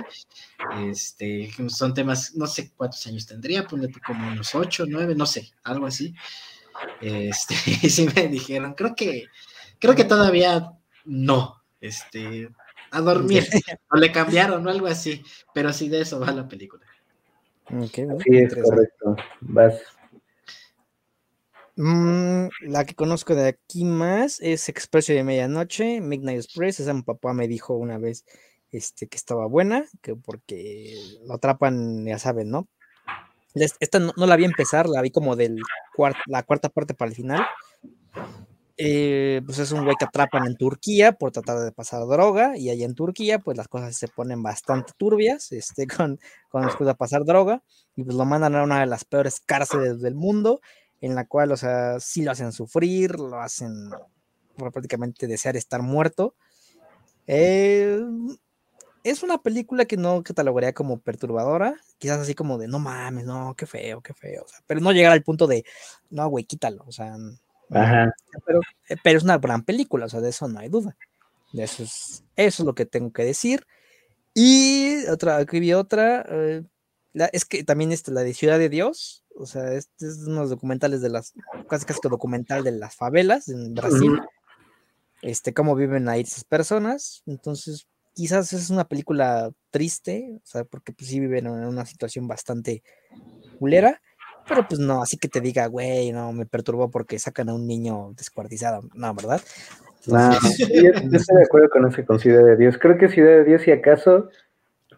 [0.91, 5.51] Este, son temas, no sé cuántos años tendría, ponle como unos ocho, nueve, no sé,
[5.63, 6.15] algo así.
[7.01, 9.25] Este, y sí me dijeron, creo que,
[9.79, 10.73] creo que todavía
[11.07, 11.63] no.
[11.81, 12.51] Este,
[12.91, 13.45] a dormir.
[13.91, 15.22] o le cambiaron o algo así.
[15.55, 16.84] Pero sí de eso va la película.
[17.68, 19.16] sí, es correcto.
[19.41, 19.80] Vas.
[21.76, 26.80] Mm, la que conozco de aquí más es Expreso de Medianoche, Midnight Express.
[26.80, 28.24] Esa mi papá me dijo una vez
[28.70, 30.95] este, que estaba buena, que porque
[31.26, 32.68] lo atrapan, ya saben, ¿no?
[33.55, 35.57] Esta no, la vi empezar, la vi como de
[36.26, 37.41] la cuarta parte para el final.
[38.83, 42.70] Eh, pues es un güey que atrapan en Turquía por tratar de pasar droga y
[42.70, 46.18] allá en Turquía pues las cosas se ponen bastante turbias este, con,
[46.49, 47.62] con después de pasar droga
[47.95, 50.62] y pues lo mandan a una de las peores cárceles del mundo
[51.03, 53.91] en la cual, o sea, sí lo hacen sufrir, lo hacen
[54.57, 56.35] prácticamente desear estar muerto.
[57.26, 58.01] Eh,
[59.05, 63.55] es una película que no catalogaría como perturbadora, quizás así como de no mames, no,
[63.57, 65.64] qué feo, qué feo, pero no llegar al punto de
[66.09, 67.14] no, güey, quítalo, o sea,
[67.71, 70.97] pero, eh, pero es una gran película, o sea, de eso no hay duda.
[71.53, 73.66] De eso es, eso es lo que tengo que decir.
[74.35, 76.62] Y otra, aquí vi otra, eh,
[77.33, 81.01] es que también está la de Ciudad de Dios, o sea, este es unos documentales
[81.01, 81.33] de las,
[81.68, 84.21] casi casi documental de las favelas en Brasil,
[85.23, 90.93] este, cómo viven ahí esas personas, entonces quizás es una película triste, o sea, porque
[90.93, 92.83] pues sí viven en una situación bastante
[93.59, 94.01] culera,
[94.51, 97.69] pero pues no, así que te diga, güey, no, me perturbó porque sacan a un
[97.69, 99.41] niño descuartizado, no, ¿verdad?
[100.07, 102.77] No, yo, estoy de acuerdo con ese con Ciudad de Dios.
[102.79, 104.29] Creo que Ciudad de Dios, si acaso,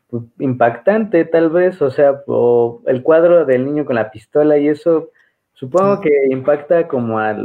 [0.09, 4.69] pues, impactante tal vez, o sea, o el cuadro del niño con la pistola y
[4.69, 5.11] eso,
[5.53, 7.37] supongo que impacta como a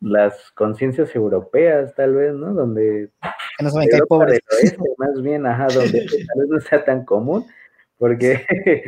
[0.00, 2.52] las conciencias europeas, tal vez, ¿no?
[2.52, 3.10] Donde...
[3.58, 4.40] Que no saben que hay pobres.
[4.98, 7.46] más bien, ajá, donde tal vez no sea tan común,
[7.96, 8.44] porque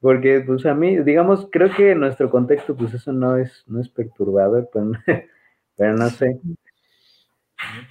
[0.00, 3.80] porque, pues a mí, digamos, creo que en nuestro contexto, pues eso no es, no
[3.80, 4.92] es perturbador, pero,
[5.76, 6.40] pero no sé.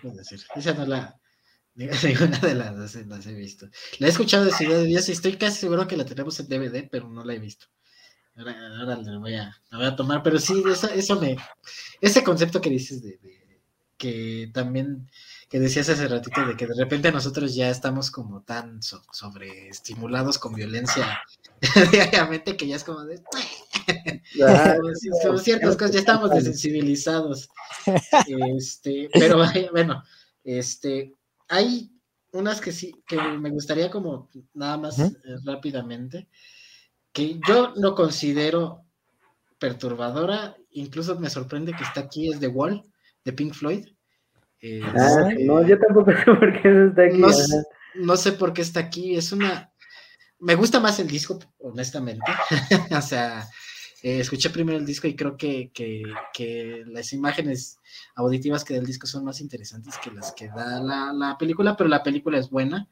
[0.04, 0.40] No decir.
[0.56, 1.20] Esa no la,
[1.76, 3.70] ninguna de las dos las he visto.
[4.00, 6.48] La he escuchado de Ciudad de Dios y estoy casi seguro que la tenemos en
[6.48, 7.68] DVD, pero no la he visto.
[8.36, 11.38] Ahora, ahora la, voy a, la voy a tomar, pero sí, eso, eso me,
[12.02, 13.20] ese concepto que dices de
[13.98, 15.10] que también
[15.50, 20.54] que decías hace ratito de que de repente nosotros ya estamos como tan sobreestimulados con
[20.54, 21.22] violencia
[21.92, 23.24] diariamente que ya es como de
[25.24, 27.50] como, ciertas cosas ya estamos desensibilizados.
[28.56, 29.40] Este pero
[29.72, 30.04] bueno
[30.44, 31.16] este
[31.48, 31.92] hay
[32.32, 35.12] unas que sí que me gustaría como nada más eh,
[35.46, 36.30] rápidamente
[37.12, 38.86] que yo no considero
[39.58, 42.84] perturbadora incluso me sorprende que está aquí es The Wall
[43.26, 43.88] de Pink Floyd
[44.96, 47.22] ah, no, yo tampoco sé por qué está aquí.
[47.96, 49.16] No, sé por qué está aquí.
[49.16, 49.72] Es una.
[50.40, 52.32] Me gusta más el disco, honestamente.
[52.98, 53.48] o sea,
[54.02, 57.80] eh, escuché primero el disco y creo que, que, las imágenes
[58.16, 62.04] auditivas que del disco son más interesantes que las que da la, película, pero la
[62.04, 62.88] película es buena.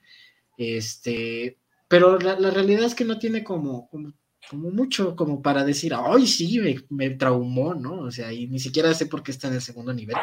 [0.58, 1.58] Este,
[1.88, 4.14] pero la, realidad es que no tiene como, como,
[4.52, 8.02] mucho como para decir, ay, sí, me, me, traumó, ¿no?
[8.02, 10.16] O sea, y ni siquiera sé por qué está en el segundo nivel.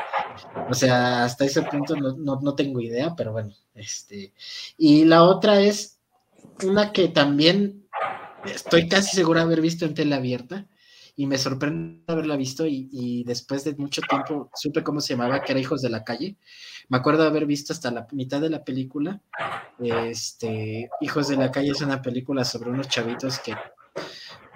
[0.68, 4.32] O sea, hasta ese punto no, no, no tengo idea, pero bueno, este.
[4.78, 5.98] Y la otra es
[6.62, 7.86] una que también
[8.44, 10.66] estoy casi segura de haber visto en tele abierta,
[11.16, 15.52] y me sorprende haberla visto y, después de mucho tiempo supe cómo se llamaba, que
[15.52, 16.36] era Hijos de la Calle.
[16.88, 19.20] Me acuerdo de haber visto hasta la mitad de la película.
[19.78, 23.54] Este, Hijos de la Calle es una película sobre unos chavitos que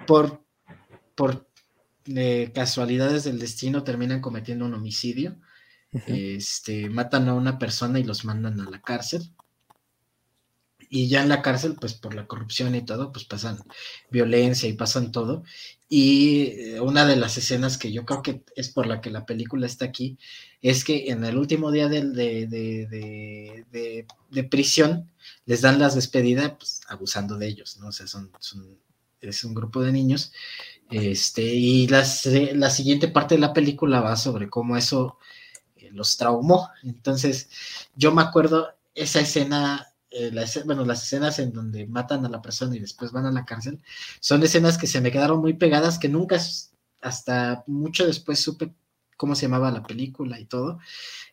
[0.05, 0.43] por,
[1.15, 1.47] por
[2.05, 5.37] eh, casualidades del destino terminan cometiendo un homicidio.
[5.91, 9.33] Este, matan a una persona y los mandan a la cárcel
[10.89, 13.59] y ya en la cárcel, pues por la corrupción y todo, pues pasan
[14.09, 15.43] violencia y pasan todo.
[15.87, 19.25] Y eh, una de las escenas que yo creo que es por la que la
[19.25, 20.17] película está aquí,
[20.61, 22.47] es que en el último día de, de,
[24.31, 25.11] de, prisión
[25.45, 27.89] les dan las despedidas, pues abusando de ellos, ¿no?
[27.89, 28.31] O sea, son,
[29.21, 30.31] es un grupo de niños.
[30.89, 35.19] Este, y las, la siguiente parte de la película va sobre cómo eso
[35.75, 36.69] eh, los traumó.
[36.83, 37.49] Entonces,
[37.95, 40.31] yo me acuerdo esa escena eh,
[40.65, 43.79] bueno, las escenas en donde matan a la persona y después van a la cárcel,
[44.19, 46.39] son escenas que se me quedaron muy pegadas, que nunca,
[47.01, 48.73] hasta mucho después supe
[49.17, 50.79] cómo se llamaba la película y todo,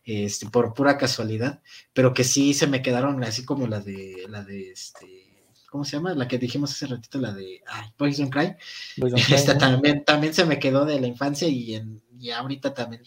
[0.04, 1.62] este, por pura casualidad,
[1.94, 5.25] pero que sí se me quedaron así como la de, la de, este,
[5.70, 6.14] ¿cómo se llama?
[6.14, 7.62] La que dijimos hace ratito, la de
[7.96, 8.54] Poison Cry.
[9.30, 13.02] Esta también, también se me quedó de la infancia y, en, y ahorita también,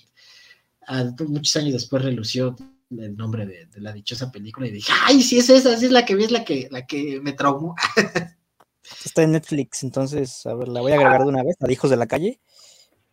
[1.27, 2.56] muchos años después relució
[2.91, 6.06] el nombre de, la dichosa película y dije, ay, sí es esa, sí es la
[6.06, 7.76] que vi, es la que, la que me traumó.
[9.06, 11.90] Está en Netflix, entonces, a ver, la voy a agregar de una vez, a Hijos
[11.91, 12.40] de la Calle.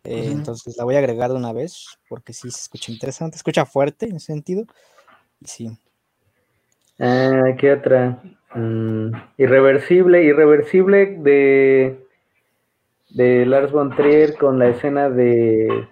[0.03, 3.65] Eh, entonces la voy a agregar de una vez, porque sí se escucha interesante, escucha
[3.65, 4.65] fuerte en ese sentido.
[5.43, 5.77] Sí.
[6.99, 8.21] Ah, ¿Qué otra?
[8.55, 11.99] Mm, irreversible, irreversible de,
[13.09, 15.87] de Lars von Trier con la escena de...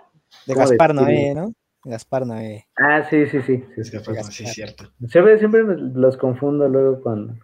[0.48, 1.52] De Gaspar Noé, ¿no?
[1.84, 2.65] Gaspar Noé.
[2.77, 3.64] Ah, sí, sí, sí.
[3.77, 4.91] Es Gaspar, sí, es cierto.
[5.07, 7.40] Siempre, siempre los confundo luego con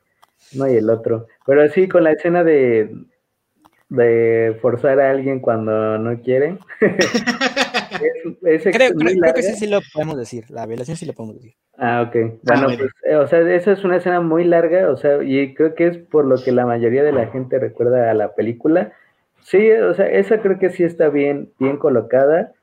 [0.55, 1.27] uno y el otro.
[1.45, 2.95] Pero sí, con la escena de,
[3.89, 6.57] de forzar a alguien cuando no quiere.
[8.43, 10.45] es, creo, creo, que sí, sí lo podemos decir.
[10.49, 11.53] La violación sí lo podemos decir.
[11.77, 12.39] Ah, ok.
[12.43, 15.75] Bueno, pues, eh, o sea, esa es una escena muy larga, o sea, y creo
[15.75, 18.91] que es por lo que la mayoría de la gente recuerda a la película.
[19.43, 22.53] Sí, o sea, esa creo que sí está bien, bien colocada.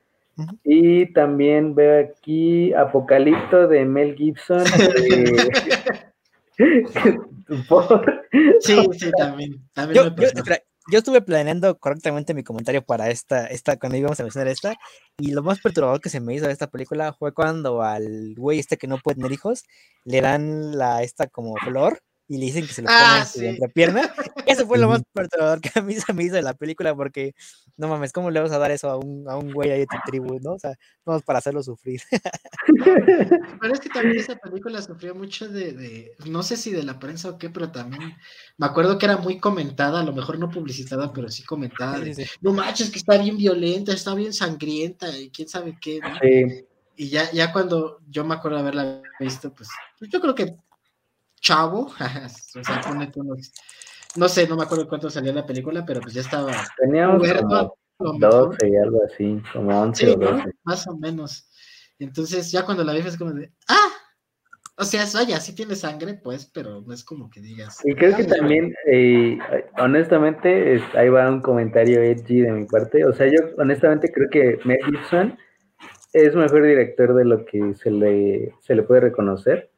[0.62, 4.64] Y también veo aquí Apocalipto de Mel Gibson.
[8.60, 9.60] sí, sí, también.
[9.92, 10.14] yo,
[10.96, 14.74] estuve planeando correctamente mi comentario para esta, esta, cuando íbamos a mencionar esta,
[15.18, 18.58] y lo más perturbador que se me hizo de esta película fue cuando al güey
[18.58, 19.64] este que no puede tener hijos,
[20.04, 23.72] le dan la esta como flor y le dicen que se lo ponga en su
[23.72, 24.02] pierna.
[24.46, 27.34] Eso fue lo más perturbador que a mí se me hizo de la película, porque
[27.78, 29.86] no mames, ¿cómo le vas a dar eso a un, a un güey ahí de
[29.86, 30.52] tu tribu, no?
[30.54, 30.74] O sea,
[31.04, 32.00] vamos para hacerlo sufrir.
[33.60, 37.30] Parece que también esa película sufrió mucho de, de, no sé si de la prensa
[37.30, 38.14] o qué, pero también
[38.58, 41.98] me acuerdo que era muy comentada, a lo mejor no publicitada, pero sí comentada.
[42.40, 46.00] No manches, que está bien violenta, está bien sangrienta y quién sabe qué.
[46.00, 46.08] ¿no?
[46.96, 49.68] Y ya, ya cuando yo me acuerdo de haberla visto, pues
[50.00, 50.56] yo creo que
[51.40, 51.86] chavo,
[52.56, 52.80] o sea,
[54.16, 56.52] no sé, no me acuerdo cuánto salió la película, pero pues ya estaba.
[57.96, 60.44] Como 12 y algo así, como 11 o 12.
[60.64, 61.50] Más o menos.
[61.98, 63.88] Entonces, ya cuando la vi es como de, ¡ah!
[64.80, 67.80] O sea, vaya, sí tiene sangre, pues, pero no es como que digas.
[67.84, 69.36] Y creo que también, eh,
[69.76, 73.04] honestamente, ahí va un comentario edgy de mi parte.
[73.04, 75.36] O sea, yo honestamente creo que Mel Gibson
[76.12, 79.72] es mejor director de lo que se le, se le puede reconocer.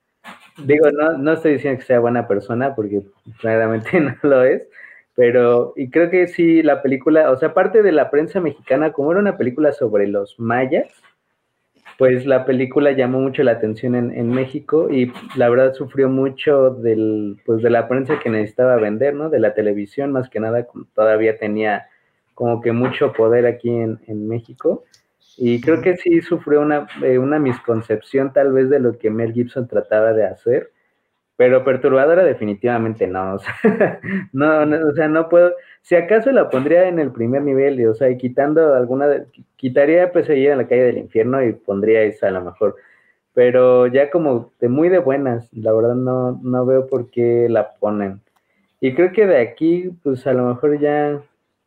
[0.65, 3.03] Digo, no, no estoy diciendo que sea buena persona, porque
[3.41, 4.69] claramente no lo es,
[5.15, 9.11] pero, y creo que sí, la película, o sea, aparte de la prensa mexicana, como
[9.13, 10.89] era una película sobre los mayas,
[11.99, 16.71] pues la película llamó mucho la atención en, en, México y la verdad sufrió mucho
[16.71, 19.29] del, pues de la prensa que necesitaba vender, ¿no?
[19.29, 21.89] De la televisión, más que nada, todavía tenía
[22.33, 24.85] como que mucho poder aquí en, en México.
[25.43, 29.33] Y creo que sí sufrió una, eh, una misconcepción tal vez de lo que Mel
[29.33, 30.71] Gibson trataba de hacer,
[31.37, 33.37] pero perturbadora definitivamente no.
[33.37, 34.01] O sea,
[34.35, 38.11] no, o sea, no puedo, si acaso la pondría en el primer nivel, o sea,
[38.11, 39.25] y quitando alguna,
[39.57, 42.77] quitaría pues ahí en la calle del infierno y pondría esa a lo mejor.
[43.33, 47.71] Pero ya como de muy de buenas, la verdad no, no veo por qué la
[47.79, 48.21] ponen.
[48.79, 51.23] Y creo que de aquí, pues a lo mejor ya,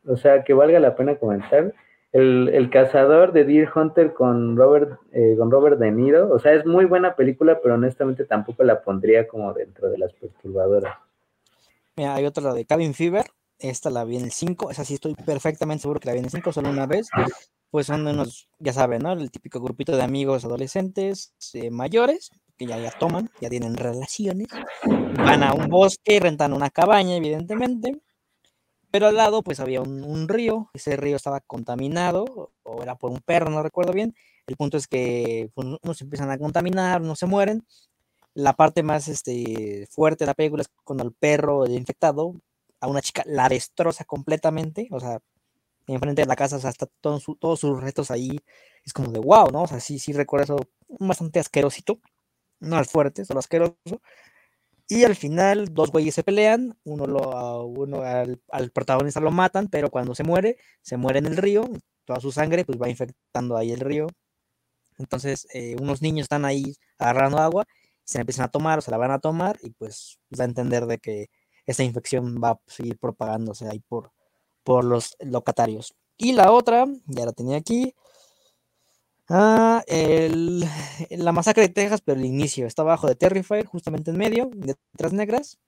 [0.06, 1.72] o sea, que valga la pena comentar
[2.14, 6.32] el, cazador de Deer Hunter con Robert, eh, con Robert De Niro.
[6.32, 10.12] O sea, es muy buena película, pero honestamente tampoco la pondría como dentro de las
[10.12, 10.96] perturbadoras.
[11.96, 13.24] Mira, hay otra de Cabin Fever,
[13.58, 16.26] esta la vi en el 5, esa sí estoy perfectamente seguro que la vi en
[16.26, 17.08] el 5, solo una vez.
[17.70, 19.12] Pues son unos, ya saben, ¿no?
[19.12, 24.46] El típico grupito de amigos adolescentes eh, mayores, que ya, ya toman, ya tienen relaciones,
[25.16, 28.00] van a un bosque, rentan una cabaña, evidentemente,
[28.94, 33.18] pero al lado pues había un, río, ese río estaba contaminado, o era por un
[33.18, 34.14] perro, no recuerdo bien,
[34.46, 37.66] el punto es que pues, unos empiezan a contaminar, no se mueren,
[38.34, 42.34] la parte más este, fuerte de la película es cuando el perro infectado
[42.80, 45.18] a una chica la destroza completamente, o sea,
[45.88, 48.38] enfrente de la casa, o sea, todos sus restos ahí,
[48.84, 49.62] es como de wow, ¿no?
[49.62, 50.68] O sea, sí, sí recuerdo eso
[51.00, 51.98] bastante asquerosito,
[52.60, 53.74] no al fuerte, solo asqueroso.
[54.88, 59.90] Y al final, dos güeyes se pelean, uno, lo, uno al, protagonista lo matan, pero
[59.90, 61.64] cuando se muere, se muere en el río,
[62.04, 64.08] toda su sangre pues va infectando ahí el río.
[64.98, 67.64] Entonces, eh, unos niños están ahí agarrando agua,
[68.04, 70.86] se empiezan a tomar o se la van a tomar, y pues da a entender
[70.86, 71.28] de que
[71.66, 74.12] esa infección va a seguir propagándose ahí por,
[74.64, 75.94] por los locatarios.
[76.16, 77.94] Y la otra, ya la tenía aquí,
[79.28, 84.50] Ah, la masacre de Texas, pero el inicio está abajo de Terrifier, justamente en medio,
[84.54, 85.58] de Letras Negras.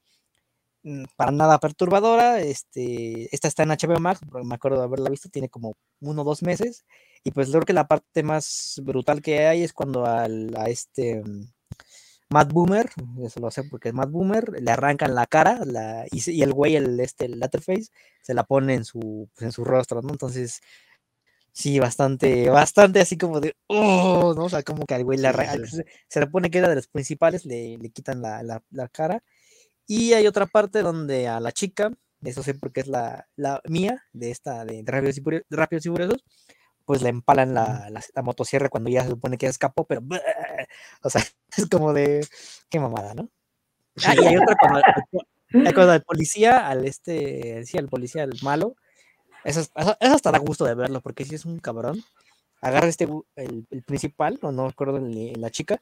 [0.83, 2.41] Mm, para nada perturbadora.
[2.41, 6.24] Este, esta está en HBO Max, me acuerdo de haberla visto, tiene como uno o
[6.24, 6.85] dos meses.
[7.24, 11.23] Y pues creo que la parte más brutal que hay es cuando al, a este
[11.24, 11.49] mm,
[12.31, 12.91] Matt Boomer,
[13.24, 16.77] eso lo sé porque es Matt Boomer, le arrancan la cara la, y, el güey,
[16.77, 17.89] el, este, el Letterface,
[18.23, 20.11] se la pone en su, pues, en su rostro, ¿no?
[20.11, 20.61] Entonces
[21.57, 24.45] Sí, bastante, bastante así como de, oh, ¿no?
[24.45, 27.78] O sea, como que al güey se, le pone que era de los principales, le,
[27.78, 29.23] le quitan la, la, cara.
[29.87, 31.91] Y hay otra parte donde a la chica,
[32.23, 36.24] eso sé porque es la, la mía, de esta, de, Rápidos, y Rápidos, y Furiosos,
[36.85, 40.03] pues le empalan la, la, motosierra cuando ya se supone que ya escapó, pero,
[41.03, 41.23] o sea,
[41.57, 42.27] es como de,
[42.69, 43.31] qué mamada, ¿no?
[44.05, 44.83] Ah, y hay otra cuando,
[45.74, 48.77] cuando policía, al este, sí, al policía, al malo,
[49.47, 52.02] eso, hasta da gusto de verlo, porque si es un cabrón,
[52.60, 55.81] agarra este, el, principal, o no recuerdo la chica,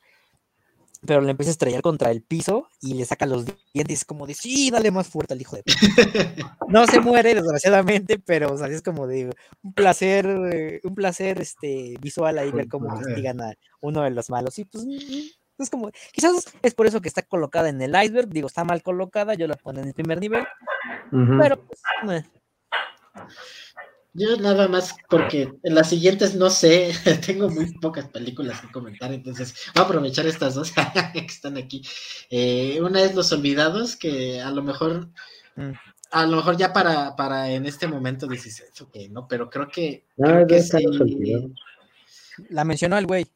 [1.07, 4.35] pero le empieza a estrellar contra el piso y le saca los dientes como de,
[4.35, 5.63] sí, dale más fuerte al hijo de
[6.69, 11.41] No se muere, desgraciadamente, pero o sea, es como de un placer, eh, un placer
[11.41, 14.59] este, visual ahí ver cómo castigan a uno de los malos.
[14.59, 18.29] Y pues mm, es como, quizás es por eso que está colocada en el iceberg,
[18.29, 20.45] digo, está mal colocada, yo la pongo en el primer nivel,
[21.11, 21.81] pero pues,
[22.11, 22.25] eh,
[24.15, 26.93] yo nada más porque en las siguientes no sé,
[27.27, 30.73] tengo muy pocas películas que comentar, entonces voy a aprovechar estas dos
[31.13, 31.83] que están aquí.
[32.31, 35.09] Eh, una es Los Olvidados, que a lo mejor,
[36.11, 38.63] a lo mejor ya para, para en este momento dices
[38.93, 40.63] que no, pero creo que, ah, que
[42.49, 43.27] La mencionó el güey.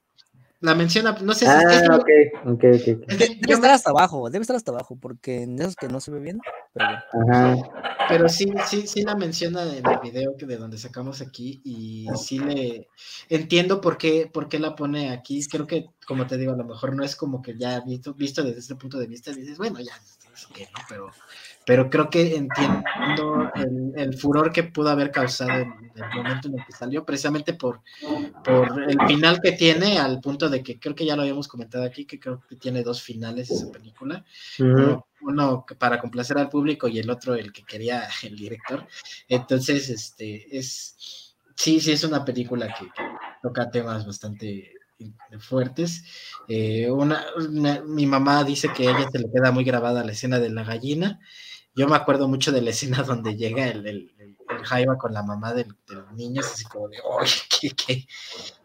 [0.60, 2.09] La menciona, no sé si ah, es ok,
[2.47, 3.06] ok, ok.
[3.06, 6.18] Debe estar hasta abajo, debe estar hasta abajo, porque en esos que no se ve
[6.18, 6.40] bien,
[6.72, 7.56] pero Ajá.
[8.09, 12.06] Pero sí, sí, sí la menciona en el video que de donde sacamos aquí, y
[12.16, 12.89] sí le
[13.28, 15.47] entiendo por qué, por qué la pone aquí.
[15.47, 18.43] Creo que, como te digo, a lo mejor no es como que ya visto, visto
[18.43, 19.93] desde este punto de vista, dices, bueno, ya,
[20.89, 21.10] pero
[21.68, 23.50] pero creo que entiendo
[23.94, 27.82] el, furor que pudo haber causado en, el momento en el que salió, precisamente por,
[28.42, 31.84] por el final que tiene, al punto de que creo que ya lo habíamos comentado
[31.84, 34.24] aquí, que creo que tiene dos finales esa película.
[35.20, 38.86] uno, para complacer al público y el otro el que quería el director.
[39.28, 42.86] Entonces, este, es, sí, sí, es una película que,
[43.42, 44.72] toca temas bastante
[45.38, 46.02] fuertes.
[46.48, 47.26] Eh, una,
[47.84, 50.64] mi mamá dice que a ella se le queda muy grabada la escena de la
[50.64, 51.20] gallina
[51.78, 55.22] yo me acuerdo mucho de la escena donde llega el, el, el Jaiba con la
[55.22, 55.72] mamá del,
[56.16, 58.05] niño, es así como de, oye, qué,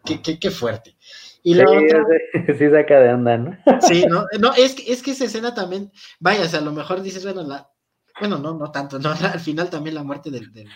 [0.04, 0.96] qué, qué, qué, fuerte.
[1.44, 2.04] Y la sí, otra...
[2.58, 3.56] sí, saca de onda, ¿no?
[3.82, 6.72] Sí, no, no es, que, es que esa escena también, vaya, o sea, a lo
[6.72, 7.70] mejor dices, bueno, la,
[8.18, 10.68] bueno, no, no tanto, no, al final también la muerte del, del,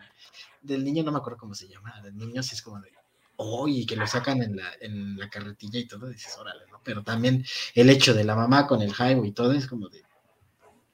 [0.63, 2.93] del niño, no me acuerdo cómo se llama, del niño, sí es como de,
[3.35, 6.81] oye, que lo sacan en la, en la carretilla y todo, dices, órale, ¿no?
[6.85, 7.45] Pero también
[7.75, 10.05] el hecho de la mamá con el Jaibo y todo es como de,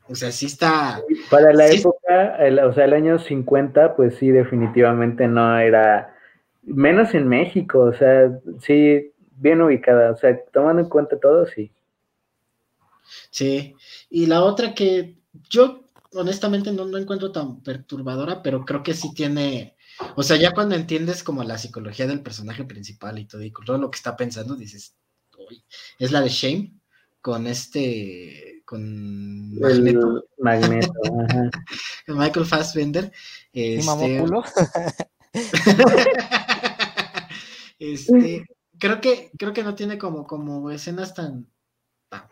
[0.08, 1.02] o sea, sí está.
[1.30, 6.14] Para la época, o sea, el año 50, pues sí, definitivamente no era.
[6.62, 10.12] Menos en México, o sea, sí, bien ubicada.
[10.12, 11.72] O sea, tomando en cuenta todo, sí.
[13.30, 13.74] Sí.
[14.10, 15.18] Y la otra que
[15.50, 19.76] yo honestamente no, no encuentro tan perturbadora, pero creo que sí tiene.
[20.16, 23.78] O sea, ya cuando entiendes como la psicología del personaje principal y todo, y todo
[23.78, 24.96] lo que está pensando, dices,
[25.98, 26.72] es la de Shame,
[27.20, 30.24] con este con Magneto.
[30.38, 30.92] Magneto
[32.08, 33.12] Michael Fassbender.
[33.52, 34.24] Este,
[37.78, 38.46] este,
[38.78, 41.46] creo que creo que no tiene como, como escenas tan,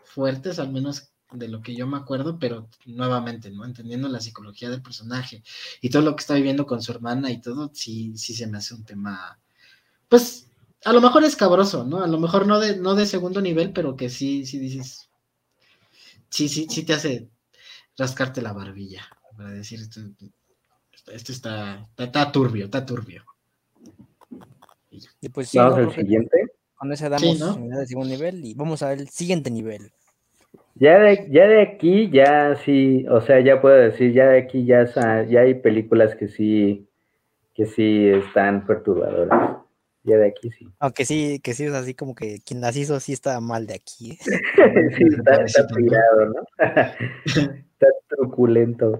[0.03, 3.65] fuertes, al menos de lo que yo me acuerdo, pero nuevamente, ¿no?
[3.65, 5.43] Entendiendo la psicología del personaje
[5.81, 8.59] y todo lo que está viviendo con su hermana y todo, sí, sí se me
[8.59, 9.39] hace un tema,
[10.09, 10.47] pues,
[10.85, 12.03] a lo mejor es cabroso, ¿no?
[12.03, 15.09] A lo mejor no de, no de segundo nivel, pero que sí, sí dices,
[16.33, 17.29] sí, sí, sí te hace
[17.95, 19.03] rascarte la barbilla,
[19.37, 20.01] para decir, esto,
[21.11, 23.23] esto está, está, turbio, está turbio.
[25.21, 26.45] Y pues sí, Vamos al siguiente.
[26.75, 29.91] Con ese damos el segundo nivel y vamos al siguiente nivel.
[30.75, 34.65] Ya de, ya de aquí, ya sí, o sea, ya puedo decir, ya de aquí
[34.65, 34.85] ya,
[35.25, 36.87] ya hay películas que sí,
[37.53, 39.62] que sí están perturbadoras.
[40.03, 40.67] Ya de aquí sí.
[40.79, 43.75] Aunque sí, que sí es así como que quien las hizo sí está mal de
[43.75, 44.17] aquí.
[44.97, 46.43] sí, está, está tirado, ¿no?
[47.25, 48.99] está truculento.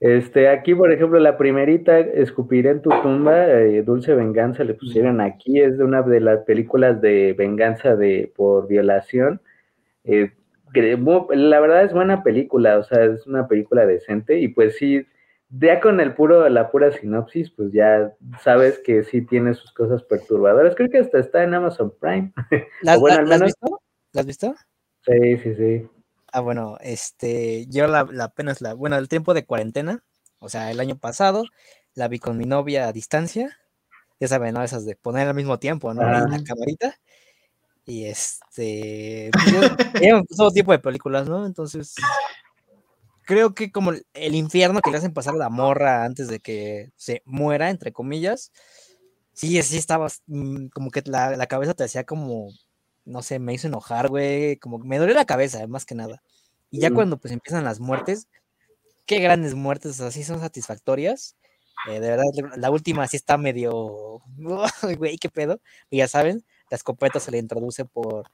[0.00, 5.22] Este, aquí, por ejemplo, la primerita, Escupiré en tu tumba, eh, Dulce Venganza, le pusieron
[5.22, 9.40] aquí, es de una de las películas de venganza de por violación.
[10.04, 10.30] Eh,
[10.74, 15.06] la verdad es buena película, o sea, es una película decente y pues sí,
[15.60, 18.12] ya con el puro, la pura sinopsis, pues ya
[18.42, 20.74] sabes que sí tiene sus cosas perturbadoras.
[20.74, 22.32] Creo que hasta está en Amazon Prime.
[22.82, 23.80] ¿La, has visto?
[24.12, 24.54] ¿La has visto?
[25.06, 25.88] Sí, sí, sí.
[26.32, 30.02] Ah, bueno, este, yo la, apenas la, bueno, el tiempo de cuarentena,
[30.40, 31.44] o sea, el año pasado,
[31.94, 33.56] la vi con mi novia a distancia,
[34.18, 34.62] ya saben, ¿no?
[34.64, 36.02] Esas de poner al mismo tiempo, ¿no?
[36.02, 36.98] En la camarita.
[37.86, 39.44] Y este, pues,
[40.36, 41.46] todo tipo de películas, ¿no?
[41.46, 41.94] Entonces,
[43.24, 46.90] creo que como el infierno que le hacen pasar a la morra antes de que
[46.96, 48.52] se muera, entre comillas,
[49.32, 52.48] sí, sí estabas, mm, como que la, la cabeza te hacía como,
[53.04, 56.22] no sé, me hizo enojar, güey, como me dolió la cabeza, más que nada.
[56.70, 58.28] Y ya cuando pues empiezan las muertes,
[59.06, 61.36] qué grandes muertes, así son satisfactorias.
[61.88, 62.24] Eh, de verdad,
[62.56, 64.22] la última sí está medio,
[64.98, 65.60] güey, qué pedo.
[65.90, 68.28] Y ya saben, la escopeta se le introduce por,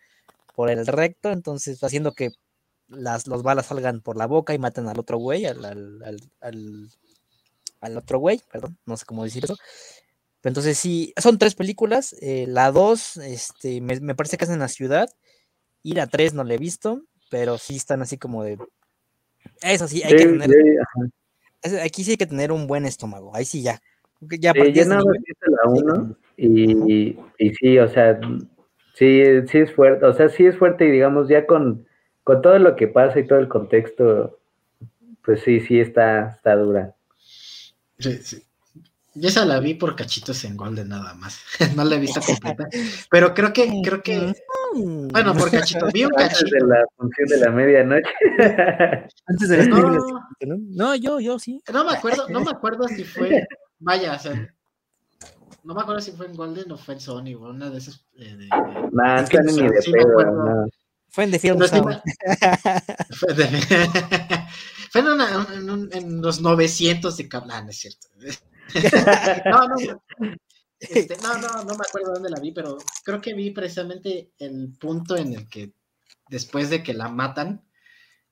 [0.54, 2.30] por el recto, entonces haciendo que
[2.90, 6.90] las los balas salgan por la boca y maten al otro güey, al, al,
[7.80, 9.56] al, otro güey, perdón, no sé cómo decir eso.
[10.40, 14.50] Pero entonces sí, son tres películas, eh, la dos, este, me, me, parece que es
[14.50, 15.08] en la ciudad,
[15.82, 18.58] y la tres no la he visto, pero sí están así como de...
[19.62, 20.50] Eso sí, hay que tener...
[21.82, 23.80] aquí sí hay que tener un buen estómago, ahí sí ya.
[24.20, 28.20] Ya, sí, nada la uno, y, y sí, o sea,
[28.94, 31.86] sí, sí es fuerte, o sea, sí es fuerte y digamos ya con,
[32.30, 34.38] con todo lo que pasa y todo el contexto,
[35.24, 36.94] pues sí, sí está, está dura.
[37.98, 38.44] Sí, sí.
[39.14, 41.40] Yo esa la vi por cachitos en Golden nada más.
[41.74, 42.68] no la he visto completa.
[43.10, 44.32] Pero creo que, creo que.
[44.74, 45.92] Bueno, por cachitos.
[45.92, 46.44] Vi un cachito.
[46.44, 48.10] Antes de la función de la medianoche.
[49.26, 50.56] Antes de la no, ¿no?
[50.68, 51.60] no, yo, yo sí.
[51.72, 53.44] No me acuerdo, no me acuerdo si fue.
[53.80, 54.54] Vaya, o sea,
[55.64, 58.06] no me acuerdo si fue en Golden o fue en Sony o una de esas.
[58.14, 58.48] Eh, de,
[58.92, 60.68] nah, de, ni de sí pedo,
[61.10, 62.02] Fue en Sound.
[63.10, 63.46] fue, de,
[64.90, 68.06] fue en, una, en, un, en, los 900 de Nah, no es cierto.
[69.50, 70.02] no, no,
[70.78, 74.72] este, no, no, no me acuerdo dónde la vi, pero creo que vi precisamente el
[74.78, 75.74] punto en el que
[76.28, 77.64] después de que la matan,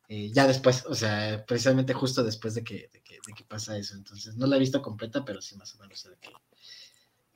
[0.09, 3.77] eh, ya después, o sea, precisamente justo después de que, de que, de que pasa
[3.77, 3.95] eso.
[3.95, 6.31] Entonces, no la he visto completa, pero sí más o menos sé de qué,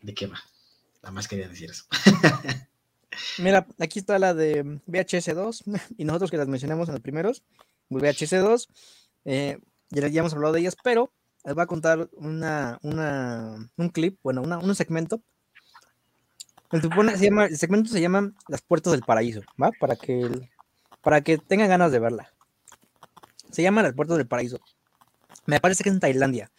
[0.01, 0.41] de qué va.
[1.03, 1.85] Nada más quería decir eso.
[3.39, 5.65] Mira, aquí está la de VHS 2
[5.97, 7.43] y nosotros que las mencionamos en los primeros,
[7.91, 8.69] VHS 2,
[9.27, 9.59] eh,
[9.91, 11.13] ya, ya hemos hablado de ellas, pero
[11.45, 15.21] les voy a contar una, un clip, bueno, una, un segmento.
[16.71, 16.83] El,
[17.57, 19.73] segmento se llama Las Puertas del Paraíso, ¿va?
[19.79, 20.49] Para que,
[21.03, 22.33] para que tengan ganas de verla.
[23.51, 24.61] Se llama Las Puertas del Paraíso.
[25.45, 26.51] Me parece que es en Tailandia.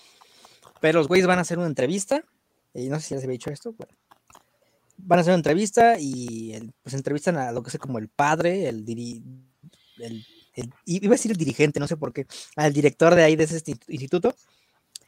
[0.82, 2.24] Pero los güeyes van a hacer una entrevista
[2.74, 3.74] y no sé si les había dicho esto,
[5.06, 8.70] van a hacer una entrevista y pues entrevistan a lo que sé como el padre,
[8.70, 8.86] el,
[10.00, 10.26] el,
[10.86, 12.26] iba a decir el dirigente, no sé por qué,
[12.56, 14.36] al director de ahí de ese instituto,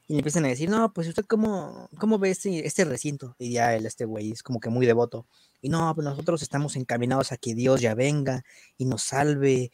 [0.08, 3.54] y le empiezan a decir, no, pues usted cómo, cómo ve este, este recinto, y
[3.54, 5.28] ya él, este güey, es como que muy devoto,
[5.62, 8.44] y no, pues nosotros estamos encaminados a que Dios ya venga
[8.78, 9.72] y nos salve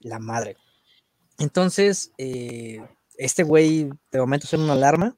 [0.00, 0.56] la madre.
[1.38, 2.80] Entonces, eh,
[3.16, 5.16] este güey de momento suena una alarma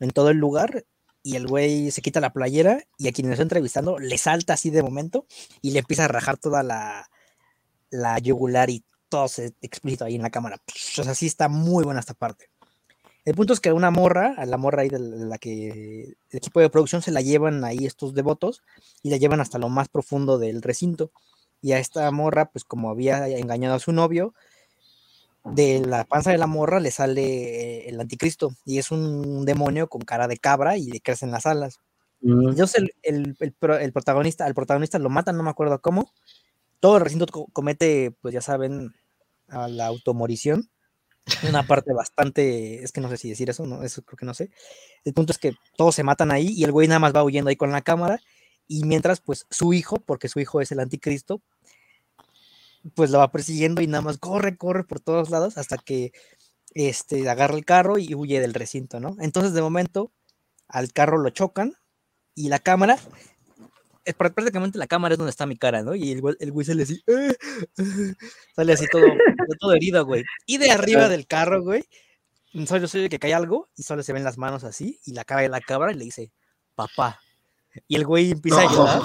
[0.00, 0.84] en todo el lugar
[1.22, 4.54] y el güey se quita la playera y a quien le está entrevistando le salta
[4.54, 5.26] así de momento
[5.60, 7.10] y le empieza a rajar toda la,
[7.90, 10.62] la yugular y todo se explícito ahí en la cámara.
[10.98, 12.48] O sea, sí está muy buena esta parte.
[13.24, 16.60] El punto es que una morra, a la morra ahí de la que el equipo
[16.60, 18.62] de producción se la llevan ahí estos devotos
[19.02, 21.12] y la llevan hasta lo más profundo del recinto.
[21.60, 24.34] Y a esta morra, pues como había engañado a su novio,
[25.44, 30.02] de la panza de la morra le sale el anticristo y es un demonio con
[30.02, 31.80] cara de cabra y le crecen las alas.
[32.20, 32.50] Mm.
[32.50, 36.12] Entonces el, el, el, protagonista, al protagonista lo matan, no me acuerdo cómo.
[36.80, 38.94] Todo el recinto comete, pues ya saben,
[39.48, 40.70] a la automorición.
[41.48, 44.34] Una parte bastante, es que no sé si decir eso, no, eso creo que no
[44.34, 44.50] sé.
[45.04, 47.50] El punto es que todos se matan ahí y el güey nada más va huyendo
[47.50, 48.20] ahí con la cámara
[48.66, 51.42] y mientras pues su hijo, porque su hijo es el anticristo,
[52.94, 56.12] pues lo va persiguiendo y nada más corre, corre por todos lados hasta que
[56.74, 59.16] este, agarra el carro y huye del recinto, ¿no?
[59.20, 60.12] Entonces de momento
[60.68, 61.74] al carro lo chocan
[62.34, 62.98] y la cámara
[64.04, 65.94] es prácticamente la cámara es donde está mi cara, ¿no?
[65.94, 67.36] Y el, el güey sale así, eh,
[67.76, 67.76] eh",
[68.56, 69.04] sale así todo,
[69.58, 70.24] todo herido, güey.
[70.46, 71.84] Y de arriba del carro, güey,
[72.66, 75.42] solo soy que cae algo y solo se ven las manos así y la cara
[75.42, 76.32] de la cámara y le dice,
[76.74, 77.20] papá.
[77.86, 79.02] Y el güey empieza a llorar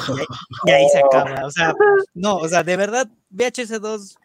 [0.66, 1.46] y, ahí, se acaba.
[1.46, 1.74] O sea,
[2.14, 4.18] no, o sea, de verdad, VHS2,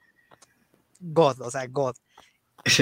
[1.01, 1.95] God, o sea, God.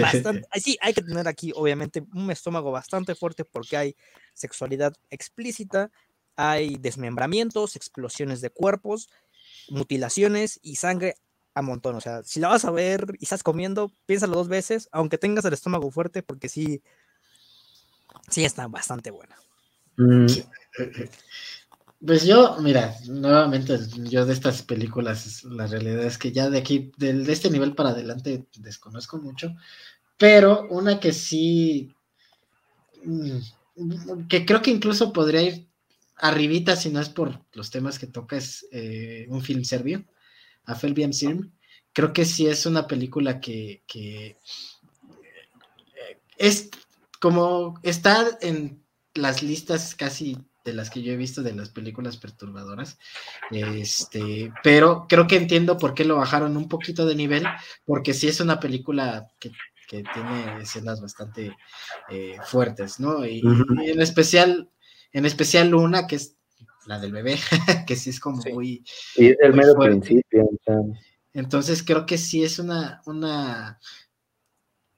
[0.00, 3.96] Bastante, sí, hay que tener aquí, obviamente, un estómago bastante fuerte porque hay
[4.34, 5.90] sexualidad explícita,
[6.36, 9.08] hay desmembramientos, explosiones de cuerpos,
[9.68, 11.14] mutilaciones y sangre
[11.54, 11.96] a montón.
[11.96, 15.44] O sea, si la vas a ver y estás comiendo, piénsalo dos veces, aunque tengas
[15.44, 16.82] el estómago fuerte, porque sí,
[18.28, 19.36] sí está bastante buena.
[19.96, 20.26] Mm.
[22.04, 26.92] Pues yo, mira, nuevamente, yo de estas películas, la realidad es que ya de aquí,
[26.96, 29.52] de, este nivel para adelante, desconozco mucho,
[30.16, 31.92] pero una que sí,
[33.04, 35.68] mm, que creo que incluso podría ir
[36.16, 40.04] arribita, si no es por los temas que toca, es eh, un film serbio,
[40.66, 41.52] a Felbiam Sirm.
[41.92, 44.36] Creo que sí es una película que, que eh,
[46.36, 46.70] es
[47.20, 48.84] como está en
[49.14, 50.36] las listas casi
[50.68, 52.98] de las que yo he visto de las películas perturbadoras.
[53.50, 57.44] Este, pero creo que entiendo por qué lo bajaron un poquito de nivel,
[57.84, 59.50] porque sí es una película que,
[59.88, 61.56] tiene escenas bastante
[62.10, 63.24] eh, fuertes, ¿no?
[63.24, 64.68] y, en especial
[65.12, 66.36] en especial una que es
[66.86, 67.38] la del bebé,
[67.86, 68.84] que sí es como muy...
[69.16, 70.48] Y el mero principio.
[71.32, 73.78] Entonces creo que sí es una, una,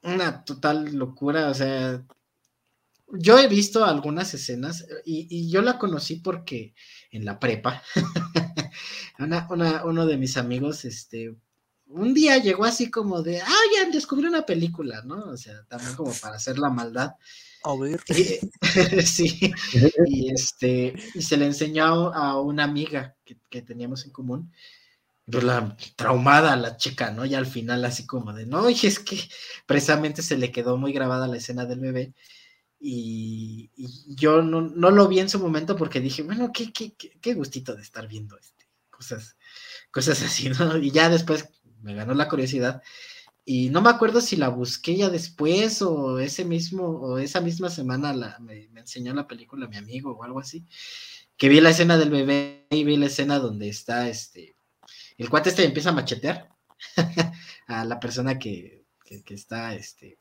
[0.02, 2.04] una total locura, o sea,
[3.12, 6.74] yo he visto algunas escenas y, yo la conocí porque
[7.10, 7.82] en la prepa,
[9.84, 11.34] uno de mis amigos, este,
[11.90, 15.30] un día llegó así como de, ah, ya descubrí una película, ¿no?
[15.30, 17.12] O sea, también como para hacer la maldad.
[17.64, 18.00] A ver.
[19.06, 19.52] sí,
[20.06, 24.52] y este, y se le enseñó a una amiga que, teníamos en común,
[25.26, 27.24] pero la traumada la chica, ¿no?
[27.24, 29.18] Y al final así como de, no, y es que
[29.66, 32.14] precisamente se le quedó muy grabada la escena del bebé,
[32.80, 33.70] y,
[34.06, 37.82] yo no, lo vi en su momento porque dije, bueno, qué, qué, qué, gustito de
[37.82, 39.36] estar viendo este, cosas,
[39.90, 40.76] cosas así, ¿no?
[40.78, 41.48] Y ya después
[41.82, 42.82] me ganó la curiosidad
[43.44, 47.70] y no me acuerdo si la busqué ya después o ese mismo o esa misma
[47.70, 50.64] semana la, me, enseñó la película mi amigo o algo así,
[51.36, 54.54] que vi la escena del bebé y vi la escena donde está este,
[55.18, 56.48] el cuate este empieza a machetear
[57.66, 58.84] a la persona que,
[59.26, 60.18] está, este,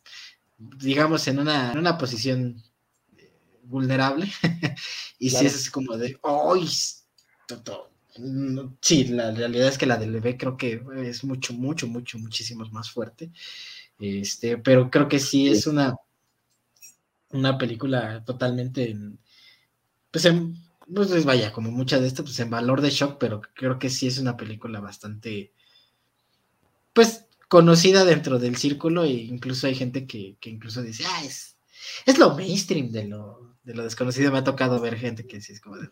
[0.59, 2.61] digamos, en una, en una posición
[3.17, 3.33] eh,
[3.63, 4.31] vulnerable
[5.19, 6.67] y si es como de, ¡ay!
[8.81, 12.65] Sí, la realidad es que la del bebé creo que es mucho, mucho, mucho, muchísimo
[12.71, 13.31] más fuerte.
[13.99, 15.95] Este, pero creo que sí es una,
[17.31, 18.95] una película totalmente,
[20.11, 20.57] pues, en,
[20.93, 24.07] pues vaya, como muchas de estas, pues en valor de shock, pero creo que sí
[24.07, 25.53] es una película bastante,
[26.93, 31.57] pues, conocida dentro del círculo e incluso hay gente que, incluso dice, ah, es,
[32.05, 34.31] es lo mainstream de lo, de lo desconocido.
[34.31, 35.89] Me ha tocado ver gente que sí es como de,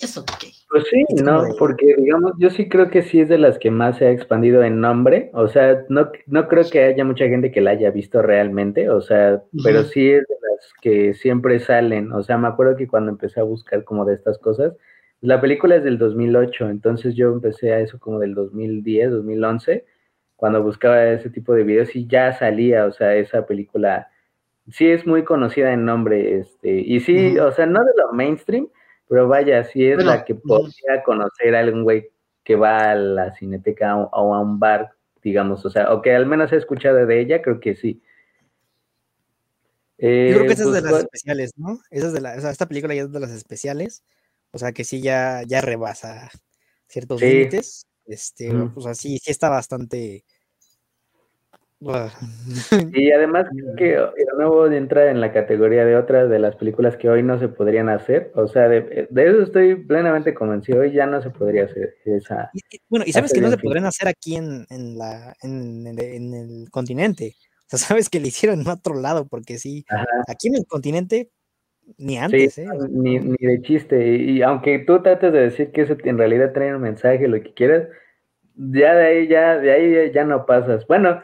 [0.00, 0.48] ¿Eso qué?
[0.70, 3.98] Pues sí, no, porque digamos, yo sí creo que sí es de las que más
[3.98, 7.60] se ha expandido en nombre, o sea, no, no creo que haya mucha gente que
[7.60, 12.22] la haya visto realmente, o sea, pero sí es de las que siempre salen, o
[12.22, 14.74] sea, me acuerdo que cuando empecé a buscar como de estas cosas,
[15.20, 19.84] la película es del 2008, entonces yo empecé a eso como del 2010, 2011,
[20.38, 24.08] cuando buscaba ese tipo de videos y ya salía, o sea, esa película
[24.70, 28.68] sí es muy conocida en nombre, este, y sí, o sea, no de lo mainstream,
[29.08, 32.10] pero vaya, si es la que podría conocer a algún güey
[32.44, 34.92] que va a la cineteca o a un bar,
[35.24, 38.00] digamos, o sea, o que al menos ha escuchado de ella, creo que sí.
[39.98, 41.80] Yo creo que esa es de pues, las especiales, ¿no?
[41.90, 44.04] Esa es de la, o sea, esta película ya es de las especiales,
[44.52, 46.30] o sea que sí ya, ya rebasa
[46.86, 47.87] ciertos límites.
[48.08, 50.24] Este, o sea, sí, sí está bastante,
[52.92, 57.08] y además que de nuevo entra en la categoría de otras de las películas que
[57.08, 58.32] hoy no se podrían hacer.
[58.34, 60.80] O sea, de, eso estoy plenamente convencido.
[60.80, 62.50] Hoy ya no se podría hacer esa.
[62.88, 64.66] bueno, y sabes que no se podrían hacer aquí en,
[64.98, 67.36] la, en, el continente.
[67.72, 69.84] O sea, sabes que le hicieron en otro lado, porque sí,
[70.26, 71.30] aquí en el continente
[71.96, 72.66] ni antes, ¿eh?
[72.90, 74.16] Ni, ni, de chiste.
[74.16, 77.54] Y, aunque tú trates de decir que eso en realidad trae un mensaje, lo que
[77.54, 77.88] quieras,
[78.56, 80.86] ya de ahí ya, de ahí ya no pasas.
[80.86, 81.22] Bueno,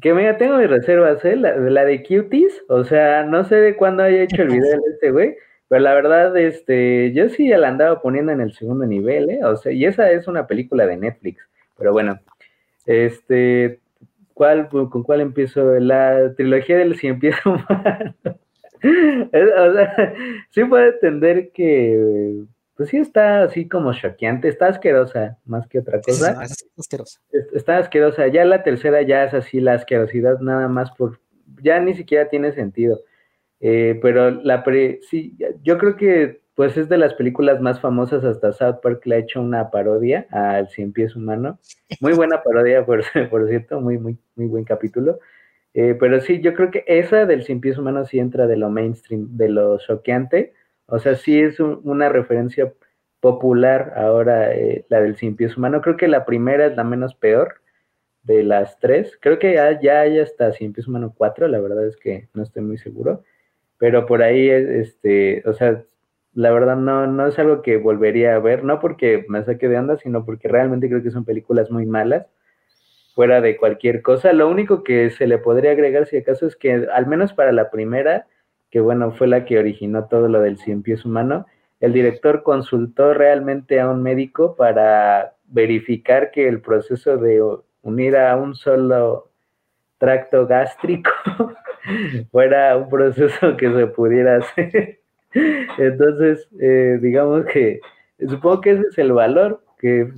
[0.00, 1.36] que mira, tengo mis reservas, ¿eh?
[1.36, 4.90] La, la de Cuties, o sea, no sé de cuándo haya hecho el video de
[4.92, 5.36] este güey,
[5.68, 9.44] pero la verdad, este, yo sí ya la andaba poniendo en el segundo nivel, ¿eh?
[9.44, 12.20] O sea, y esa es una película de Netflix, pero bueno,
[12.86, 13.80] este,
[14.34, 15.78] ¿cuál, ¿con cuál empiezo?
[15.78, 18.14] La trilogía del cien pies humano.
[18.82, 20.14] O sea,
[20.50, 22.44] sí puedo entender que
[22.76, 26.46] pues sí está así como choqueante, está asquerosa más que otra cosa.
[26.46, 27.20] Sí, asquerosa.
[27.52, 31.20] Está asquerosa, ya la tercera ya es así la asquerosidad nada más por,
[31.62, 33.00] ya ni siquiera tiene sentido.
[33.60, 38.24] Eh, pero la pre, sí, yo creo que pues es de las películas más famosas
[38.24, 41.58] hasta South Park le ha hecho una parodia al Cien Pies Humano.
[42.00, 45.20] Muy buena parodia, por, por cierto, muy, muy, muy buen capítulo.
[45.74, 48.70] Eh, pero sí, yo creo que esa del Cien Pies Humano sí entra de lo
[48.70, 50.52] mainstream, de lo choqueante
[50.90, 52.74] o sea, sí es una referencia
[53.20, 55.80] popular ahora eh, la del Cien Pies Humano.
[55.82, 57.62] Creo que la primera es la menos peor
[58.24, 59.16] de las tres.
[59.20, 62.42] Creo que ya, ya hay hasta Cien Pies Humano 4, la verdad es que no
[62.42, 63.22] estoy muy seguro.
[63.78, 65.84] Pero por ahí, este, o sea,
[66.34, 69.78] la verdad no, no es algo que volvería a ver, no porque me saque de
[69.78, 72.26] onda, sino porque realmente creo que son películas muy malas,
[73.20, 74.32] fuera de cualquier cosa.
[74.32, 77.70] Lo único que se le podría agregar, si acaso, es que al menos para la
[77.70, 78.26] primera,
[78.70, 81.44] que bueno, fue la que originó todo lo del cien pies humano,
[81.80, 87.42] el director consultó realmente a un médico para verificar que el proceso de
[87.82, 89.30] unir a un solo
[89.98, 91.10] tracto gástrico
[92.32, 95.00] fuera un proceso que se pudiera hacer.
[95.76, 97.80] Entonces, eh, digamos que
[98.26, 100.10] supongo que ese es el valor que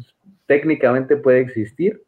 [0.46, 2.00] técnicamente puede existir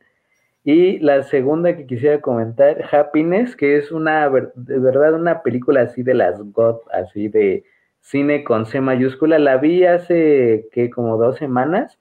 [0.65, 6.03] y la segunda que quisiera comentar, Happiness, que es una, de verdad, una película así
[6.03, 7.65] de las God, así de
[8.01, 9.39] cine con C mayúscula.
[9.39, 11.99] La vi hace, que como dos semanas.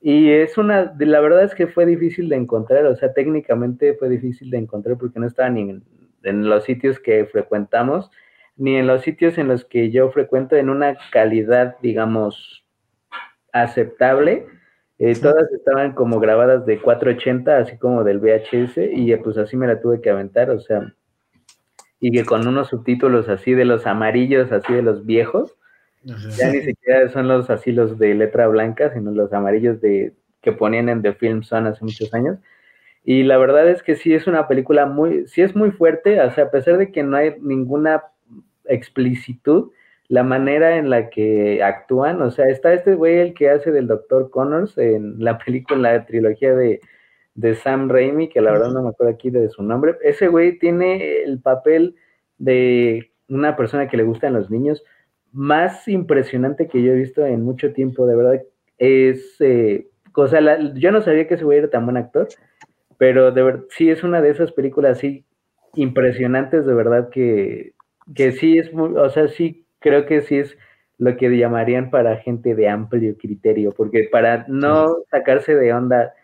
[0.00, 4.08] Y es una, la verdad es que fue difícil de encontrar, o sea, técnicamente fue
[4.08, 5.84] difícil de encontrar porque no estaba ni en,
[6.24, 8.10] en los sitios que frecuentamos,
[8.56, 12.64] ni en los sitios en los que yo frecuento en una calidad, digamos,
[13.52, 14.48] aceptable
[15.04, 19.56] eh, todas estaban como grabadas de 480, así como del VHS, y eh, pues así
[19.56, 20.94] me la tuve que aventar, o sea,
[21.98, 25.56] y que con unos subtítulos así de los amarillos, así de los viejos,
[26.04, 30.52] ya ni siquiera son los así los de letra blanca, sino los amarillos de que
[30.52, 32.38] ponían en The Film Zone hace muchos años.
[33.02, 36.30] Y la verdad es que sí es una película muy, sí es muy fuerte, o
[36.30, 38.04] sea, a pesar de que no hay ninguna
[38.66, 39.72] explicitud,
[40.08, 43.86] la manera en la que actúan, o sea, está este güey el que hace del
[43.86, 44.30] Dr.
[44.30, 46.80] Connors en la película, la trilogía de,
[47.62, 51.22] Sam Raimi, que la verdad no me acuerdo aquí de su nombre, ese güey tiene
[51.22, 51.96] el papel
[52.36, 54.84] de una persona que le gustan los niños
[55.32, 58.42] más impresionante que yo he visto en mucho tiempo, de verdad,
[58.76, 60.40] es, eh, o sea,
[60.74, 62.28] yo no sabía que ese güey era tan buen actor,
[62.98, 65.24] pero de verdad, sí es una de esas películas así
[65.74, 67.72] impresionantes, de verdad, que,
[68.14, 70.56] que sí es muy, o sea, sí creo que sí es
[70.98, 76.14] lo que llamarían para gente de amplio criterio, porque para no sacarse de onda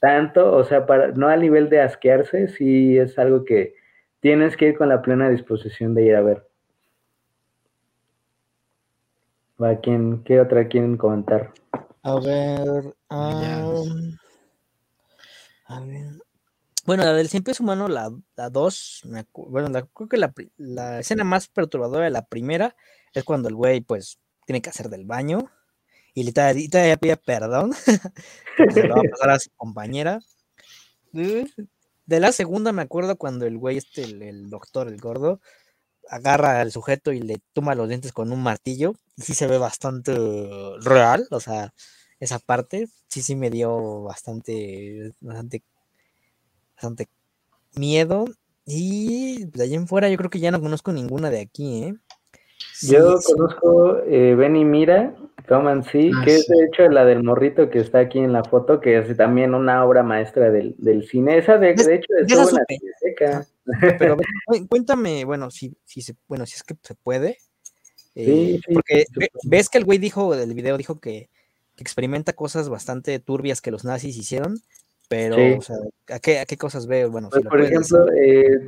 [0.00, 3.74] tanto, o sea, para no a nivel de asquearse, sí es algo que
[4.20, 6.46] tienes que ir con la plena disposición de ir a ver.
[9.60, 11.52] ¿A quién, ¿Qué otra quieren comentar?
[15.68, 16.23] A ver,
[16.86, 18.10] Bueno, la del siempre es humano, la
[18.50, 19.02] 2,
[19.32, 22.76] bueno, creo que la, la, escena más perturbadora de la primera
[23.14, 25.50] es cuando el güey, pues, tiene que hacer del baño
[26.14, 27.72] y le todavía pide perdón.
[28.72, 30.20] se lo va a pasar a su compañera.
[31.12, 35.40] De la segunda me acuerdo cuando el güey, este, el, doctor, el gordo,
[36.08, 38.94] agarra al sujeto y le toma los dientes con un martillo.
[39.16, 40.14] Y sí se ve bastante
[40.80, 41.72] real, o sea,
[42.20, 45.62] esa parte sí, sí me dio bastante, bastante,
[46.74, 47.08] bastante
[47.74, 48.26] miedo.
[48.66, 51.94] Y de allá en fuera yo creo que ya no conozco ninguna de aquí, ¿eh?
[52.82, 55.14] Yo conozco eh, Ven y Mira,
[55.48, 58.32] Come and See, ah, que es de hecho la del morrito que está aquí en
[58.32, 61.38] la foto, que es también una obra maestra del, cine.
[61.38, 62.64] Esa de, de hecho es una
[63.00, 63.46] seca.
[63.98, 64.16] Pero
[64.68, 67.38] cuéntame, bueno, si, si se, bueno, si es que se puede.
[68.14, 69.06] Eh, porque
[69.44, 71.28] ves que el güey dijo del video, dijo que,
[71.76, 74.60] que experimenta cosas bastante turbias que los nazis hicieron,
[75.08, 75.76] pero, o sea,
[76.08, 77.10] ¿a qué, ¿a qué, cosas veo?
[77.10, 78.58] Bueno, pues, por ejemplo, eh,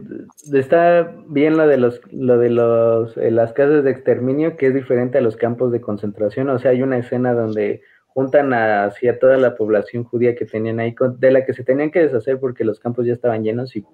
[0.52, 4.74] está bien lo de los, lo de los, eh, las casas de exterminio, que es
[4.74, 6.48] diferente a los campos de concentración.
[6.50, 10.94] O sea, hay una escena donde juntan hacia toda la población judía que tenían ahí,
[11.18, 13.84] de la que se tenían que deshacer porque los campos ya estaban llenos y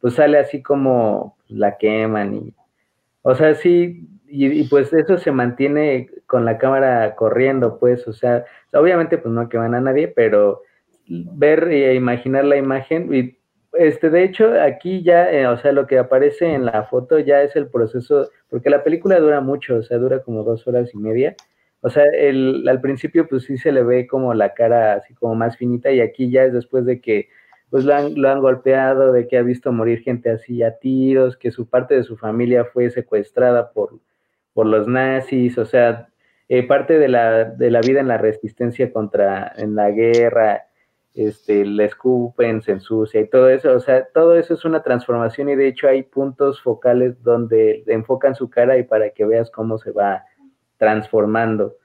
[0.00, 2.54] pues sale así como la queman y,
[3.22, 8.12] o sea, sí, y, y pues eso se mantiene con la cámara corriendo, pues, o
[8.12, 10.62] sea, obviamente pues no queman a nadie, pero
[11.10, 13.36] ver e imaginar la imagen y
[13.72, 17.42] este, de hecho, aquí ya, eh, o sea, lo que aparece en la foto ya
[17.42, 20.98] es el proceso, porque la película dura mucho, o sea, dura como dos horas y
[20.98, 21.36] media.
[21.82, 25.34] O sea, el, al principio pues sí se le ve como la cara así como
[25.34, 27.28] más finita y aquí ya es después de que
[27.70, 31.36] pues lo han, lo han golpeado, de que ha visto morir gente así a tiros,
[31.36, 34.00] que su parte de su familia fue secuestrada por,
[34.52, 36.08] por los nazis, o sea,
[36.48, 40.64] eh, parte de la, de la vida en la resistencia contra, en la guerra,
[41.14, 45.48] este, le escupen, se ensucia y todo eso, o sea, todo eso es una transformación
[45.48, 49.78] y de hecho hay puntos focales donde enfocan su cara y para que veas cómo
[49.78, 50.24] se va
[50.78, 51.76] transformando.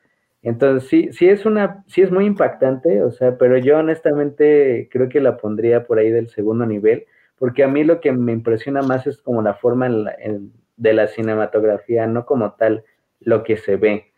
[0.42, 5.10] Entonces, sí, sí es una, sí es muy impactante, o sea, pero yo honestamente creo
[5.10, 7.06] que la pondría por ahí del segundo nivel,
[7.40, 12.06] porque a mí lo que me impresiona más es como la forma de la cinematografía,
[12.06, 12.84] no como tal
[13.20, 14.14] lo que se ve.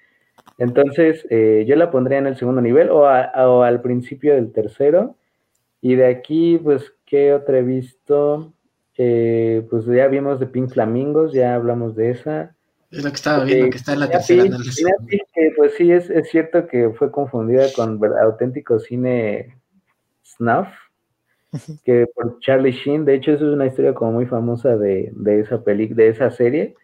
[0.57, 5.15] Entonces, eh, yo la pondría en el segundo nivel o, al principio del tercero.
[5.81, 8.53] Y de aquí, pues, ¿qué otra he visto?
[8.97, 12.55] Eh, pues ya vimos de Pink Flamingos, ya hablamos de esa.
[12.89, 14.57] Es lo que estaba viendo, que está en la tercera.
[15.55, 19.55] pues sí, es, es, cierto que fue confundida con auténtico cine
[20.25, 20.67] snuff,
[21.84, 25.41] que por Charlie Sheen, de hecho, eso es una historia como muy famosa de, de
[25.41, 26.75] esa peli, de esa serie.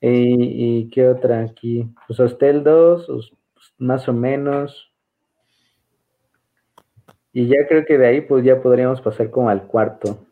[0.00, 1.88] ¿Y, qué otra aquí?
[2.06, 4.92] Pues Hostel 2, pues, más o menos.
[7.32, 10.26] Y ya creo que de ahí pues ya podríamos pasar como al cuarto.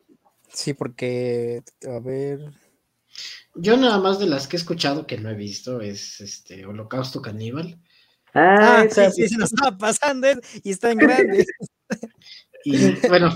[0.48, 2.40] Sí, porque, a ver,
[3.54, 7.22] yo nada más de las que he escuchado que no he visto es este Holocausto
[7.22, 7.78] Caníbal.
[8.32, 10.26] Ah, ah sí, sí, se nos estaba pasando
[10.62, 11.46] y está en grande.
[12.64, 13.28] Y bueno,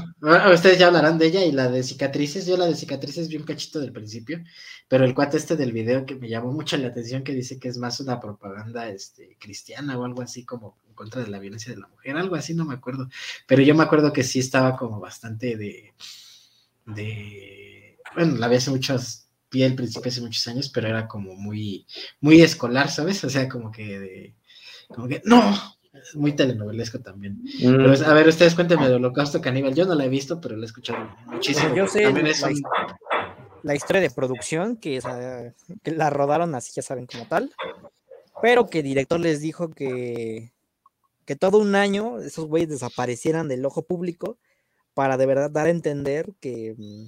[0.52, 2.46] ustedes ya hablarán de ella y la de cicatrices.
[2.46, 4.42] Yo la de cicatrices vi un cachito del principio,
[4.88, 7.68] pero el cuate este del video que me llamó mucho la atención que dice que
[7.68, 11.72] es más una propaganda este, cristiana o algo así como en contra de la violencia
[11.72, 13.09] de la mujer, algo así, no me acuerdo.
[13.46, 15.92] Pero yo me acuerdo que sí estaba como bastante de,
[16.86, 21.34] de bueno, la vi hace muchos vi el principio hace muchos años, pero era como
[21.34, 21.86] muy,
[22.20, 23.22] muy escolar, ¿sabes?
[23.24, 24.36] O sea, como que de,
[24.88, 25.77] como que, no,
[26.15, 27.43] muy telenovelesco también.
[27.60, 28.02] Mm.
[28.05, 29.74] a ver, ustedes cuéntenme de Holocausto Caníbal.
[29.74, 31.74] Yo no la he visto, pero la he escuchado muchísimo.
[31.74, 32.02] Yo sé
[33.62, 35.01] la, historia de producción, que,
[35.82, 37.52] que, la rodaron así, ya saben, como tal,
[38.40, 40.52] pero que el director les dijo que,
[41.24, 44.39] que todo un año esos güeyes desaparecieran del ojo público
[44.94, 47.06] para de verdad dar a entender que mm,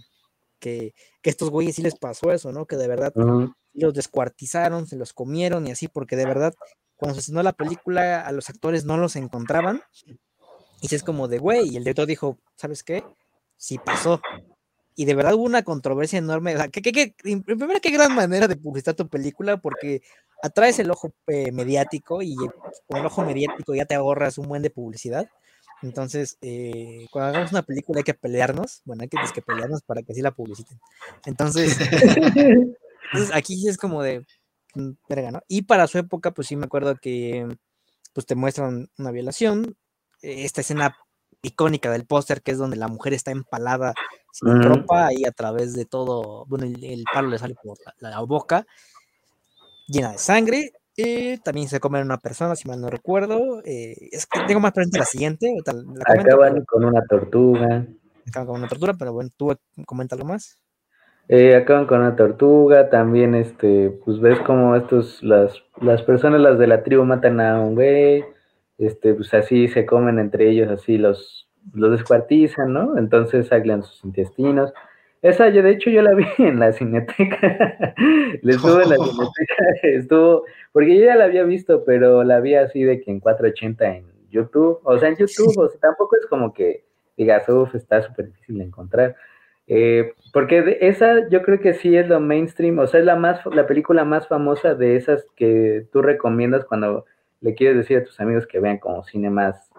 [0.60, 2.66] que, estos güeyes sí les pasó eso, ¿no?
[2.66, 3.12] Que de verdad
[3.72, 6.54] los descuartizaron, se los comieron y así, porque de verdad,
[7.00, 9.82] cuando se estrenó la película, a los actores no los encontraban.
[10.82, 13.02] Y es como de, güey, y el director dijo, ¿sabes qué?
[13.56, 14.20] Sí pasó.
[14.96, 16.54] Y de verdad hubo una controversia enorme.
[16.70, 20.02] que, que, primero, qué gran manera de publicitar tu película, porque
[20.42, 22.36] atraes el ojo eh, mediático y
[22.86, 25.26] con el ojo mediático ya te ahorras un buen de publicidad.
[25.80, 30.02] Entonces, eh, cuando hagamos una película hay que pelearnos, bueno, hay que, que pelearnos para
[30.02, 30.78] que así la publiciten.
[31.24, 31.78] Entonces,
[32.36, 34.26] entonces aquí es como de,
[35.08, 35.42] verga, ¿no?
[35.48, 37.46] Y para su época, pues sí me acuerdo que
[38.12, 39.76] pues te muestran una violación,
[40.20, 40.96] esta escena
[41.42, 43.94] icónica del póster que es donde la mujer está empalada
[44.32, 48.66] sin ropa ahí a través de todo, bueno, el, palo le sale por la boca,
[49.88, 50.72] llena de sangre,
[51.42, 53.62] también se comen una persona, si mal no recuerdo.
[53.64, 55.54] Eh, es que tengo más presente la siguiente.
[56.06, 57.86] acaban con una tortuga.
[58.28, 59.56] Acaban con una tortuga, pero bueno, tú
[59.86, 60.58] coméntalo más.
[61.32, 66.58] Eh, acaban con una tortuga, también este, pues ves como estos, las, las personas, las
[66.58, 68.24] de la tribu matan a un güey,
[68.78, 72.98] este, pues así se comen entre ellos, así los, los descuartizan, ¿no?
[72.98, 74.72] Entonces salen sus intestinos.
[75.22, 77.94] Esa, yo de hecho yo la vi en la cineteca.
[78.42, 80.42] Le estuvo en la cineteca, estuvo,
[80.72, 84.06] porque yo ya la había visto, pero la vi así de que en 480 en
[84.30, 86.82] YouTube, o sea, en YouTube, o sea, tampoco es como que
[87.16, 89.14] digas, uff, está súper difícil de encontrar.
[89.72, 93.46] Eh, porque esa yo creo que sí es lo mainstream, o sea, es la, más,
[93.46, 97.04] la película más famosa de esas que tú recomiendas cuando
[97.40, 99.70] le quieres decir a tus amigos que vean como cine más,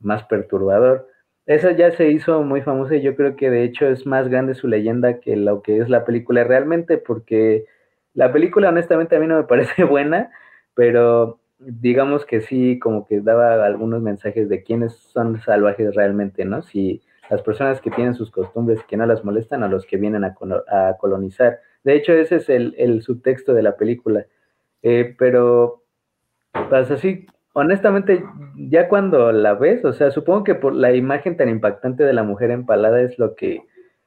[0.00, 1.08] más perturbador.
[1.44, 4.54] Esa ya se hizo muy famosa y yo creo que de hecho es más grande
[4.54, 7.66] su leyenda que lo que es la película realmente, porque
[8.14, 10.30] la película honestamente a mí no me parece buena,
[10.74, 16.62] pero digamos que sí, como que daba algunos mensajes de quiénes son salvajes realmente, ¿no?
[16.62, 19.96] Si las personas que tienen sus costumbres y que no las molestan a los que
[19.96, 20.34] vienen a,
[20.98, 21.60] colonizar.
[21.82, 24.26] De hecho, ese es el, subtexto de la película.
[24.82, 25.82] Eh, pero,
[26.68, 28.24] pues así, honestamente,
[28.56, 32.22] ya cuando la ves, o sea, supongo que por la imagen tan impactante de la
[32.22, 33.62] mujer empalada es lo que,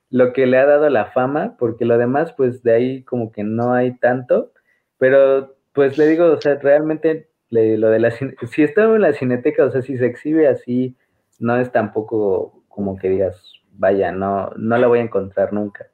[0.10, 3.44] lo que le ha dado la fama, porque lo demás, pues de ahí como que
[3.44, 4.52] no hay tanto,
[4.98, 9.65] pero pues le digo, o sea, realmente lo de la, si está en la cineteca,
[9.65, 10.95] o sea, si se exhibe así,
[11.39, 13.36] no es tampoco como que digas,
[13.72, 15.88] vaya, no, no la voy a encontrar nunca.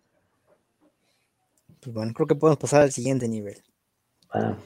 [1.80, 3.64] Pues bueno, creo que podemos pasar al siguiente nivel.
[4.30, 4.58] Ah.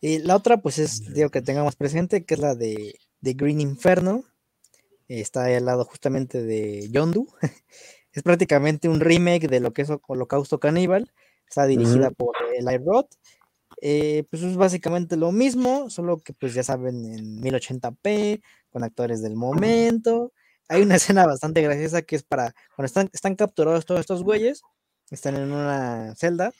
[0.00, 3.60] Y la otra, pues es, digo, que tengamos presente, que es la de, de Green
[3.60, 4.24] Inferno.
[5.06, 7.28] Está ahí al lado justamente de Yondu.
[8.12, 11.12] es prácticamente un remake de lo que es Holocausto Caníbal.
[11.46, 13.10] Está dirigida por Eli Roth.
[13.82, 19.20] Eh, pues es básicamente lo mismo, solo que pues ya saben en 1080p, con actores
[19.20, 20.32] del momento.
[20.70, 24.62] Hay una escena bastante graciosa que es para cuando están, capturados todos estos güeyes,
[25.10, 26.52] están en una celda,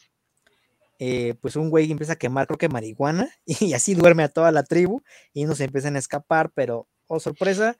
[0.98, 4.50] eh, pues un güey empieza a quemar, creo que marihuana, y así duerme a toda
[4.52, 7.76] la tribu, y unos empiezan a escapar, pero, oh sorpresa,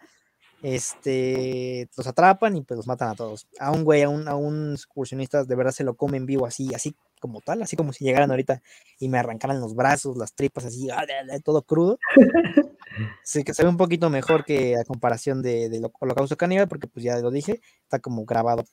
[0.63, 3.49] este, los atrapan y pues los matan a todos.
[3.59, 6.73] A un güey, a un, a un excursionista, de verdad se lo comen vivo así,
[6.75, 8.63] así como tal, así como si llegaran ahorita
[8.99, 11.07] y me arrancaran los brazos, las tripas, así, ah,
[11.45, 11.99] todo crudo.
[13.23, 16.89] Sí, que se ve un poquito mejor que a comparación de, de Holocausto Caníbal, porque
[16.89, 18.65] pues ya lo dije, está como grabado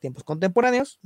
[0.00, 1.00] tiempos contemporáneos.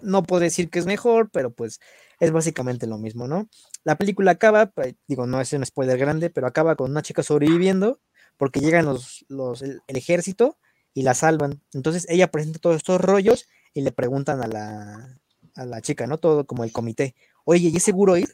[0.00, 1.80] No puedo decir que es mejor, pero pues
[2.20, 3.48] es básicamente lo mismo, ¿no?
[3.82, 7.22] La película acaba, pues, digo, no es un spoiler grande, pero acaba con una chica
[7.22, 8.00] sobreviviendo
[8.36, 10.58] porque llegan los, los el, ejército
[10.94, 11.60] y la salvan.
[11.72, 15.18] Entonces ella presenta todos estos rollos y le preguntan a la,
[15.54, 16.18] a la chica, ¿no?
[16.18, 17.14] Todo como el comité,
[17.44, 18.28] oye, ¿y es seguro ir?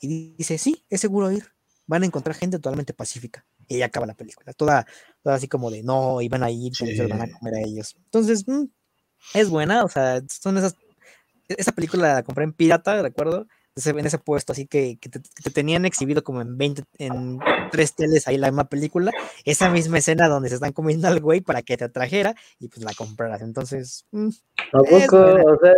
[0.00, 1.44] Y dice, sí, es seguro ir
[1.90, 3.44] van a encontrar gente totalmente pacífica.
[3.66, 4.86] Y ahí acaba la película, toda,
[5.24, 7.96] toda así como de no, iban a ir, se van a comer a ellos.
[8.04, 8.66] Entonces, mm,
[9.34, 10.76] es buena, o sea, son esas.
[11.48, 13.48] Esa película la compré en pirata, recuerdo,
[13.84, 15.20] en ese puesto, así que, que, te,
[15.50, 17.40] tenían exhibido como en 20, en
[17.72, 19.10] tres teles ahí la misma película,
[19.44, 22.84] esa misma escena donde se están comiendo al güey para que te trajera y pues
[22.84, 23.42] la compraras.
[23.42, 24.28] Entonces, mm,
[24.74, 25.16] ¿a poco?
[25.16, 25.74] O sea,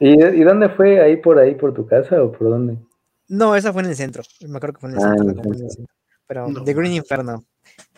[0.00, 1.00] ¿y, ¿y dónde fue?
[1.00, 2.78] ¿Ahí por ahí, por tu casa o por dónde?
[3.28, 4.22] No, esa fue en el centro.
[4.40, 5.86] Me acuerdo que fue en el, ah, centro,
[6.26, 7.44] Pero The Green Inferno.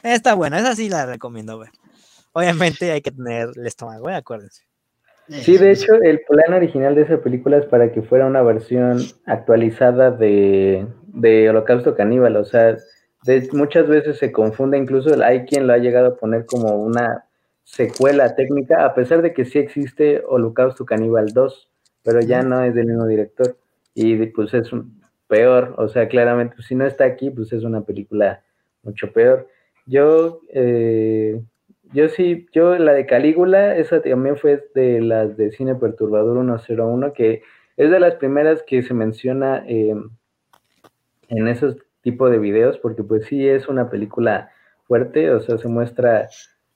[0.02, 1.70] Está buena, esa sí la recomiendo ver.
[2.32, 4.14] Obviamente hay que tener el estómago, ¿eh?
[4.14, 4.64] acuérdense.
[5.28, 9.00] Sí, de hecho, el plan original de esa película es para que fuera una versión
[9.26, 12.36] actualizada de, de Holocausto Caníbal.
[12.36, 12.76] O sea,
[13.52, 17.26] muchas veces se confunde, incluso hay quien lo ha llegado a poner como una
[17.70, 21.70] secuela técnica, a pesar de que sí existe Holocausto Caníbal 2,
[22.02, 23.56] pero ya no es del mismo director.
[23.94, 25.74] Y pues es un, peor.
[25.78, 28.42] O sea, claramente, pues, si no está aquí, pues es una película
[28.82, 29.48] mucho peor.
[29.86, 31.40] Yo, eh,
[31.94, 37.12] yo sí, yo la de Calígula, esa también fue de las de Cine Perturbador 101,
[37.14, 37.42] que
[37.76, 39.94] es de las primeras que se menciona eh,
[41.28, 44.50] en esos tipos de videos, porque pues sí es una película
[44.86, 46.28] fuerte, o sea, se muestra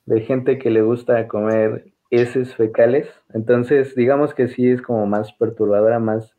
[0.06, 5.32] de gente que le gusta comer heces fecales, entonces digamos que sí es como más
[5.32, 6.34] perturbadora, más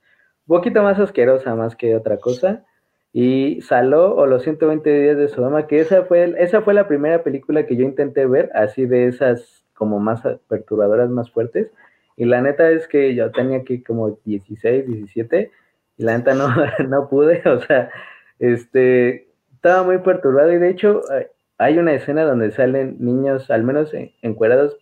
[0.48, 2.64] un poquito más asquerosa más que otra cosa.
[3.14, 7.24] Y Saló o los 120 días de Sodoma, que esa fue, esa fue la primera
[7.24, 11.72] película que yo intenté ver, así de esas como más perturbadoras, más fuertes.
[12.18, 15.52] Y la neta es que yo tenía que como 16, 17,
[15.98, 16.50] y la neta no,
[16.90, 17.90] no pude, o sea,
[18.40, 20.52] este, estaba muy perturbado.
[20.52, 21.02] Y de hecho,
[21.58, 23.92] hay una escena donde salen niños, al menos
[24.22, 24.78] encuerados,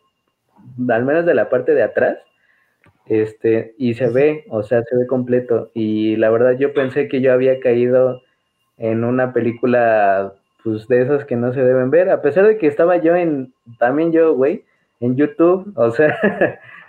[0.89, 2.17] al menos de la parte de atrás,
[3.05, 5.71] este, y se ve, o sea, se ve completo.
[5.73, 8.21] Y la verdad yo pensé que yo había caído
[8.77, 10.33] en una película,
[10.63, 13.53] pues de esas que no se deben ver, a pesar de que estaba yo en,
[13.77, 14.65] también yo, güey,
[14.99, 16.17] en YouTube, o sea,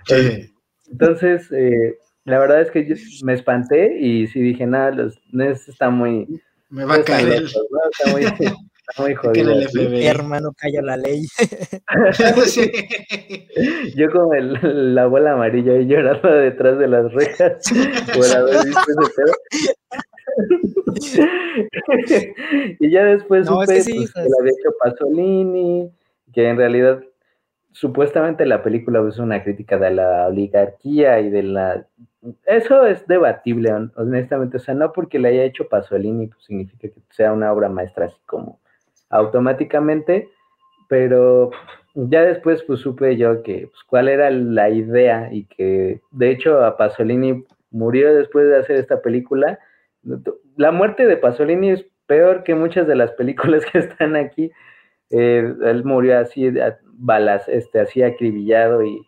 [0.90, 2.94] entonces, eh, la verdad es que yo
[3.24, 5.20] me espanté y sí dije, nada, los,
[5.68, 6.40] está muy...
[6.70, 7.44] Me va a caer.
[7.44, 8.24] Está muy,
[8.98, 9.54] muy jodido.
[9.74, 11.26] Hermano, calla la ley.
[13.96, 17.62] Yo como el, la bola amarilla y llorando detrás de las rejas
[22.80, 25.92] y ya después supe pues, que la había hecho Pasolini,
[26.32, 27.04] que en realidad
[27.72, 31.86] supuestamente la película es una crítica de la oligarquía y de la...
[32.46, 34.56] Eso es debatible, honestamente.
[34.56, 38.06] O sea, no porque la haya hecho Pasolini pues significa que sea una obra maestra
[38.06, 38.60] así como
[39.10, 40.28] automáticamente,
[40.88, 41.50] pero
[41.94, 46.64] ya después pues supe yo que pues, cuál era la idea y que de hecho
[46.64, 49.58] a Pasolini murió después de hacer esta película.
[50.56, 54.50] La muerte de Pasolini es peor que muchas de las películas que están aquí.
[55.10, 56.50] Eh, él murió así,
[56.92, 59.00] balas, este, así acribillado y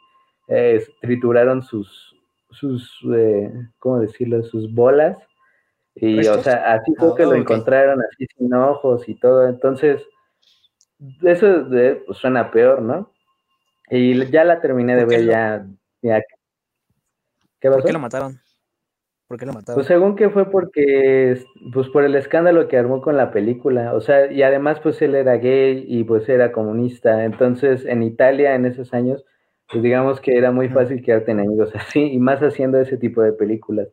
[0.49, 2.15] eh, trituraron sus,
[2.51, 4.43] sus eh, ¿cómo decirlo?
[4.45, 5.17] Sus bolas
[5.99, 9.49] y, o sea, así fue que lo ah, encontraron, así sin ojos y todo.
[9.49, 10.03] Entonces,
[11.23, 13.11] eso pues, suena peor, ¿no?
[13.91, 16.23] Y ya la terminé de ver, ya,
[17.59, 17.79] ¿Qué pasó?
[17.79, 18.39] ¿Por qué lo mataron?
[19.27, 19.77] ¿Por qué lo mataron?
[19.77, 21.43] Pues según que fue porque,
[21.73, 25.15] pues por el escándalo que armó con la película, o sea, y además pues él
[25.15, 29.25] era gay y pues era comunista, entonces en Italia en esos años,
[29.71, 33.33] pues digamos que era muy fácil quedarte enemigos así, y más haciendo ese tipo de
[33.33, 33.89] películas.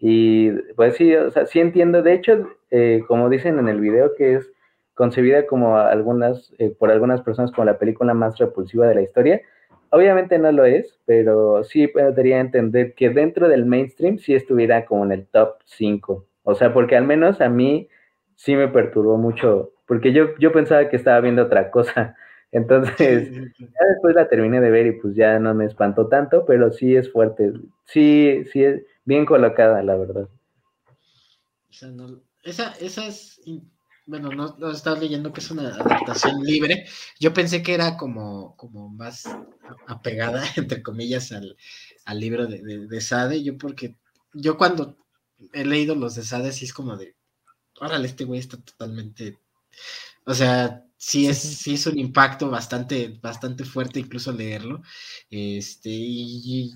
[0.00, 4.14] Y pues sí, o sea, sí entiendo, de hecho, eh, como dicen en el video,
[4.16, 4.52] que es
[4.94, 9.42] concebida como algunas, eh, por algunas personas como la película más repulsiva de la historia,
[9.90, 15.04] Obviamente no lo es, pero sí podría entender que dentro del mainstream sí estuviera como
[15.04, 16.26] en el top 5.
[16.42, 17.88] O sea, porque al menos a mí
[18.34, 22.16] sí me perturbó mucho, porque yo, yo pensaba que estaba viendo otra cosa.
[22.52, 26.70] Entonces, ya después la terminé de ver y pues ya no me espantó tanto, pero
[26.70, 27.52] sí es fuerte.
[27.84, 30.28] Sí, sí es bien colocada, la verdad.
[32.44, 33.40] esa, esa es
[34.08, 36.86] bueno, no, no estaba leyendo que es una adaptación libre.
[37.20, 39.24] Yo pensé que era como, como más
[39.86, 41.56] apegada, entre comillas, al,
[42.18, 43.42] libro de, Sade.
[43.42, 43.96] Yo porque,
[44.32, 44.96] yo cuando
[45.52, 47.16] he leído los de Sade, sí es como de,
[47.80, 49.38] órale, este güey está totalmente,
[50.24, 54.82] o sea, sí es, sí es un impacto bastante, bastante fuerte incluso leerlo.
[55.30, 56.74] Este, y,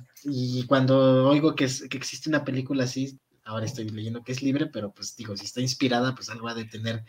[0.67, 4.93] cuando oigo que, que existe una película así, ahora estoy leyendo que es libre, pero
[4.93, 7.05] pues digo, si está inspirada, pues algo ha de tener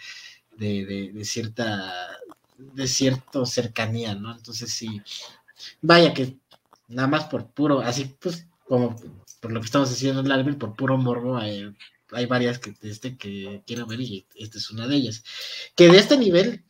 [0.57, 1.94] de, de, cierta,
[2.57, 4.35] de cierta cercanía, ¿no?
[4.35, 5.02] Entonces sí,
[5.81, 6.38] vaya que
[6.88, 8.95] nada más por puro, así pues como
[9.40, 11.76] por lo que estamos haciendo en el por puro morbo, hay,
[12.11, 15.23] hay varias que, este, que quiero ver y esta es una de ellas.
[15.76, 16.64] Que de este nivel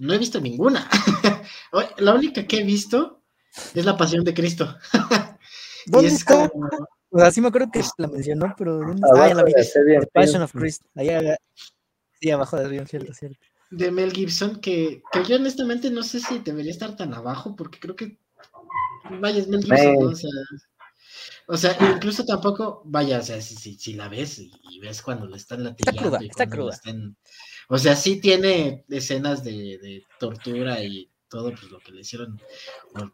[0.00, 0.88] no he visto ninguna.
[1.98, 3.22] la única que he visto
[3.74, 4.76] es La Pasión de Cristo.
[5.86, 6.50] ¿Dónde está?
[7.10, 9.24] O sea, sí me acuerdo que la mencionó, pero ¿dónde está?
[9.24, 9.52] Ah, ya la vi.
[9.52, 10.82] The Passion of Christ.
[10.94, 11.36] Allá,
[12.20, 13.38] sí, abajo de Rion, cierto, cierto.
[13.70, 17.78] De Mel Gibson, que, que yo honestamente no sé si debería estar tan abajo, porque
[17.78, 18.18] creo que,
[19.20, 20.08] vaya, es Mel Gibson, ¿no?
[20.08, 20.30] o sea,
[21.46, 25.26] o sea, incluso tampoco, vaya, o sea, si, si, si la ves y, ves cuando
[25.26, 26.00] le están latigando.
[26.00, 26.80] Está cruda, está cruda.
[27.72, 32.40] O sea, sí tiene escenas de, tortura y todo pues, lo que le hicieron,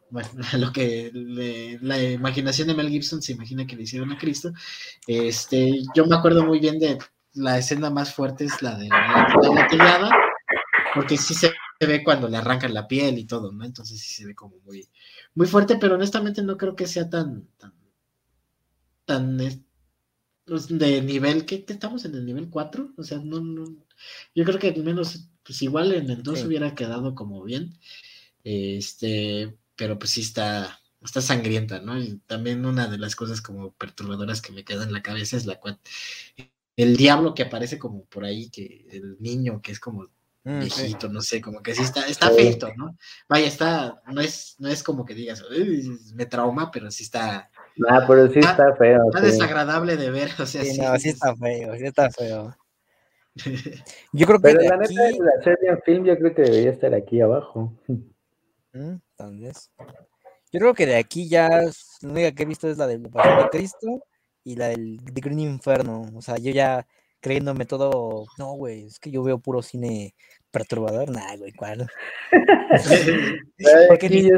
[0.09, 1.11] bueno, lo que
[1.83, 4.53] la imaginación de Mel Gibson se imagina que le hicieron a Cristo.
[5.07, 6.97] Este, yo me acuerdo muy bien de
[7.35, 10.11] la escena más fuerte es la de la, tirada,
[10.95, 13.63] porque sí se ve cuando le arrancan la piel y todo, ¿no?
[13.63, 14.89] Entonces sí se ve como muy,
[15.35, 17.75] muy fuerte, pero honestamente no creo que sea tan, tan,
[19.05, 19.66] tan
[20.47, 22.95] de nivel, que estamos en el nivel 4?
[22.97, 23.65] O sea, no, no,
[24.35, 27.79] yo creo que al menos, pues igual en el 2 hubiera quedado como bien.
[28.45, 31.99] Este, pero pues sí está, está sangrienta, ¿no?
[31.99, 35.47] Y también una de las cosas como perturbadoras que me queda en la cabeza es
[35.47, 35.81] la cual
[36.77, 40.09] el diablo que aparece como por ahí, que el niño que es como
[40.45, 42.97] mm, viejito, no sé, como que sí está, está feito, ¿no?
[43.29, 45.43] Vaya, está, no es, no es como que digas,
[46.15, 47.51] me trauma, pero sí está.
[47.89, 49.09] Ah, pero sí está, feo.
[49.09, 50.79] Está desagradable de ver, o sea, sí.
[50.81, 52.57] no, sí está feo, sí está feo.
[54.13, 54.43] Yo creo que.
[54.43, 57.75] Pero la neta, la serie film, yo creo que debería estar aquí abajo.
[59.17, 59.71] tal vez.
[60.53, 61.49] Yo creo que de aquí ya
[62.01, 64.05] la única que he visto es la del Pasión de Cristo
[64.43, 66.07] y la del The Green Inferno.
[66.15, 66.87] O sea, yo ya
[67.21, 68.25] creyéndome todo.
[68.39, 70.15] No, güey, es que yo veo puro cine
[70.51, 71.11] perturbador.
[71.11, 71.87] Nah, güey, ¿cuál?
[73.89, 74.31] porque ni,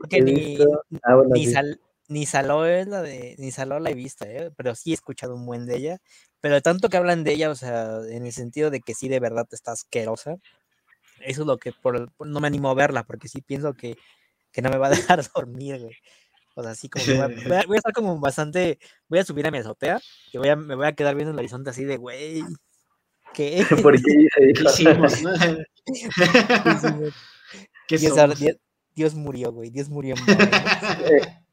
[0.00, 0.58] porque ni,
[1.02, 1.78] ah, ni, sal,
[2.08, 3.36] ni Saló es la de.
[3.38, 4.50] Ni Saló la he visto, ¿eh?
[4.56, 5.98] pero sí he escuchado un buen de ella.
[6.40, 9.20] Pero tanto que hablan de ella, o sea, en el sentido de que sí de
[9.20, 10.38] verdad está asquerosa
[11.20, 13.96] eso es lo que por, no me animo a verla, porque sí pienso que,
[14.52, 15.96] que no me va a dejar dormir, güey.
[16.54, 17.28] O sea, así como voy, a,
[17.66, 18.78] voy, a, estar como bastante,
[19.08, 20.00] voy a subir a mi azotea,
[20.32, 22.42] que voy a, me voy a quedar viendo el horizonte así de, güey,
[23.34, 23.62] ¿qué?
[23.82, 24.24] ¿Por qué
[24.64, 25.32] hicimos, no?
[27.86, 28.16] ¿Qué Dios,
[28.94, 30.14] Dios, murió, güey, Dios murió.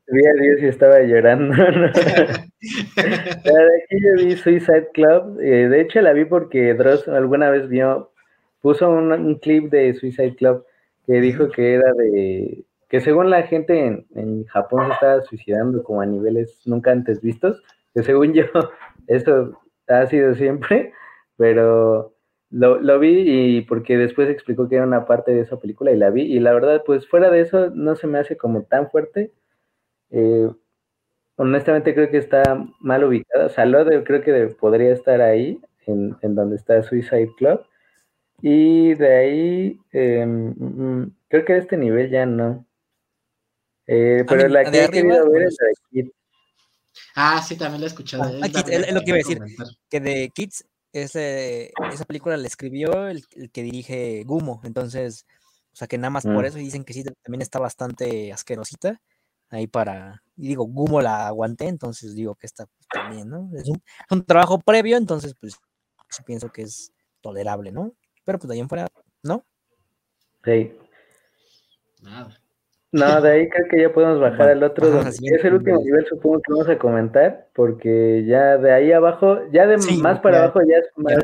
[0.07, 1.55] Vi a Dios y estaba llorando.
[1.55, 1.85] ¿no?
[1.85, 5.39] aquí yo vi Suicide Club.
[5.41, 8.13] Eh, de hecho, la vi porque Dross alguna vez vio
[8.63, 10.65] puso un, clip de Suicide Club
[11.05, 16.01] que dijo que era de que según la gente en, Japón se estaba suicidando como
[16.01, 17.61] a niveles nunca antes vistos,
[17.93, 18.45] que según yo
[19.07, 20.93] eso ha sido siempre,
[21.35, 22.13] pero
[22.51, 26.11] lo, vi y porque después explicó que era una parte de esa película y la
[26.11, 29.31] vi y la verdad pues fuera de eso no se me hace como tan fuerte.
[30.13, 30.49] Eh,
[31.35, 36.55] honestamente creo que está mal ubicada, o creo que podría estar ahí en, en donde
[36.55, 37.65] está Suicide Club
[38.45, 42.65] y de ahí, em, mm, creo que a este nivel ya no.
[43.87, 46.15] Eh, pero la que he querido ver es la de Kids.
[47.15, 48.23] Ah, sí, también la he escuchado.
[48.43, 49.39] Ah, es, lo que iba a decir,
[49.89, 53.23] que de Kids, ese, esa película la escribió el,
[53.53, 55.25] que dirige Gumo, entonces,
[55.71, 56.45] o sea que nada más por mm.
[56.45, 58.99] eso dicen que sí, también está bastante asquerosita.
[59.53, 63.49] Ahí para, y digo, Gumo la aguanté, entonces digo que está pues, también, ¿no?
[63.55, 63.81] Es un,
[64.11, 65.57] un, trabajo previo, entonces pues
[66.25, 67.93] pienso que es tolerable, ¿no?
[68.23, 68.87] Pero pues de ahí en fuera,
[69.23, 69.43] ¿no?
[70.43, 70.73] Sí.
[72.01, 72.39] Nada.
[72.91, 75.01] No, de ahí creo que ya podemos bajar al otro.
[75.01, 79.65] es el último nivel, supongo que vamos a comentar, porque ya de ahí abajo, ya
[79.65, 81.17] de más para abajo ya es más.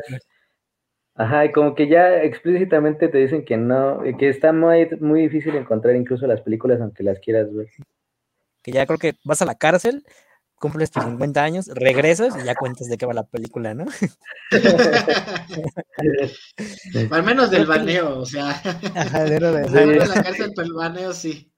[1.14, 5.54] Ajá, y como que ya explícitamente te dicen que no, que está muy, muy difícil
[5.54, 7.68] encontrar incluso las películas aunque las quieras ver.
[8.62, 10.04] Que ya creo que vas a la cárcel,
[10.56, 13.86] cumples tus 50 años, regresas y ya cuentas de qué va la película, ¿no?
[17.10, 18.50] Al menos del baneo, o sea.
[18.50, 21.50] Ajá, de, de, de la cárcel, pero el baneo sí.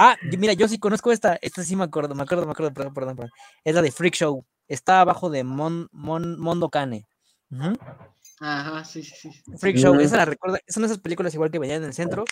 [0.00, 2.94] Ah, mira, yo sí conozco esta, esta sí me acuerdo, me acuerdo, me acuerdo, perdón,
[2.94, 3.32] perdón, perdón.
[3.64, 4.46] Es la de Freak Show.
[4.68, 7.04] Está abajo de Mon, Mon, Mondo Cane.
[8.40, 9.42] Ajá, sí, sí, sí.
[9.58, 12.24] Freak Show, esa la recuerda, son esas películas igual que venían en el centro.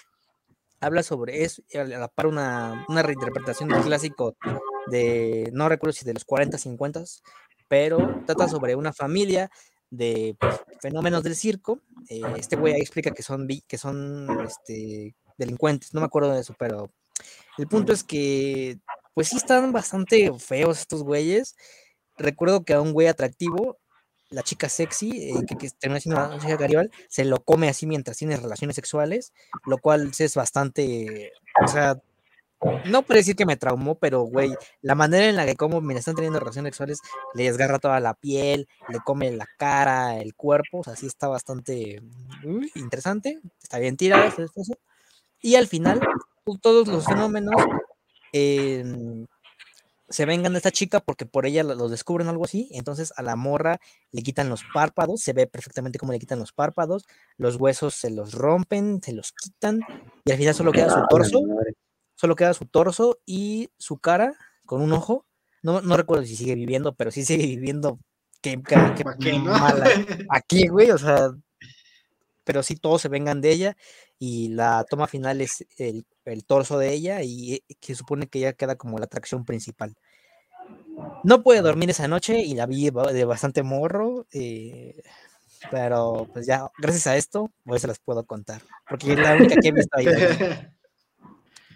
[0.81, 4.37] Habla sobre eso, a la par una, una reinterpretación del clásico
[4.87, 7.05] de, no recuerdo si de los 40, 50,
[7.69, 9.51] pero trata sobre una familia
[9.91, 11.81] de pues, fenómenos del circo.
[12.09, 16.41] Eh, este güey ahí explica que son, que son este, delincuentes, no me acuerdo de
[16.41, 16.91] eso, pero
[17.59, 18.79] el punto es que,
[19.15, 21.57] pues sí están bastante feos estos güeyes.
[22.19, 23.79] Recuerdo que a un güey atractivo,
[24.31, 27.87] la chica sexy, eh, que, que, termina siendo una chica Garibal, se lo come así
[27.87, 29.33] mientras tiene relaciones sexuales,
[29.65, 31.33] lo cual es bastante,
[31.65, 32.01] o sea,
[32.87, 36.01] no puedo decir que me traumó, pero güey, la manera en la que como mientras
[36.01, 37.01] están teniendo relaciones sexuales,
[37.35, 41.29] le desgarra toda la piel, le come la cara, el cuerpo, o sea, sí está
[41.29, 42.03] bastante
[42.75, 44.33] interesante, está bien tirado,
[45.41, 46.01] y al final
[46.61, 47.63] todos los fenómenos
[48.33, 49.27] em,
[50.09, 53.37] se vengan de esta chica porque por ella lo descubren algo así, entonces a la
[53.37, 53.81] morra
[54.13, 57.07] le quitan los párpados, se ve perfectamente cómo le quitan los párpados,
[57.37, 59.81] los huesos se los rompen, se los quitan
[60.25, 61.41] y al final solo queda su torso,
[62.15, 64.35] solo queda su torso y su cara
[64.65, 65.27] con un ojo.
[65.63, 67.99] No, no recuerdo si sigue viviendo, pero sí sigue viviendo.
[68.41, 69.87] Qué, mala.
[70.31, 71.31] Aquí, güey, o sea,
[72.47, 73.77] pero sí todos se vengan de ella
[74.19, 76.07] y la toma final es el,
[76.47, 79.95] torso de ella y eh, que supone que ella queda como la atracción principal.
[81.25, 85.03] No puede dormir esa noche y la vi de bastante morro, eh,
[85.71, 89.57] pero pues ya, gracias a esto, pues se las puedo contar, porque es la única
[89.57, 90.07] que he visto ahí.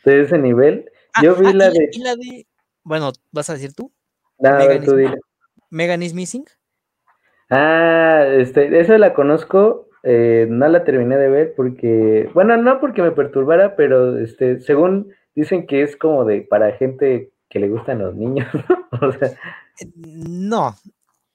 [0.04, 1.90] De ese nivel, ah, yo vi ah, la, de...
[1.98, 2.46] la de...
[2.84, 3.92] Bueno, ¿vas a decir tú?
[4.38, 5.10] Megan, tú is...
[5.68, 6.44] Megan is Missing.
[7.50, 13.02] Ah, este, esa la conozco, eh, no la terminé de ver porque, bueno, no porque
[13.02, 17.98] me perturbara, pero este, según dicen que es como de para gente que le gustan
[17.98, 18.48] los niños,
[19.02, 19.32] o sea.
[19.96, 20.76] No,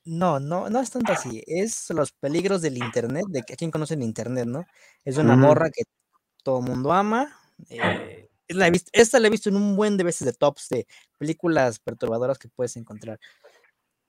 [0.06, 1.44] no, no, no es tanto así.
[1.48, 4.66] Es los peligros del internet, de que quien conoce el internet, ¿no?
[5.04, 5.84] Es una morra que
[6.44, 7.40] todo el mundo ama.
[7.70, 10.88] Eh, la esta la he visto en un buen de veces de tops de
[11.18, 13.20] películas perturbadoras que puedes encontrar.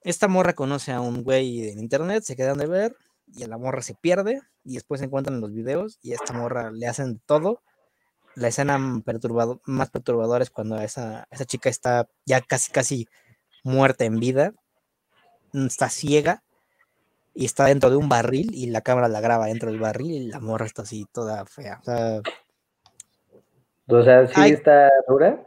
[0.03, 2.97] Esta morra conoce a un güey en internet, se quedan de ver,
[3.27, 6.32] y a la morra se pierde y después se encuentran los videos y a esta
[6.32, 7.62] morra le hacen todo.
[8.35, 13.09] La escena perturbado, más perturbadora es cuando esa, esa chica está ya casi, casi
[13.65, 14.53] muerta en vida,
[15.53, 16.43] mm, está ciega
[17.35, 20.28] y está dentro de un barril y la cámara la graba dentro del barril y
[20.28, 21.81] la morra está así toda fea.
[23.89, 25.47] O sea, ¿sí está dura?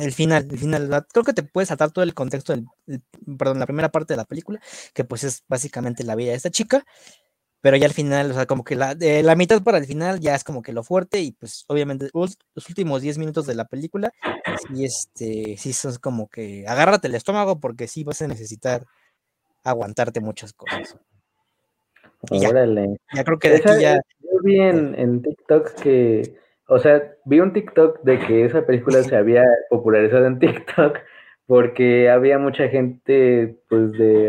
[0.00, 2.66] El final, el final, creo que te puedes saltar todo el contexto del,
[3.38, 4.60] perdón, la primera parte de la película,
[4.92, 6.84] que pues es básicamente la vida de esta chica,
[7.60, 10.20] pero ya al final, o sea, como que la, de la mitad para el final
[10.20, 12.36] ya es como que lo fuerte y pues obviamente los
[12.68, 14.12] últimos 10 minutos de la película,
[14.68, 18.84] sí, este, sí son como que agárrate el estómago porque sí vas a necesitar
[19.64, 20.96] aguantarte muchas cosas.
[22.30, 22.50] ya,
[23.14, 24.00] ya, creo que de aquí ya...
[24.20, 26.36] Yo vi en, en TikTok que
[26.68, 30.98] o sea, vi un TikTok de que esa película se había popularizado en TikTok
[31.46, 34.28] porque había mucha gente, pues, de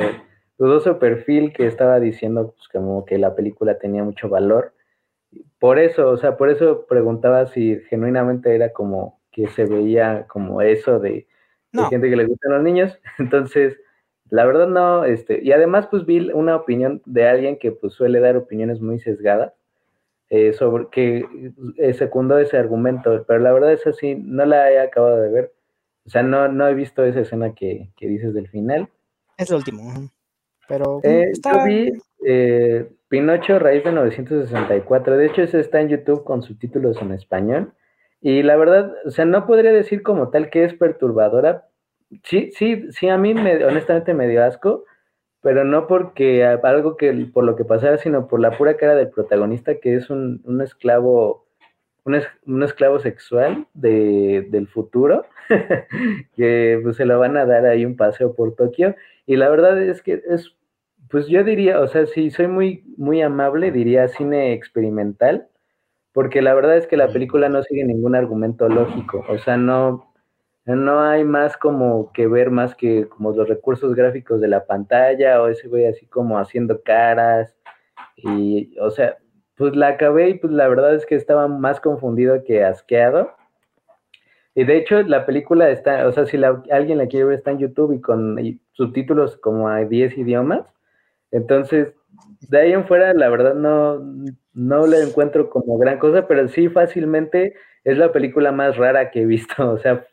[0.57, 4.73] dudoso perfil que estaba diciendo, pues, como que la película tenía mucho valor.
[5.59, 10.61] Por eso, o sea, por eso preguntaba si genuinamente era como que se veía como
[10.61, 11.27] eso de,
[11.89, 12.97] gente que le gustan los niños.
[13.19, 13.77] Entonces,
[14.29, 18.21] la verdad no, este, y además, pues, vi una opinión de alguien que, pues, suele
[18.21, 19.59] dar opiniones muy sesgadas
[20.30, 21.26] eh, sobre que
[21.77, 25.53] eh, secundó ese argumento, pero la verdad es así, no la he acabado de ver.
[26.06, 28.89] O sea, no, no he visto esa escena que, dices del final.
[29.38, 30.10] Es el último,
[30.68, 31.91] pero eh, yo vi
[32.26, 35.18] eh, Pinocho Raíz de 964.
[35.18, 37.73] De hecho, ese está en YouTube con subtítulos en español.
[38.22, 41.68] Y la verdad, o sea, no podría decir como tal que es perturbadora.
[42.23, 44.85] Sí, sí, sí, a mí me, honestamente me dio asco,
[45.41, 49.09] pero no porque algo que por lo que pasara, sino por la pura cara del
[49.09, 51.49] protagonista, que es un, un esclavo
[52.45, 55.25] un, esclavo sexual de, del futuro,
[56.35, 58.95] que pues se lo van a dar ahí un paseo por Tokio.
[59.25, 60.55] Y la verdad es que es,
[61.09, 65.47] pues yo diría, o sea, si soy muy, muy amable, diría cine experimental,
[66.13, 70.09] porque la verdad es que la película no sigue ningún argumento lógico, o sea, no,
[70.75, 75.41] no hay más como que ver más que como los recursos gráficos de la pantalla
[75.41, 77.55] o ese güey así como haciendo caras
[78.17, 79.17] y, o sea,
[79.55, 83.31] pues la acabé y pues la verdad es que estaba más confundido que asqueado.
[84.55, 86.37] Y de hecho la película está, o sea, si
[86.71, 88.37] alguien la quiere ver está en YouTube y con
[88.73, 90.65] subtítulos como a 10 idiomas.
[91.31, 91.93] Entonces,
[92.49, 93.99] de ahí en fuera, la verdad no,
[94.53, 99.21] no la encuentro como gran cosa, pero sí fácilmente es la película más rara que
[99.21, 99.53] he visto.
[99.71, 100.05] O sea,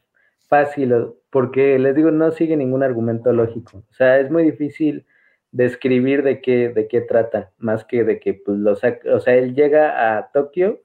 [0.49, 0.95] fácil,
[1.31, 3.85] porque les digo, no sigue ningún argumento lógico.
[3.91, 5.07] O sea, es muy difícil
[5.53, 9.55] describir de qué, de qué trata, más que de que, pues, lo o sea, él
[9.55, 10.83] llega a Tokio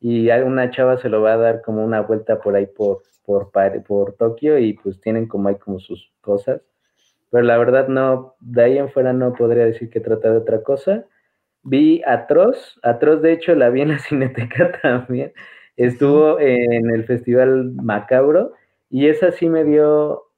[0.00, 3.50] y una chava se lo va a dar como una vuelta por ahí por, por,
[3.86, 6.60] por Tokio y pues tienen como hay como sus cosas.
[7.30, 10.62] Pero la verdad no, de ahí en fuera no podría decir que trata de otra
[10.62, 11.06] cosa.
[11.62, 15.32] Vi Atroz, Atroz de hecho la vi en la Cineteca también,
[15.76, 18.52] estuvo en el Festival Macabro
[18.92, 20.30] y esa sí me dio,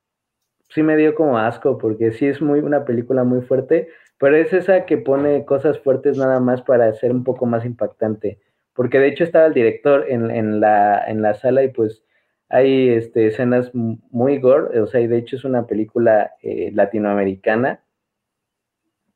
[0.69, 4.53] sí me dio como asco, porque sí es muy una película muy fuerte, pero es
[4.53, 8.39] esa que pone cosas fuertes nada más para ser un poco más impactante.
[8.73, 12.05] Porque de hecho estaba el director en, en, la, en la sala y pues
[12.49, 17.83] hay este, escenas muy gore, o sea, y de hecho es una película eh, latinoamericana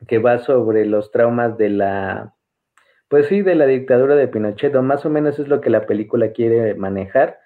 [0.09, 2.35] que va sobre los traumas de la,
[3.06, 5.86] pues sí, de la dictadura de Pinochet, o más o menos es lo que la
[5.86, 7.39] película quiere manejar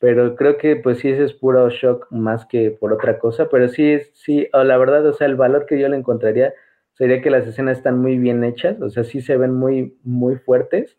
[0.00, 3.68] pero creo que pues sí ese es puro shock más que por otra cosa, pero
[3.68, 6.54] sí sí, o la verdad, o sea, el valor que yo le encontraría
[6.94, 10.36] sería que las escenas están muy bien hechas, o sea, sí se ven muy, muy
[10.36, 10.98] fuertes,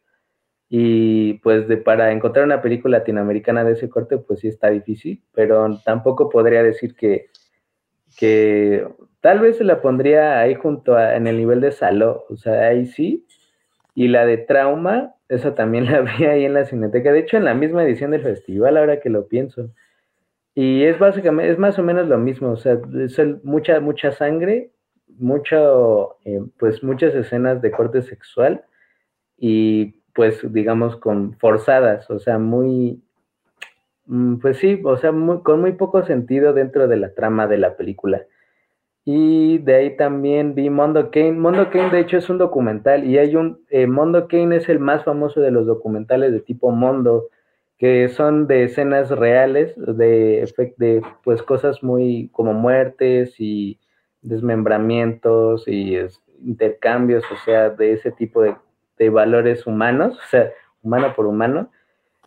[0.69, 5.23] y pues de, para encontrar una película latinoamericana de ese corte, pues sí está difícil,
[5.33, 7.27] pero tampoco podría decir que,
[8.17, 8.87] que
[9.19, 12.67] tal vez se la pondría ahí junto a, en el nivel de Saló, o sea,
[12.67, 13.25] ahí sí,
[13.93, 17.11] y la de Trauma, esa también la vi ahí en la Cineteca.
[17.11, 19.69] De hecho, en la misma edición del festival, ahora que lo pienso.
[20.53, 22.51] Y es básicamente, es más o menos lo mismo.
[22.51, 24.71] O sea, es mucha, mucha sangre,
[25.17, 28.65] mucho, eh, pues muchas escenas de corte sexual
[29.37, 33.01] y pues digamos con forzadas, o sea, muy,
[34.05, 35.11] mm, pues sí, o sea,
[35.43, 38.25] con muy poco sentido dentro de la trama de la película.
[39.03, 41.33] Y de ahí también vi Mondo Kane.
[41.33, 43.65] Mondo Kane, de hecho, es un documental y hay un.
[43.69, 47.29] Eh, Mondo Kane es el más famoso de los documentales de tipo Mondo,
[47.77, 50.47] que son de escenas reales, de,
[50.77, 53.79] de pues cosas muy como muertes y
[54.21, 55.97] desmembramientos y
[56.43, 58.55] intercambios, o sea, de ese tipo de,
[58.99, 60.51] de valores humanos, o sea,
[60.83, 61.71] humano por humano.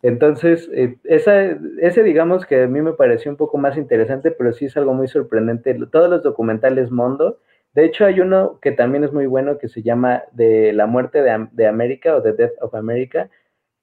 [0.05, 4.65] Entonces, eh, ese digamos que a mí me pareció un poco más interesante, pero sí
[4.65, 5.75] es algo muy sorprendente.
[5.91, 7.39] Todos los documentales Mondo,
[7.73, 11.23] de hecho hay uno que también es muy bueno que se llama De la muerte
[11.23, 13.31] de, América o The Death of America,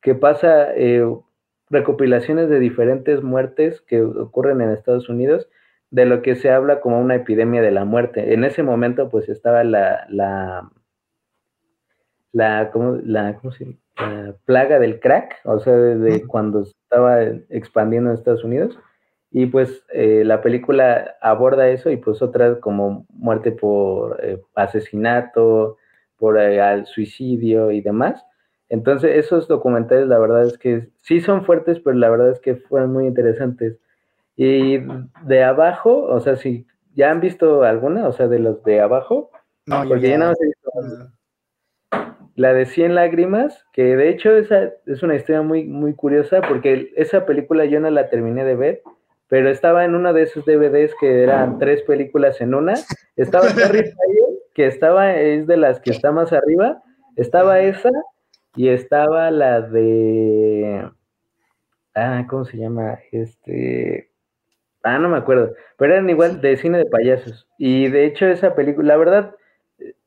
[0.00, 1.04] que pasa eh,
[1.70, 5.48] recopilaciones de diferentes muertes que ocurren en Estados Unidos,
[5.90, 8.32] de lo que se habla como una epidemia de la muerte.
[8.32, 10.70] En ese momento pues estaba la, la,
[12.32, 13.81] la, ¿cómo, la, ¿cómo se llama?
[14.44, 18.78] Plaga del crack, o sea, desde cuando estaba expandiendo en Estados Unidos.
[19.30, 25.78] Y pues eh, la película aborda eso y pues otra como muerte por eh, asesinato,
[26.18, 28.24] por eh, suicidio y demás.
[28.68, 32.56] Entonces esos documentales la verdad es que sí son fuertes, pero la verdad es que
[32.56, 33.78] fueron muy interesantes.
[34.36, 34.80] Y
[35.24, 39.30] de abajo, o sea, si ya han visto alguna, o sea, de los de abajo,
[39.66, 40.70] no, porque ya, no he visto
[42.34, 46.92] la de 100 lágrimas, que de hecho esa es una historia muy, muy curiosa porque
[46.96, 48.82] esa película yo no la terminé de ver,
[49.28, 52.74] pero estaba en uno de esos DVDs que eran tres películas en una.
[53.16, 53.92] Estaba Terry
[54.54, 56.82] que estaba, es de las que está más arriba,
[57.16, 57.90] estaba esa
[58.54, 60.86] y estaba la de...
[61.94, 62.98] Ah, ¿cómo se llama?
[63.10, 64.10] Este...
[64.82, 67.46] Ah, no me acuerdo, pero eran igual de cine de payasos.
[67.56, 69.36] Y de hecho esa película, la verdad,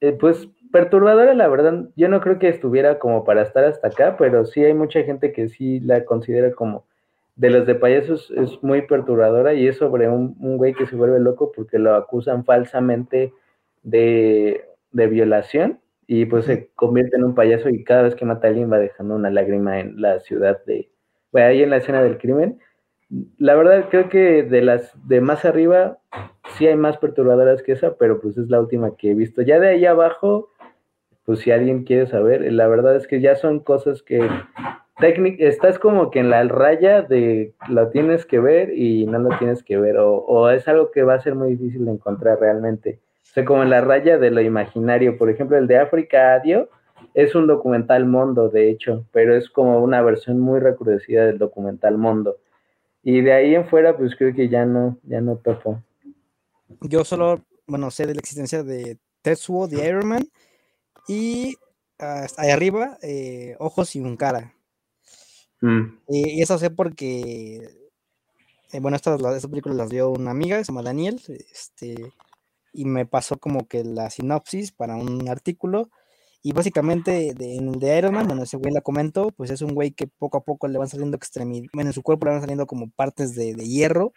[0.01, 4.15] eh, pues perturbadora, la verdad, yo no creo que estuviera como para estar hasta acá,
[4.17, 6.85] pero sí hay mucha gente que sí la considera como
[7.35, 11.19] de los de payasos es muy perturbadora y es sobre un, güey que se vuelve
[11.19, 13.33] loco porque lo acusan falsamente
[13.83, 18.51] de, violación y pues se convierte en un payaso y cada vez que mata a
[18.51, 20.89] alguien va dejando una lágrima en la ciudad de,
[21.31, 22.59] bueno, ahí en la escena del crimen.
[23.37, 25.97] La verdad creo que de las de más arriba
[26.57, 29.41] sí hay más perturbadoras que esa, pero pues es la última que he visto.
[29.41, 30.49] Ya de ahí abajo
[31.25, 34.29] pues si alguien quiere saber, la verdad es que ya son cosas que
[35.39, 39.63] estás como que en la raya de lo tienes que ver y no lo tienes
[39.63, 42.99] que ver, o, es algo que va a ser muy difícil de encontrar realmente.
[43.23, 45.17] O sea, como en la raya de lo imaginario.
[45.17, 46.69] Por ejemplo, el de África Adio
[47.13, 51.97] es un documental Mondo, de hecho, pero es como una versión muy recrudecida del documental
[51.97, 52.37] Mondo.
[53.03, 55.81] Y de ahí en fuera, pues creo que ya no, ya no topo.
[56.81, 60.23] Yo solo, bueno, sé de la existencia de Tetsuo, de Iron Man,
[61.07, 61.55] y
[61.99, 64.53] ahí arriba, eh, Ojos y un cara.
[65.61, 65.99] Mm.
[66.09, 67.69] Y, eso sé porque,
[68.71, 71.21] eh, bueno, estas, estas, películas las dio una amiga, se llama Daniel,
[71.51, 72.13] este,
[72.73, 75.89] y me pasó como que la sinopsis para un artículo.
[76.41, 79.63] Y básicamente de, en el de Iron Man, bueno, ese güey la comentó, pues es
[79.63, 82.33] un güey que poco a poco le van saliendo extremidades, bueno, en su cuerpo le
[82.33, 84.13] van saliendo como partes de, de hierro,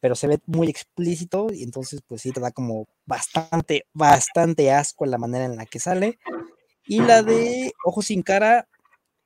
[0.00, 5.06] pero se ve muy explícito y entonces pues sí te da como bastante, bastante asco
[5.06, 6.18] la manera en la que sale.
[6.86, 8.66] Y la de Ojos sin cara,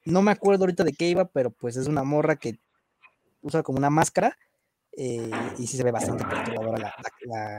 [0.05, 2.59] no me acuerdo ahorita de qué iba, pero pues es una morra que
[3.41, 4.37] usa como una máscara
[4.97, 6.95] eh, y sí se ve bastante perturbadora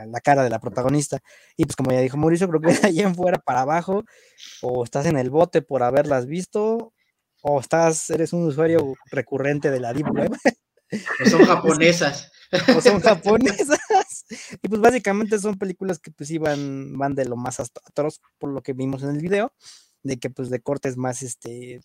[0.06, 1.18] la, cara de la protagonista.
[1.56, 4.04] Y pues como ya dijo Mauricio, creo que de ahí en fuera para abajo,
[4.62, 6.92] o estás en el bote por haberlas visto,
[7.42, 10.06] o estás, eres un usuario recurrente de la Deep.
[10.92, 12.30] O son japonesas.
[12.76, 13.78] o son japonesas.
[14.62, 18.62] Y pues básicamente son películas que pues iban, van de lo más atroz por lo
[18.62, 19.52] que vimos en el video,
[20.02, 21.80] de que pues de cortes más este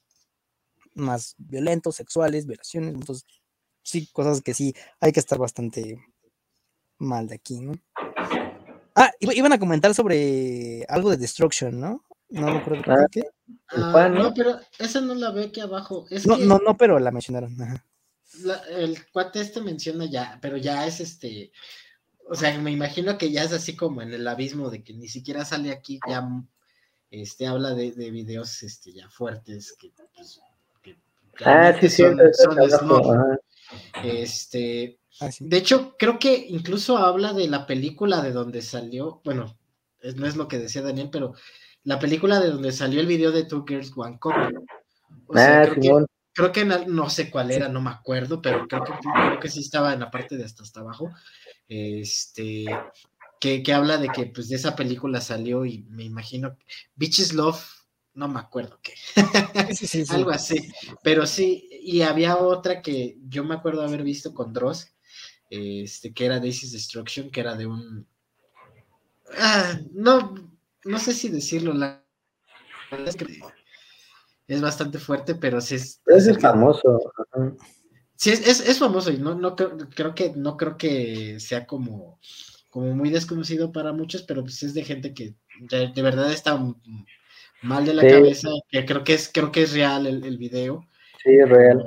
[0.93, 3.25] más violentos, sexuales, violaciones, entonces
[3.83, 6.03] sí, cosas que sí hay que estar bastante
[6.97, 7.73] mal de aquí, ¿no?
[8.95, 12.03] Ah, iban a comentar sobre algo de Destruction, ¿no?
[12.29, 13.23] No me acuerdo ah, qué.
[13.69, 16.05] Ah, no, pero esa no la ve aquí abajo.
[16.25, 17.55] no, no, no, pero la mencionaron.
[18.69, 21.51] El cuate este menciona ya, pero ya es este.
[22.29, 25.07] O sea, me imagino que ya es así como en el abismo de que ni
[25.07, 26.27] siquiera sale aquí, ya
[27.09, 30.39] este, habla de, de videos este, ya fuertes que, pues,
[31.45, 32.03] ah, sí, sí,
[34.03, 39.57] este, ah, de hecho, creo que incluso habla de la película de donde salió, bueno,
[40.15, 41.33] no es lo que decía Daniel, pero
[41.83, 44.33] la película de donde salió el video de Two Girls One Cup.
[45.35, 46.05] Ah, creo, que,
[46.87, 49.99] no sé cuál era, no me acuerdo, pero creo que, creo que sí estaba en
[49.99, 51.11] la parte de hasta hasta abajo.
[51.67, 52.65] Este,
[53.39, 56.57] que, que, habla de que pues de esa película salió y me imagino
[56.95, 57.63] Bitches Love
[58.13, 58.93] no me acuerdo qué,
[60.09, 60.71] algo así,
[61.03, 64.93] pero sí, y había otra que yo me acuerdo haber visto con Dross,
[65.49, 68.07] este, que era Daisy's Destruction, que era de un,
[69.37, 70.35] ah, no,
[70.83, 72.03] no sé si decirlo, la
[72.89, 73.39] verdad es que
[74.53, 76.01] es bastante fuerte, pero sí es...
[76.05, 76.99] Es, famoso.
[78.15, 82.19] Sí, es, es, famoso y no, no creo, creo, que, no creo que sea como,
[82.69, 86.59] como muy desconocido para muchos, pero pues es de gente que de verdad está
[87.61, 90.85] mal de la cabeza, que creo que es, creo que es real el, el video.
[91.23, 91.83] Sí, es real.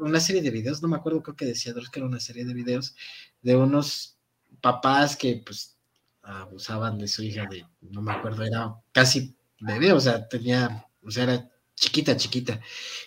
[0.00, 2.54] una serie de videos, no me acuerdo, creo que decía que era una serie de
[2.54, 2.94] videos
[3.40, 4.18] de unos
[4.60, 5.78] papás que pues
[6.22, 11.10] abusaban de su hija de, no me acuerdo, era casi bebé, o sea, tenía, o
[11.10, 12.60] sea, era chiquita, chiquita,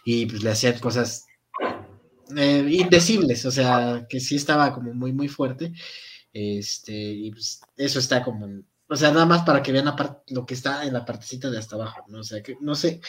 [0.06, 1.26] y pues le hacían cosas
[2.36, 5.74] eh, indecibles, o sea, que sí estaba como muy, muy fuerte,
[6.34, 9.86] este, y pues eso está como en, o sea, nada más para que vean
[10.32, 12.20] lo que está en la partecita de hasta abajo, ¿no?
[12.20, 13.00] O sea, que no sé,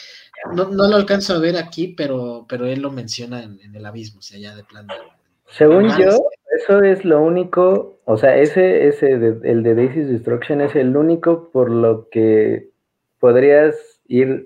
[0.55, 4.21] no, lo alcanzo a ver aquí, pero, pero él lo menciona en, el abismo, o
[4.21, 4.87] sea, ya de plan.
[5.49, 6.25] Según yo,
[6.57, 11.51] eso es lo único, o sea, ese, ese, el de Daisy's Destruction es el único
[11.51, 12.69] por lo que
[13.19, 13.75] podrías
[14.07, 14.45] ir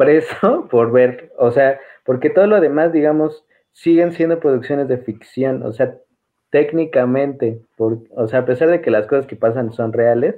[0.00, 5.62] preso por ver, o sea, porque todo lo demás, digamos, siguen siendo producciones de ficción,
[5.62, 5.98] o sea,
[6.48, 10.36] técnicamente, por, o sea, a pesar de que las cosas que pasan son reales,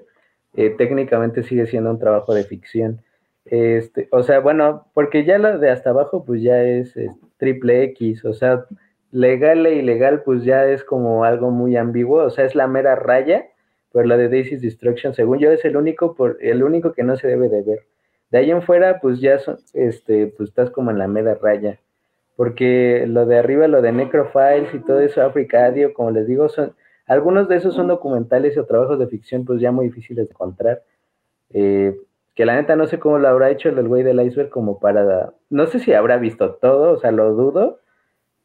[0.55, 3.03] eh, técnicamente sigue siendo un trabajo de ficción.
[3.45, 6.95] Este, o sea, bueno, porque ya la de hasta abajo, pues ya es,
[7.37, 8.67] triple X, o sea,
[9.13, 12.97] legal e ilegal, pues ya es como algo muy ambiguo, o sea, es la mera
[12.97, 13.47] raya,
[13.93, 17.17] pero la de Daisy's Destruction, según yo, es el único, por, el único que no
[17.17, 17.87] se debe de ver.
[18.33, 21.79] De ahí en fuera, pues ya son, este, pues estás como en la mera raya
[22.37, 26.75] porque lo de arriba, lo de Necrophiles y todo eso, Africadio, como les digo, son,
[27.07, 30.83] algunos de esos son documentales o trabajos de ficción, pues ya muy difíciles de encontrar.
[31.51, 31.97] Eh,
[32.35, 35.35] que la neta no sé cómo lo habrá hecho el güey del iceberg como para,
[35.51, 37.81] no sé si habrá visto todo, o sea, lo dudo,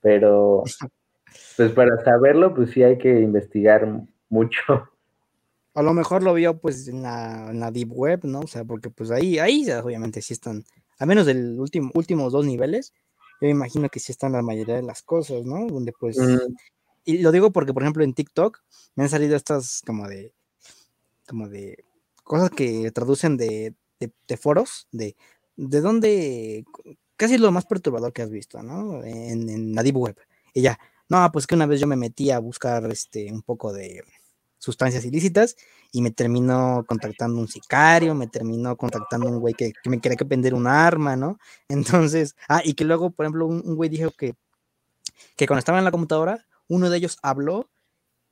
[0.01, 0.63] pero
[1.57, 3.87] pues para saberlo, pues sí hay que investigar
[4.29, 4.89] mucho.
[5.77, 8.39] A lo mejor lo vio pues en la, en la deep web, ¿no?
[8.39, 10.65] O sea, porque pues ahí, ahí obviamente sí están,
[10.97, 12.93] a menos del último, últimos dos niveles,
[13.39, 15.67] yo imagino que sí están la mayoría de las cosas, ¿no?
[15.67, 16.17] Donde pues,
[17.05, 18.59] y lo digo porque, por ejemplo, en TikTok
[18.95, 20.33] me han salido estas como de,
[21.27, 21.85] como de
[22.23, 25.15] cosas que traducen de, de, foros, de,
[25.57, 26.65] de dónde,
[27.17, 29.03] casi lo más perturbador que has visto, ¿no?
[29.03, 30.17] En, en la Deep Web.
[30.55, 33.71] Y ya, no, pues que una vez yo me metí a buscar este, un poco
[33.71, 34.03] de
[34.57, 35.55] sustancias ilícitas
[35.91, 40.25] y me terminó contactando un sicario, me terminó contactando un güey que, me quería que
[40.25, 41.39] vender un arma, ¿no?
[41.69, 44.35] Entonces, ah, y que luego, por ejemplo, un, güey dijo que,
[45.35, 47.69] que cuando estaba en la computadora, uno de ellos habló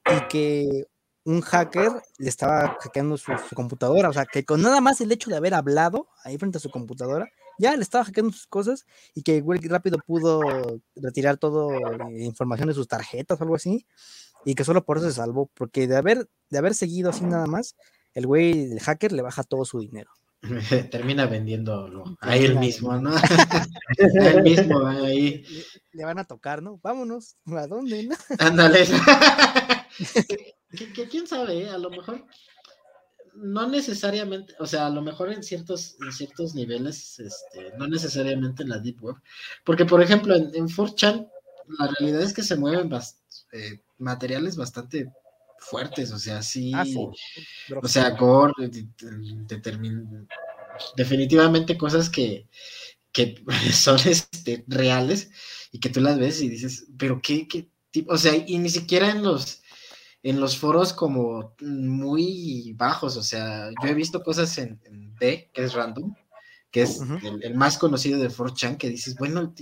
[0.05, 0.87] y que
[1.23, 5.29] un hacker le estaba hackeando su, computadora, o sea, que con nada más el hecho
[5.29, 7.27] de haber hablado ahí frente a su computadora,
[7.57, 8.85] ya le estaba hackeando sus cosas
[9.15, 10.41] y que güey rápido pudo
[10.95, 13.87] retirar toda la eh, información de sus tarjetas o algo así
[14.45, 17.47] y que solo por eso se salvó, porque de haber, de haber seguido así nada
[17.47, 17.75] más,
[18.13, 20.11] el güey, el hacker le baja todo su dinero.
[20.91, 23.15] Termina vendiéndolo a él mismo, ¿no?
[23.15, 25.43] a él mismo, ahí.
[25.91, 26.79] Le, van a tocar, ¿no?
[26.81, 28.07] Vámonos, ¿a dónde?
[28.39, 28.85] Ándale.
[30.93, 31.69] que, quién sabe, ¿eh?
[31.69, 32.25] a lo mejor
[33.33, 38.63] no necesariamente, o sea, a lo mejor en ciertos, en ciertos niveles, este, no necesariamente
[38.63, 39.15] en la Deep Web,
[39.65, 41.29] porque por ejemplo en, en 4chan
[41.79, 42.89] la realidad es que se mueven
[43.55, 45.11] eh, materiales bastante
[45.59, 46.83] fuertes, o sea, sí, ah,
[47.81, 48.53] o sea, gore,
[50.95, 52.47] definitivamente cosas que,
[53.11, 53.35] que
[53.73, 55.31] son este, reales
[55.71, 58.69] y que tú las ves y dices, pero qué, qué tipo, o sea, y ni
[58.69, 59.61] siquiera en los
[60.21, 65.51] en los foros como muy bajos, o sea, yo he visto cosas en, en D,
[65.53, 66.15] que es random,
[66.75, 66.99] que es
[67.41, 69.55] el, más conocido de 4chan, que dices, bueno,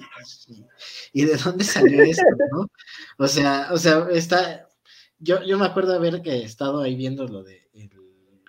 [1.12, 2.68] ¿y de dónde salió esto, no?
[3.20, 4.68] O sea, o sea, está,
[5.20, 7.70] yo, yo me acuerdo haber que estado ahí viendo lo de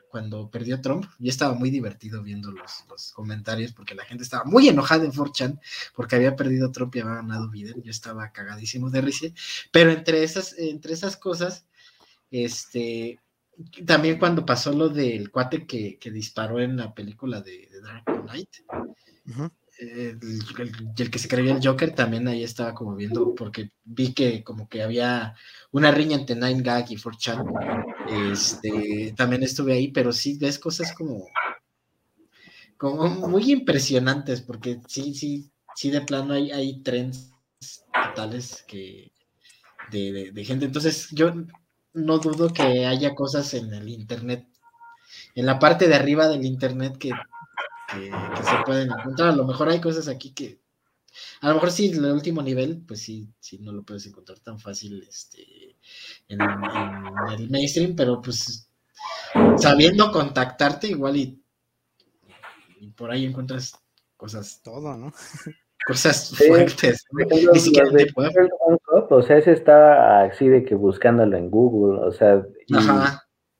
[0.09, 4.45] cuando perdió Trump, y estaba muy divertido viendo los, los, comentarios, porque la gente estaba
[4.45, 5.61] muy enojada en 4chan,
[5.95, 9.27] porque había perdido Trump y había ganado Biden, yo estaba cagadísimo de risa,
[9.73, 11.67] pero entre esas, entre esas cosas,
[12.31, 13.21] este,
[13.87, 18.49] también cuando pasó lo del cuate que, disparó en la película de, Dark Knight,
[19.79, 24.69] el, que se creía el Joker, también ahí estaba como viendo, porque vi que como
[24.69, 25.35] que había
[25.73, 28.33] una riña entre Nine Gag y 4chan.
[28.33, 31.27] Este, también estuve ahí, pero sí ves cosas como,
[32.77, 37.33] como muy impresionantes, porque sí, sí, sí, de plano hay, hay trends
[37.93, 39.13] totales que
[39.91, 40.67] de, de gente.
[40.67, 41.33] Entonces, yo
[41.95, 44.47] no dudo que haya cosas en el Internet,
[45.35, 49.31] en la parte de arriba del Internet que, se pueden encontrar.
[49.31, 50.61] A lo mejor hay cosas aquí que,
[51.41, 54.59] a lo mejor sí, el último nivel, pues sí, sí, no lo puedes encontrar tan
[54.59, 55.77] fácil este,
[56.29, 56.41] en,
[57.39, 58.69] el mainstream, pero pues
[59.57, 61.41] sabiendo contactarte igual y,
[62.81, 63.79] y por ahí encuentras
[64.17, 64.61] cosas.
[64.63, 65.13] Todo, ¿no?
[65.87, 67.05] Cosas fuertes.
[67.13, 68.07] Ni siquiera de
[69.11, 72.45] O sea, ese estaba así de que buscándolo en Google, o sea,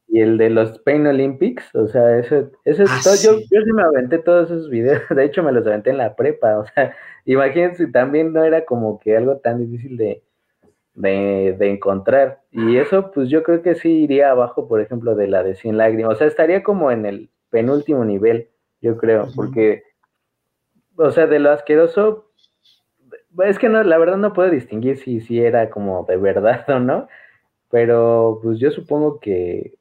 [0.09, 3.73] y, el de los Pain Olympics, o sea, ese, ese ah, todo, yo, yo sí
[3.73, 6.95] me aventé todos esos videos, de hecho me los aventé en la prepa, o sea,
[7.25, 10.23] imagínense, también no era como que algo tan difícil de,
[10.95, 12.43] de, de, encontrar.
[12.53, 15.77] Y eso, pues yo creo que sí iría abajo, por ejemplo, de la de 100
[15.77, 16.15] lágrimas.
[16.15, 19.83] O sea, estaría como en el penúltimo nivel, yo creo, porque
[20.97, 22.31] o sea, de lo asqueroso,
[23.45, 26.79] es que no, la verdad no puedo distinguir si, si era como de verdad o
[26.79, 27.09] no,
[27.71, 29.75] pero pues yo supongo que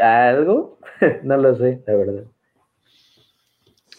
[0.00, 0.78] algo,
[1.22, 2.24] no lo sé, la verdad.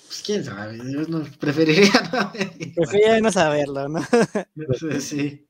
[0.07, 2.31] Pues quién sabe, yo no preferiría no,
[2.75, 4.01] preferiría no saberlo, ¿no?
[4.99, 5.47] sí.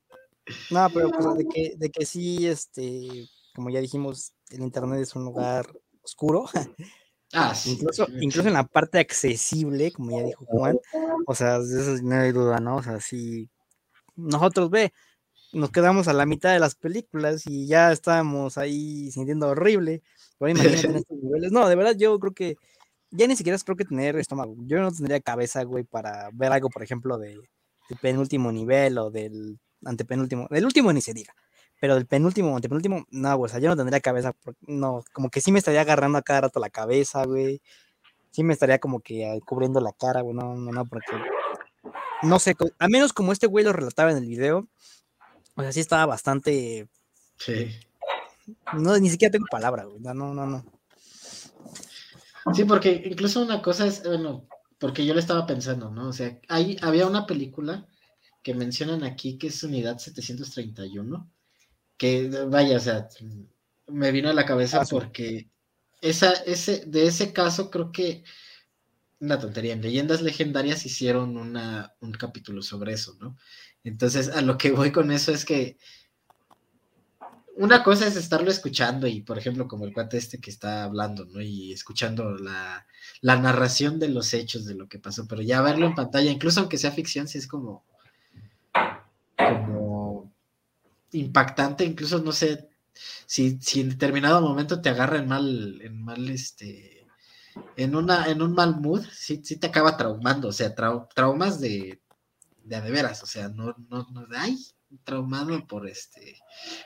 [0.70, 5.16] No, pero pues de que, de que sí, este, como ya dijimos, el internet es
[5.16, 5.66] un lugar
[6.02, 6.44] oscuro.
[7.34, 10.78] Ah, incluso, incluso en la parte accesible, como ya dijo Juan,
[11.26, 12.76] o sea, de eso no hay duda, ¿no?
[12.76, 13.50] O sea, si
[14.14, 14.92] nosotros ve,
[15.52, 20.02] nos quedamos a la mitad de las películas y ya estábamos ahí sintiendo horrible.
[20.38, 21.52] Por imagínate en estos niveles.
[21.52, 22.56] No, de verdad, yo creo que
[23.10, 24.54] ya ni siquiera creo que tener estómago.
[24.60, 27.30] Yo no tendría cabeza, güey, para ver algo, por ejemplo, de,
[27.88, 30.46] del penúltimo nivel o del antepenúltimo.
[30.50, 31.34] Del último ni se diga
[31.84, 35.42] pero el penúltimo, antepenúltimo, no, güey, o sea, yo no tendría cabeza, no, como que
[35.42, 37.60] sí me estaría agarrando a cada rato la cabeza, güey,
[38.30, 41.12] sí me estaría como que cubriendo la cara, güey, no, no, no, porque,
[42.22, 44.66] no sé, a menos como este güey lo relataba en el video,
[45.56, 46.88] o sea, sí estaba bastante,
[47.36, 47.78] sí,
[48.72, 50.64] no, ni siquiera tengo palabra, güey, no, no, no.
[52.54, 54.48] Sí, porque incluso una cosa es, bueno,
[54.78, 56.08] porque yo le estaba pensando, ¿no?
[56.08, 57.86] O sea, hay, había una película
[58.42, 61.30] que mencionan aquí que es Unidad 731,
[61.96, 63.08] que vaya, o sea,
[63.86, 65.48] me vino a la cabeza ah, porque
[66.00, 68.24] esa, ese, de ese caso creo que
[69.20, 73.36] una tontería, en Leyendas Legendarias hicieron una, un capítulo sobre eso, ¿no?
[73.82, 75.78] Entonces, a lo que voy con eso es que
[77.56, 81.24] una cosa es estarlo escuchando y, por ejemplo, como el cuate este que está hablando,
[81.26, 81.40] ¿no?
[81.40, 82.86] Y escuchando la,
[83.20, 86.60] la narración de los hechos de lo que pasó, pero ya verlo en pantalla, incluso
[86.60, 87.84] aunque sea ficción, sí es como
[91.14, 92.68] impactante, incluso no sé
[93.26, 97.06] si, si en determinado momento te agarra en mal, en mal, este,
[97.76, 102.00] en una, en un mal mood, sí, sí te acaba traumando, o sea, traumas de,
[102.64, 104.58] de a de veras, o sea, no, no, no, ay,
[105.02, 106.38] traumado por este,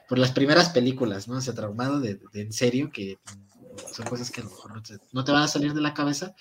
[0.08, 1.36] por las primeras películas, ¿no?
[1.36, 3.18] O sea, traumado de, en serio, que
[3.92, 4.82] son cosas que a lo mejor
[5.12, 6.34] no te, van a salir de la cabeza,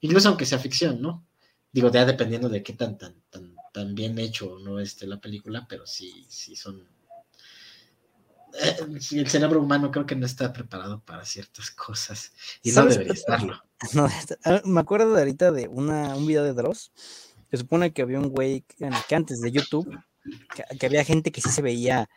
[0.00, 1.24] incluso aunque sea ficción, ¿no?
[1.72, 5.66] Digo, ya dependiendo de qué tan, tan, tan, tan bien hecho no esté la película,
[5.68, 6.95] pero sí, sí son.
[8.62, 8.76] Eh,
[9.12, 13.62] el cerebro humano creo que no está preparado para ciertas cosas y no debería estarlo.
[14.64, 16.92] me acuerdo de ahorita de una, un video de Dross.
[17.50, 19.88] Se supone que había un güey que antes de YouTube
[20.78, 22.08] que, había gente que sí se veía,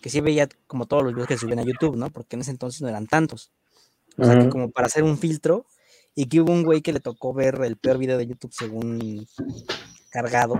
[0.00, 2.10] que sí veía como todos los videos que subían a YouTube, ¿no?
[2.10, 3.50] Porque en ese entonces no eran tantos.
[4.16, 5.66] O sea, que como para hacer un filtro,
[6.14, 9.28] y que hubo un güey que le tocó ver el peor video de YouTube según
[10.08, 10.58] cargado.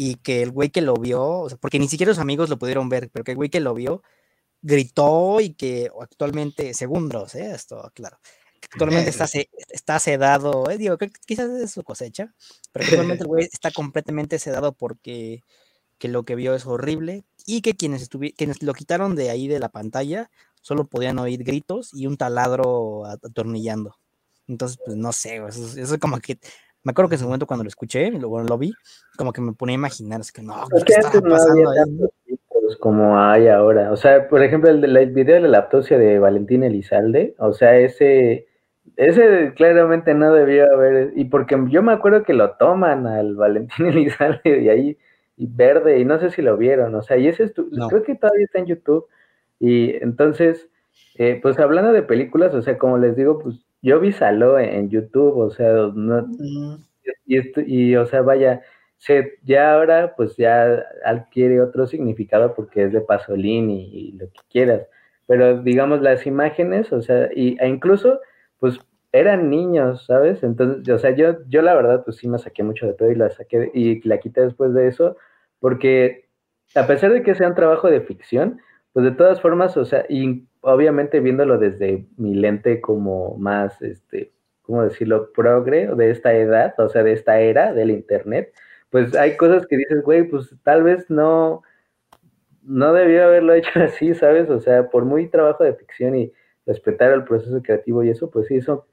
[0.00, 2.56] Y que el güey que lo vio, o sea, porque ni siquiera los amigos lo
[2.56, 4.04] pudieron ver, pero que el güey que lo vio
[4.62, 7.50] gritó y que actualmente, según Dross, ¿eh?
[7.52, 8.20] esto, claro,
[8.72, 9.26] actualmente está,
[9.70, 10.96] está sedado, eh, digo,
[11.26, 12.32] quizás es su cosecha,
[12.70, 15.42] pero actualmente el güey está completamente sedado porque
[15.98, 19.58] que lo que vio es horrible y que quienes, quienes lo quitaron de ahí de
[19.58, 20.30] la pantalla
[20.62, 23.96] solo podían oír gritos y un taladro atornillando.
[24.46, 26.38] Entonces, pues no sé, eso, es como que
[26.88, 28.72] me acuerdo que en ese momento cuando lo escuché, lo, lo vi,
[29.18, 32.38] como que me ponía a imaginar, es que no, ¿qué estaba pasando ahí?
[32.80, 33.92] como hay ahora.
[33.92, 37.76] O sea, por ejemplo, el, del video de la laptopsia de Valentín Elizalde, o sea,
[37.76, 38.46] ese
[38.96, 43.86] ese claramente no debió haber, y porque yo me acuerdo que lo toman al Valentín
[43.86, 44.98] Elizalde y ahí,
[45.36, 48.14] y verde, y no sé si lo vieron, o sea, y ese es creo que
[48.14, 49.06] todavía está en YouTube,
[49.60, 50.70] y entonces,
[51.16, 54.90] eh, pues hablando de películas, o sea, como les digo, pues yo vi Saló en,
[54.90, 56.26] YouTube, o sea, no,
[57.26, 58.62] y, y, o sea, vaya,
[58.98, 64.40] se, ya ahora pues ya adquiere otro significado porque es de Pasolini y, lo que
[64.50, 64.86] quieras,
[65.26, 68.20] pero digamos las imágenes, o sea, y, e incluso
[68.58, 68.80] pues
[69.12, 70.42] eran niños, ¿sabes?
[70.42, 73.14] Entonces, o sea, yo, yo la verdad, pues sí me saqué mucho de todo y
[73.14, 75.16] la saqué y la quité después de eso,
[75.60, 76.28] porque
[76.74, 78.60] a pesar de que sea un trabajo de ficción,
[78.92, 84.32] pues de todas formas, o sea, y obviamente viéndolo desde mi lente como más, este,
[84.62, 85.32] ¿cómo decirlo?
[85.32, 88.52] Progre de esta edad, o sea, de esta era del internet,
[88.90, 91.62] pues hay cosas que dices, güey, pues tal vez no,
[92.62, 94.48] no debió haberlo hecho así, ¿sabes?
[94.50, 96.32] O sea, por muy trabajo de ficción y
[96.66, 98.86] respetar el proceso creativo y eso, pues sí, eso,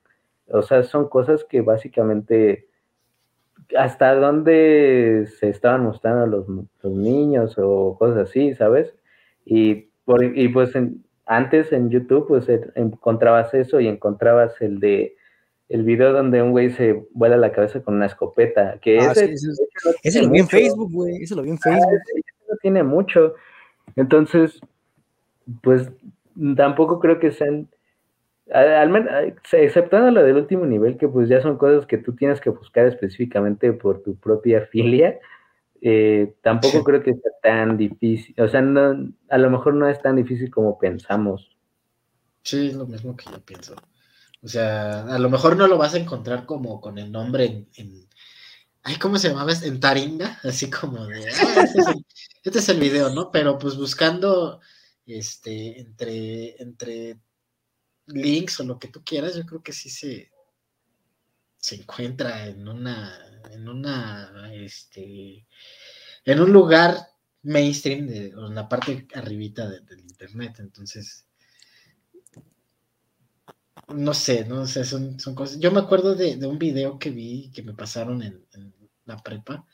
[0.47, 2.67] o sea, son cosas que básicamente
[3.77, 6.47] hasta dónde se estaban mostrando los,
[6.83, 8.95] niños o cosas así, ¿sabes?
[9.43, 10.73] Y, por, y pues
[11.25, 15.15] antes en YouTube pues encontrabas eso y encontrabas el de
[15.69, 19.33] el video donde un güey se vuela la cabeza con una escopeta, que ah, ese,
[20.03, 22.01] ese, lo vi en Facebook, güey, ese lo vi en ah, Facebook.
[22.49, 23.33] no tiene mucho.
[23.95, 24.59] Entonces,
[25.61, 25.89] pues
[26.55, 27.67] tampoco creo que sean,
[28.51, 29.11] al menos,
[29.51, 32.85] exceptuando lo del último nivel, que pues ya son cosas que tú tienes que buscar
[32.85, 35.19] específicamente por tu propia filia,
[35.87, 40.01] eh, tampoco creo que sea tan difícil, o sea, no, a lo mejor no es
[40.01, 41.55] tan difícil como pensamos.
[42.41, 43.75] Sí, es lo mismo que yo pienso.
[44.41, 47.69] O sea, a lo mejor no lo vas a encontrar como con el nombre en,
[47.75, 48.09] en
[48.81, 49.53] ay, ¿cómo se llamaba?
[49.61, 52.05] En Taringa, así como de, ah, este, es el,
[52.43, 53.29] este es el video, ¿no?
[53.29, 54.61] Pero pues buscando
[55.05, 57.19] este, entre, entre
[58.07, 60.31] links o lo que tú quieras, yo creo que sí se,
[61.65, 63.19] se encuentra en una,
[63.49, 65.47] en una, este,
[66.23, 67.07] en un lugar
[67.41, 71.25] mainstream, de, en la parte arribita del internet, entonces,
[73.87, 77.49] no sé, no sé, son, son cosas, yo me acuerdo de, un video que vi,
[77.49, 78.45] que me pasaron en
[79.05, 79.65] la prepa,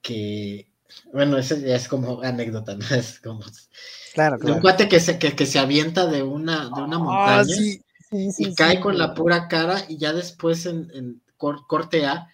[0.00, 0.72] que
[1.12, 2.86] bueno, eso ya es como anécdota, ¿no?
[2.96, 3.44] Es como.
[4.14, 7.44] Claro, Un cuate que se, que, se avienta de una, de una ah,
[8.10, 12.28] y cae con la pura cara y ya después en, en corte A,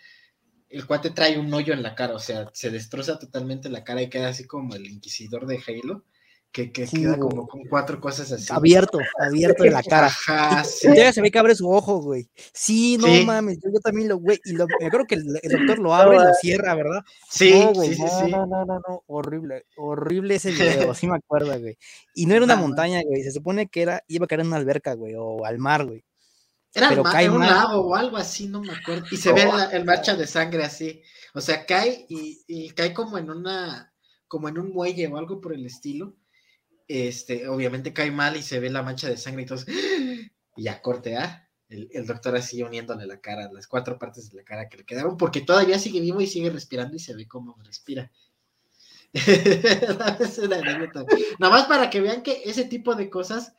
[0.68, 4.02] el cuate trae un hoyo en la cara, o sea, se destroza totalmente la cara
[4.02, 6.04] y queda así como el inquisidor de Halo
[6.52, 8.52] que, queda como con cuatro cosas así.
[8.52, 10.08] Abierto, abierto en la cara.
[10.08, 10.88] Ajá, sí.
[11.12, 12.28] se ve que abre su ojo, güey.
[12.52, 15.94] Sí, no mames, yo, también lo, güey, y lo, me acuerdo que el, doctor lo
[15.94, 17.00] abre y lo cierra, ¿verdad?
[17.30, 20.50] Sí, no, güey, sí, no, no, no, no, no, horrible, horrible ese
[20.90, 21.78] video, sí me acuerdo, güey.
[22.14, 24.56] Y no era una montaña, güey, se supone que era, iba a caer en una
[24.56, 26.04] alberca, güey, o al mar, güey.
[26.74, 29.04] Era Pero cae un lago o algo así, no me acuerdo.
[29.10, 31.02] Y se ve el, marcha de sangre así.
[31.34, 33.92] O sea, cae y, y cae como en una
[34.26, 36.16] como en un muelle o algo por el estilo.
[36.88, 39.58] Este, obviamente cae mal y se ve la mancha de sangre y todo.
[40.54, 41.48] Y ya corte A.
[41.70, 45.16] El, doctor así uniéndole la cara, las cuatro partes de la cara que le quedaron,
[45.16, 48.12] porque todavía sigue vivo y sigue respirando y se ve cómo respira.
[51.38, 53.54] Nada más para que vean que ese tipo de cosas,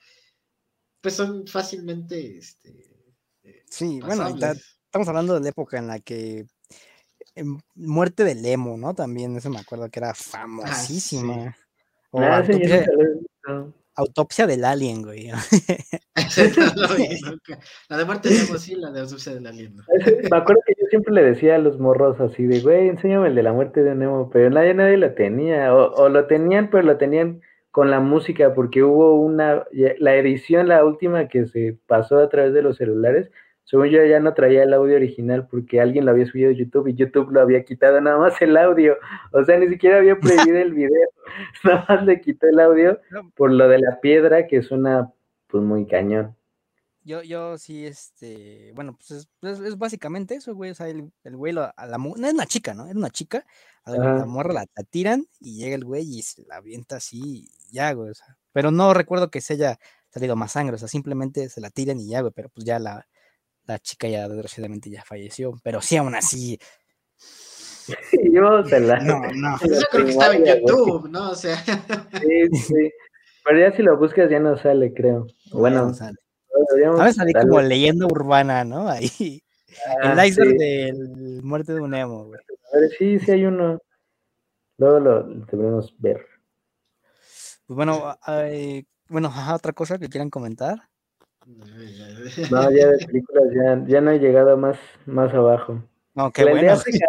[1.01, 3.03] pues son fácilmente, este,
[3.43, 6.45] eh, Sí, bueno, estamos hablando de la época en la que
[7.33, 8.93] em, muerte del emo, ¿no?
[8.93, 11.55] También eso me acuerdo que era ah, famosísima.
[12.13, 12.43] Ah,
[13.95, 15.29] autopsia, del alien, güey.
[17.89, 19.75] la de muerte emo, sí, la de autopsia del alien.
[19.77, 23.35] Me acuerdo que yo siempre le decía a los morros así de, güey, enséñame el
[23.35, 26.83] de la muerte de Nemo, pero nadie, nadie lo tenía, o, o lo tenían, pero
[26.83, 27.41] lo tenían
[27.71, 32.53] con la música, porque hubo una, la edición, la última que se pasó a través
[32.53, 33.31] de los celulares,
[33.65, 36.87] según yo ya no traía el audio original porque alguien lo había subido a YouTube
[36.87, 38.97] y YouTube lo había quitado nada más el audio.
[39.31, 41.09] O sea, ni siquiera había prohibido el video.
[41.63, 42.99] nada más le quitó el audio
[43.35, 45.11] por lo de la piedra, que es una,
[45.47, 46.35] pues muy cañón.
[47.05, 50.71] Yo, yo sí, este, bueno, pues es, básicamente eso, güey.
[50.71, 52.87] O sea, el, el güey, a la, no es una chica, ¿no?
[52.87, 53.45] Es una chica,
[53.83, 57.73] a la, morra la, tiran y llega el güey y se la avienta así, y
[57.73, 58.09] ya, güey.
[58.09, 59.79] O sea, pero no recuerdo que se haya
[60.09, 62.79] salido más sangre, o sea, simplemente se la tiran y ya, güey, pero pues ya
[62.79, 63.05] la,
[63.65, 66.59] la chica ya desgraciadamente ya falleció, pero sí aún así.
[68.31, 68.99] Yo te la...
[68.99, 69.57] No, no.
[69.59, 71.31] Yo creo que estaba en YouTube, ¿no?
[71.31, 71.57] O sea.
[71.57, 72.91] Sí, sí.
[73.45, 75.27] Pero ya si lo buscas ya no sale, creo.
[75.51, 76.17] Bueno, no sale.
[76.97, 78.87] A ver, salí como leyenda urbana, ¿no?
[78.87, 79.43] Ahí.
[80.03, 82.39] el ah, iceberg del muerte de un emo, güey.
[82.73, 83.81] A ver, sí, sí hay uno.
[84.77, 86.25] Luego lo debemos ver.
[87.65, 90.89] Pues bueno, hay, bueno, otra cosa que quieran comentar.
[92.51, 95.83] No, ya de películas ya, ya no he llegado más, más abajo.
[96.15, 96.61] No, qué bueno.
[96.61, 97.05] De África,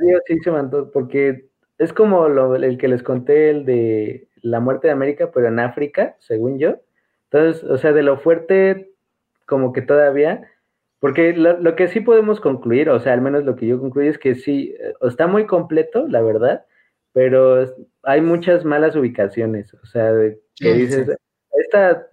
[0.00, 1.48] Dios sí se mandó, porque
[1.78, 5.58] es como lo, el que les conté, el de la muerte de América, pero en
[5.60, 6.76] África, según yo.
[7.30, 8.92] Entonces, o sea, de lo fuerte,
[9.46, 10.48] como que todavía,
[11.00, 14.10] porque lo, lo, que sí podemos concluir, o sea, al menos lo que yo concluyo
[14.10, 16.64] es que sí, eh, está muy completo, la verdad,
[17.12, 17.64] pero
[18.02, 20.12] hay muchas malas ubicaciones, o sea,
[20.56, 21.16] que dices,
[21.54, 22.08] esta,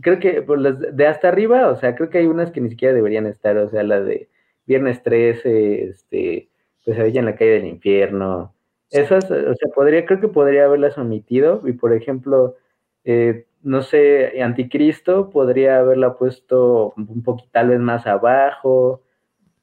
[0.00, 2.70] creo que por las de hasta arriba, o sea, creo que hay unas que ni
[2.70, 4.28] siquiera deberían estar, o sea, la de
[4.66, 6.48] Viernes 13, este,
[6.84, 8.54] pues ella en la calle del infierno.
[8.90, 12.56] Esas, o sea, podría, creo que podría haberlas omitido, y por ejemplo,
[13.04, 19.02] eh, no sé, Anticristo podría haberla puesto un poquito tal vez más abajo,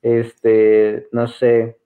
[0.02, 1.78] este, no sé,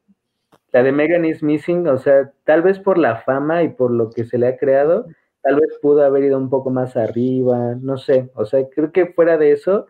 [0.71, 4.09] la de Megan is Missing, o sea, tal vez por la fama y por lo
[4.09, 5.07] que se le ha creado,
[5.43, 9.07] tal vez pudo haber ido un poco más arriba, no sé, o sea, creo que
[9.07, 9.87] fuera de eso,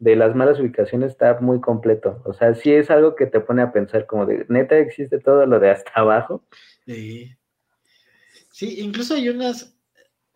[0.00, 3.62] de las malas ubicaciones está muy completo, o sea, sí es algo que te pone
[3.62, 6.44] a pensar como de, neta existe todo lo de hasta abajo.
[6.84, 7.32] Sí,
[8.50, 9.76] sí incluso hay unas,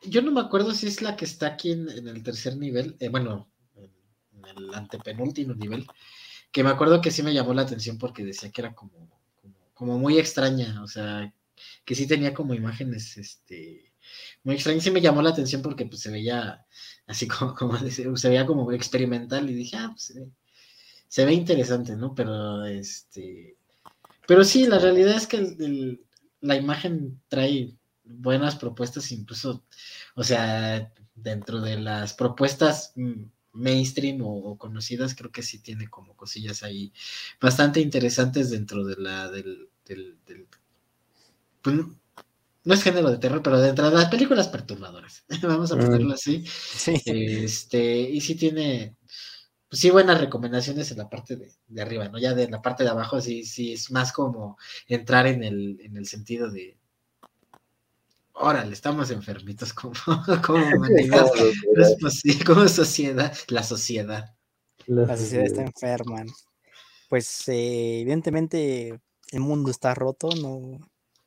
[0.03, 3.09] yo no me acuerdo si es la que está aquí en, el tercer nivel, eh,
[3.09, 5.87] bueno, en el antepenúltimo nivel,
[6.53, 9.11] que me acuerdo que sí me llamó la atención porque decía que era como,
[9.41, 11.35] como, como muy extraña, o sea,
[11.85, 13.92] que sí tenía como imágenes, este,
[14.45, 16.65] muy extraño, sí me llamó la atención porque pues se veía
[17.07, 20.15] así como, como se veía como experimental y dije, ah, pues
[21.09, 22.15] se ve, interesante, ¿no?
[22.15, 23.57] Pero este,
[24.27, 25.99] pero sí, la realidad es que
[26.41, 29.65] la imagen trae buenas propuestas, incluso,
[30.15, 32.95] o sea, dentro de las propuestas
[33.53, 36.93] mainstream o, conocidas, creo que sí tiene como cosillas ahí
[37.41, 40.47] bastante interesantes dentro de la del, del, del
[41.61, 41.77] pues,
[42.65, 46.13] no es género de terror, pero dentro de las películas perturbadoras, vamos a ponerlo mm.
[46.13, 46.45] así.
[47.05, 48.97] Este, y sí tiene,
[49.69, 52.19] pues sí, buenas recomendaciones en la parte de, arriba, ¿no?
[52.19, 55.97] Ya de la parte de abajo, sí, sí, es más como entrar en el, en
[55.97, 56.79] el sentido de,
[58.35, 59.95] órale, estamos enfermitos como,
[60.45, 61.27] como humanidad,
[62.47, 64.35] como sociedad, la sociedad.
[64.87, 66.25] La sociedad está enferma.
[67.09, 69.01] Pues eh, evidentemente
[69.33, 70.79] el mundo está roto, no,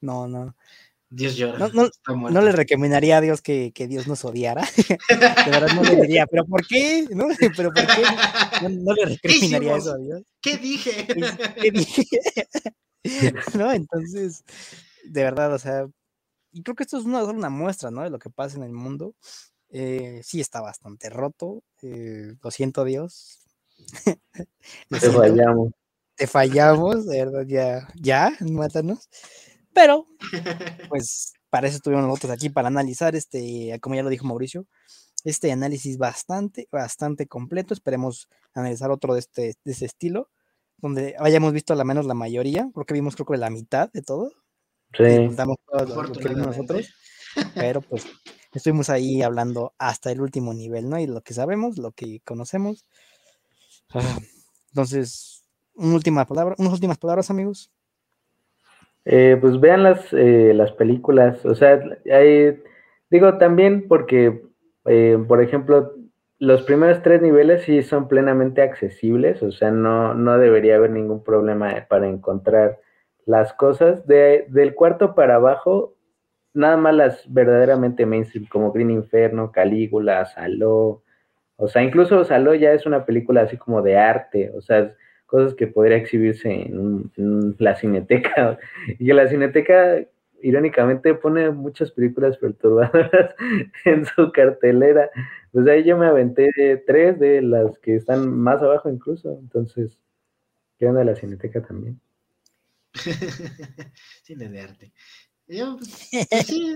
[0.02, 0.56] no, no
[1.16, 1.70] Dios llora.
[1.74, 4.64] No, le recomendaría a Dios que, Dios nos odiara.
[5.10, 7.08] De verdad no le diría, ¿pero por qué?
[7.10, 7.28] ¿No?
[7.56, 8.70] ¿Pero por qué?
[8.70, 10.24] No, le recomendaría eso a Dios.
[10.42, 11.08] ¿Qué dije?
[11.62, 12.06] ¿Qué dije?
[13.58, 13.72] ¿No?
[13.72, 14.44] Entonces,
[15.06, 15.88] de verdad, o sea,
[16.52, 18.04] y creo que esto es una, una muestra, ¿no?
[18.04, 19.16] De lo que pasa en el mundo.
[19.70, 21.64] Eh, sí está bastante roto.
[21.82, 23.40] Eh, lo siento, Dios.
[24.90, 25.72] Te fallamos.
[26.16, 29.10] Te fallamos, de verdad, ya, ya, mátanos.
[29.76, 30.08] Pero,
[30.90, 34.66] pues, para eso estuvimos nosotros aquí, para analizar este, como ya lo dijo Mauricio,
[35.26, 37.74] este análisis bastante, bastante completo.
[37.74, 40.30] Esperemos analizar otro de este, de estilo,
[40.78, 44.32] donde hayamos visto al menos la mayoría, porque vimos creo que la mitad de todo.
[44.98, 46.88] disfrutamos todo lo que vimos nosotros,
[47.56, 48.06] pero pues
[48.54, 50.98] estuvimos ahí hablando hasta el último nivel, ¿no?
[51.00, 52.86] Y lo que sabemos, lo que conocemos.
[53.94, 54.20] Ah,
[54.70, 57.72] entonces, una última palabra, unas últimas palabras, amigos.
[59.06, 61.80] Eh, pues vean las, eh, las películas, o sea,
[63.12, 64.42] digo también porque,
[64.86, 65.94] eh, por ejemplo,
[66.40, 71.24] los primeros tres niveles sí son plenamente accesibles, o sea, no, no debería haber ningún
[71.24, 72.80] problema para encontrar
[73.26, 74.06] las cosas.
[74.08, 75.96] De, del cuarto para abajo,
[76.54, 81.04] nada más las verdaderamente mainstream, como Green Inferno, Calígula, Saló,
[81.58, 84.96] o sea, incluso Saló ya es una película así como de arte, o sea,
[85.36, 87.12] cosas que podría exhibirse en,
[87.60, 88.58] la cineteca.
[89.00, 90.06] Y que la cineteca,
[90.42, 93.36] irónicamente, pone muchas películas perturbadoras
[93.86, 95.10] en su cartelera.
[95.52, 96.50] Pues ahí yo me aventé
[96.88, 99.38] tres de las que están más abajo incluso.
[99.42, 100.00] Entonces,
[100.80, 102.00] ¿qué onda la cineteca también?
[104.24, 104.94] Cine de arte.
[105.48, 106.76] Yo, pues, pues sí,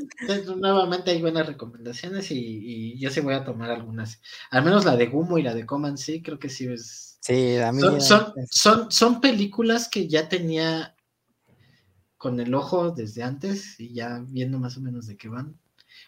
[0.57, 4.21] nuevamente hay buenas recomendaciones y, yo sí voy a tomar algunas.
[4.51, 7.08] Al menos la de Gumo y la de Coman, sí, creo que sí es.
[7.19, 10.95] Sí, a mí son, son, son, películas que ya tenía
[12.17, 15.59] con el ojo desde antes y ya viendo más o menos de qué van,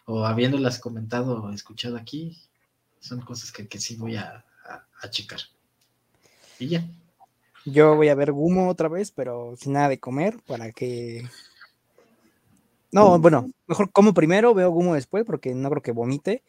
[0.05, 2.37] o habiéndolas comentado o escuchado aquí,
[2.99, 4.45] son cosas que, que sí voy a,
[5.01, 5.39] a, checar.
[6.59, 6.85] Y ya.
[7.65, 11.23] Yo voy a ver Gumo otra vez, pero sin nada de comer, para que
[12.91, 16.43] no, bueno, mejor como primero, veo Gumo después, porque no creo que vomite,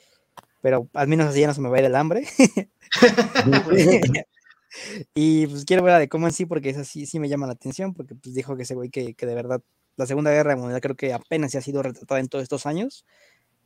[0.60, 2.26] pero al menos así ya no se me va a ir el hambre.
[5.15, 7.47] y pues quiero ver la de cómo en sí, porque esa sí, sí me llama
[7.47, 9.62] la atención, porque pues dijo que ese güey que, que de verdad
[9.97, 13.05] la Segunda Guerra Mundial creo que apenas se ha sido retratada en todos estos años.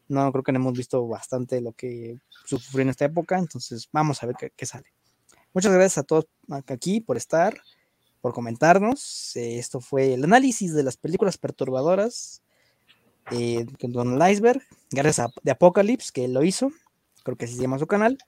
[0.09, 4.23] No, creo que no hemos visto bastante lo que sufrió en esta época, entonces vamos
[4.23, 4.87] a ver qué, qué sale.
[5.53, 6.27] Muchas gracias a todos
[6.69, 7.59] aquí por estar,
[8.21, 9.37] por comentarnos.
[9.37, 12.43] esto fue el análisis de las películas perturbadoras
[13.31, 16.71] eh, con el Iceberg, gracias a The Apocalypse, que lo hizo,
[17.25, 18.19] creo que así se llama su canal.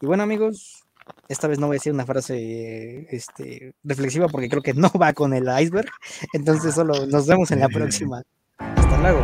[0.00, 0.79] Y bueno, amigos,
[1.28, 5.12] esta vez no voy a decir una frase este, reflexiva porque creo que no va
[5.12, 5.90] con el iceberg.
[6.32, 8.22] Entonces, solo nos vemos en la próxima.
[8.58, 9.20] Hasta luego.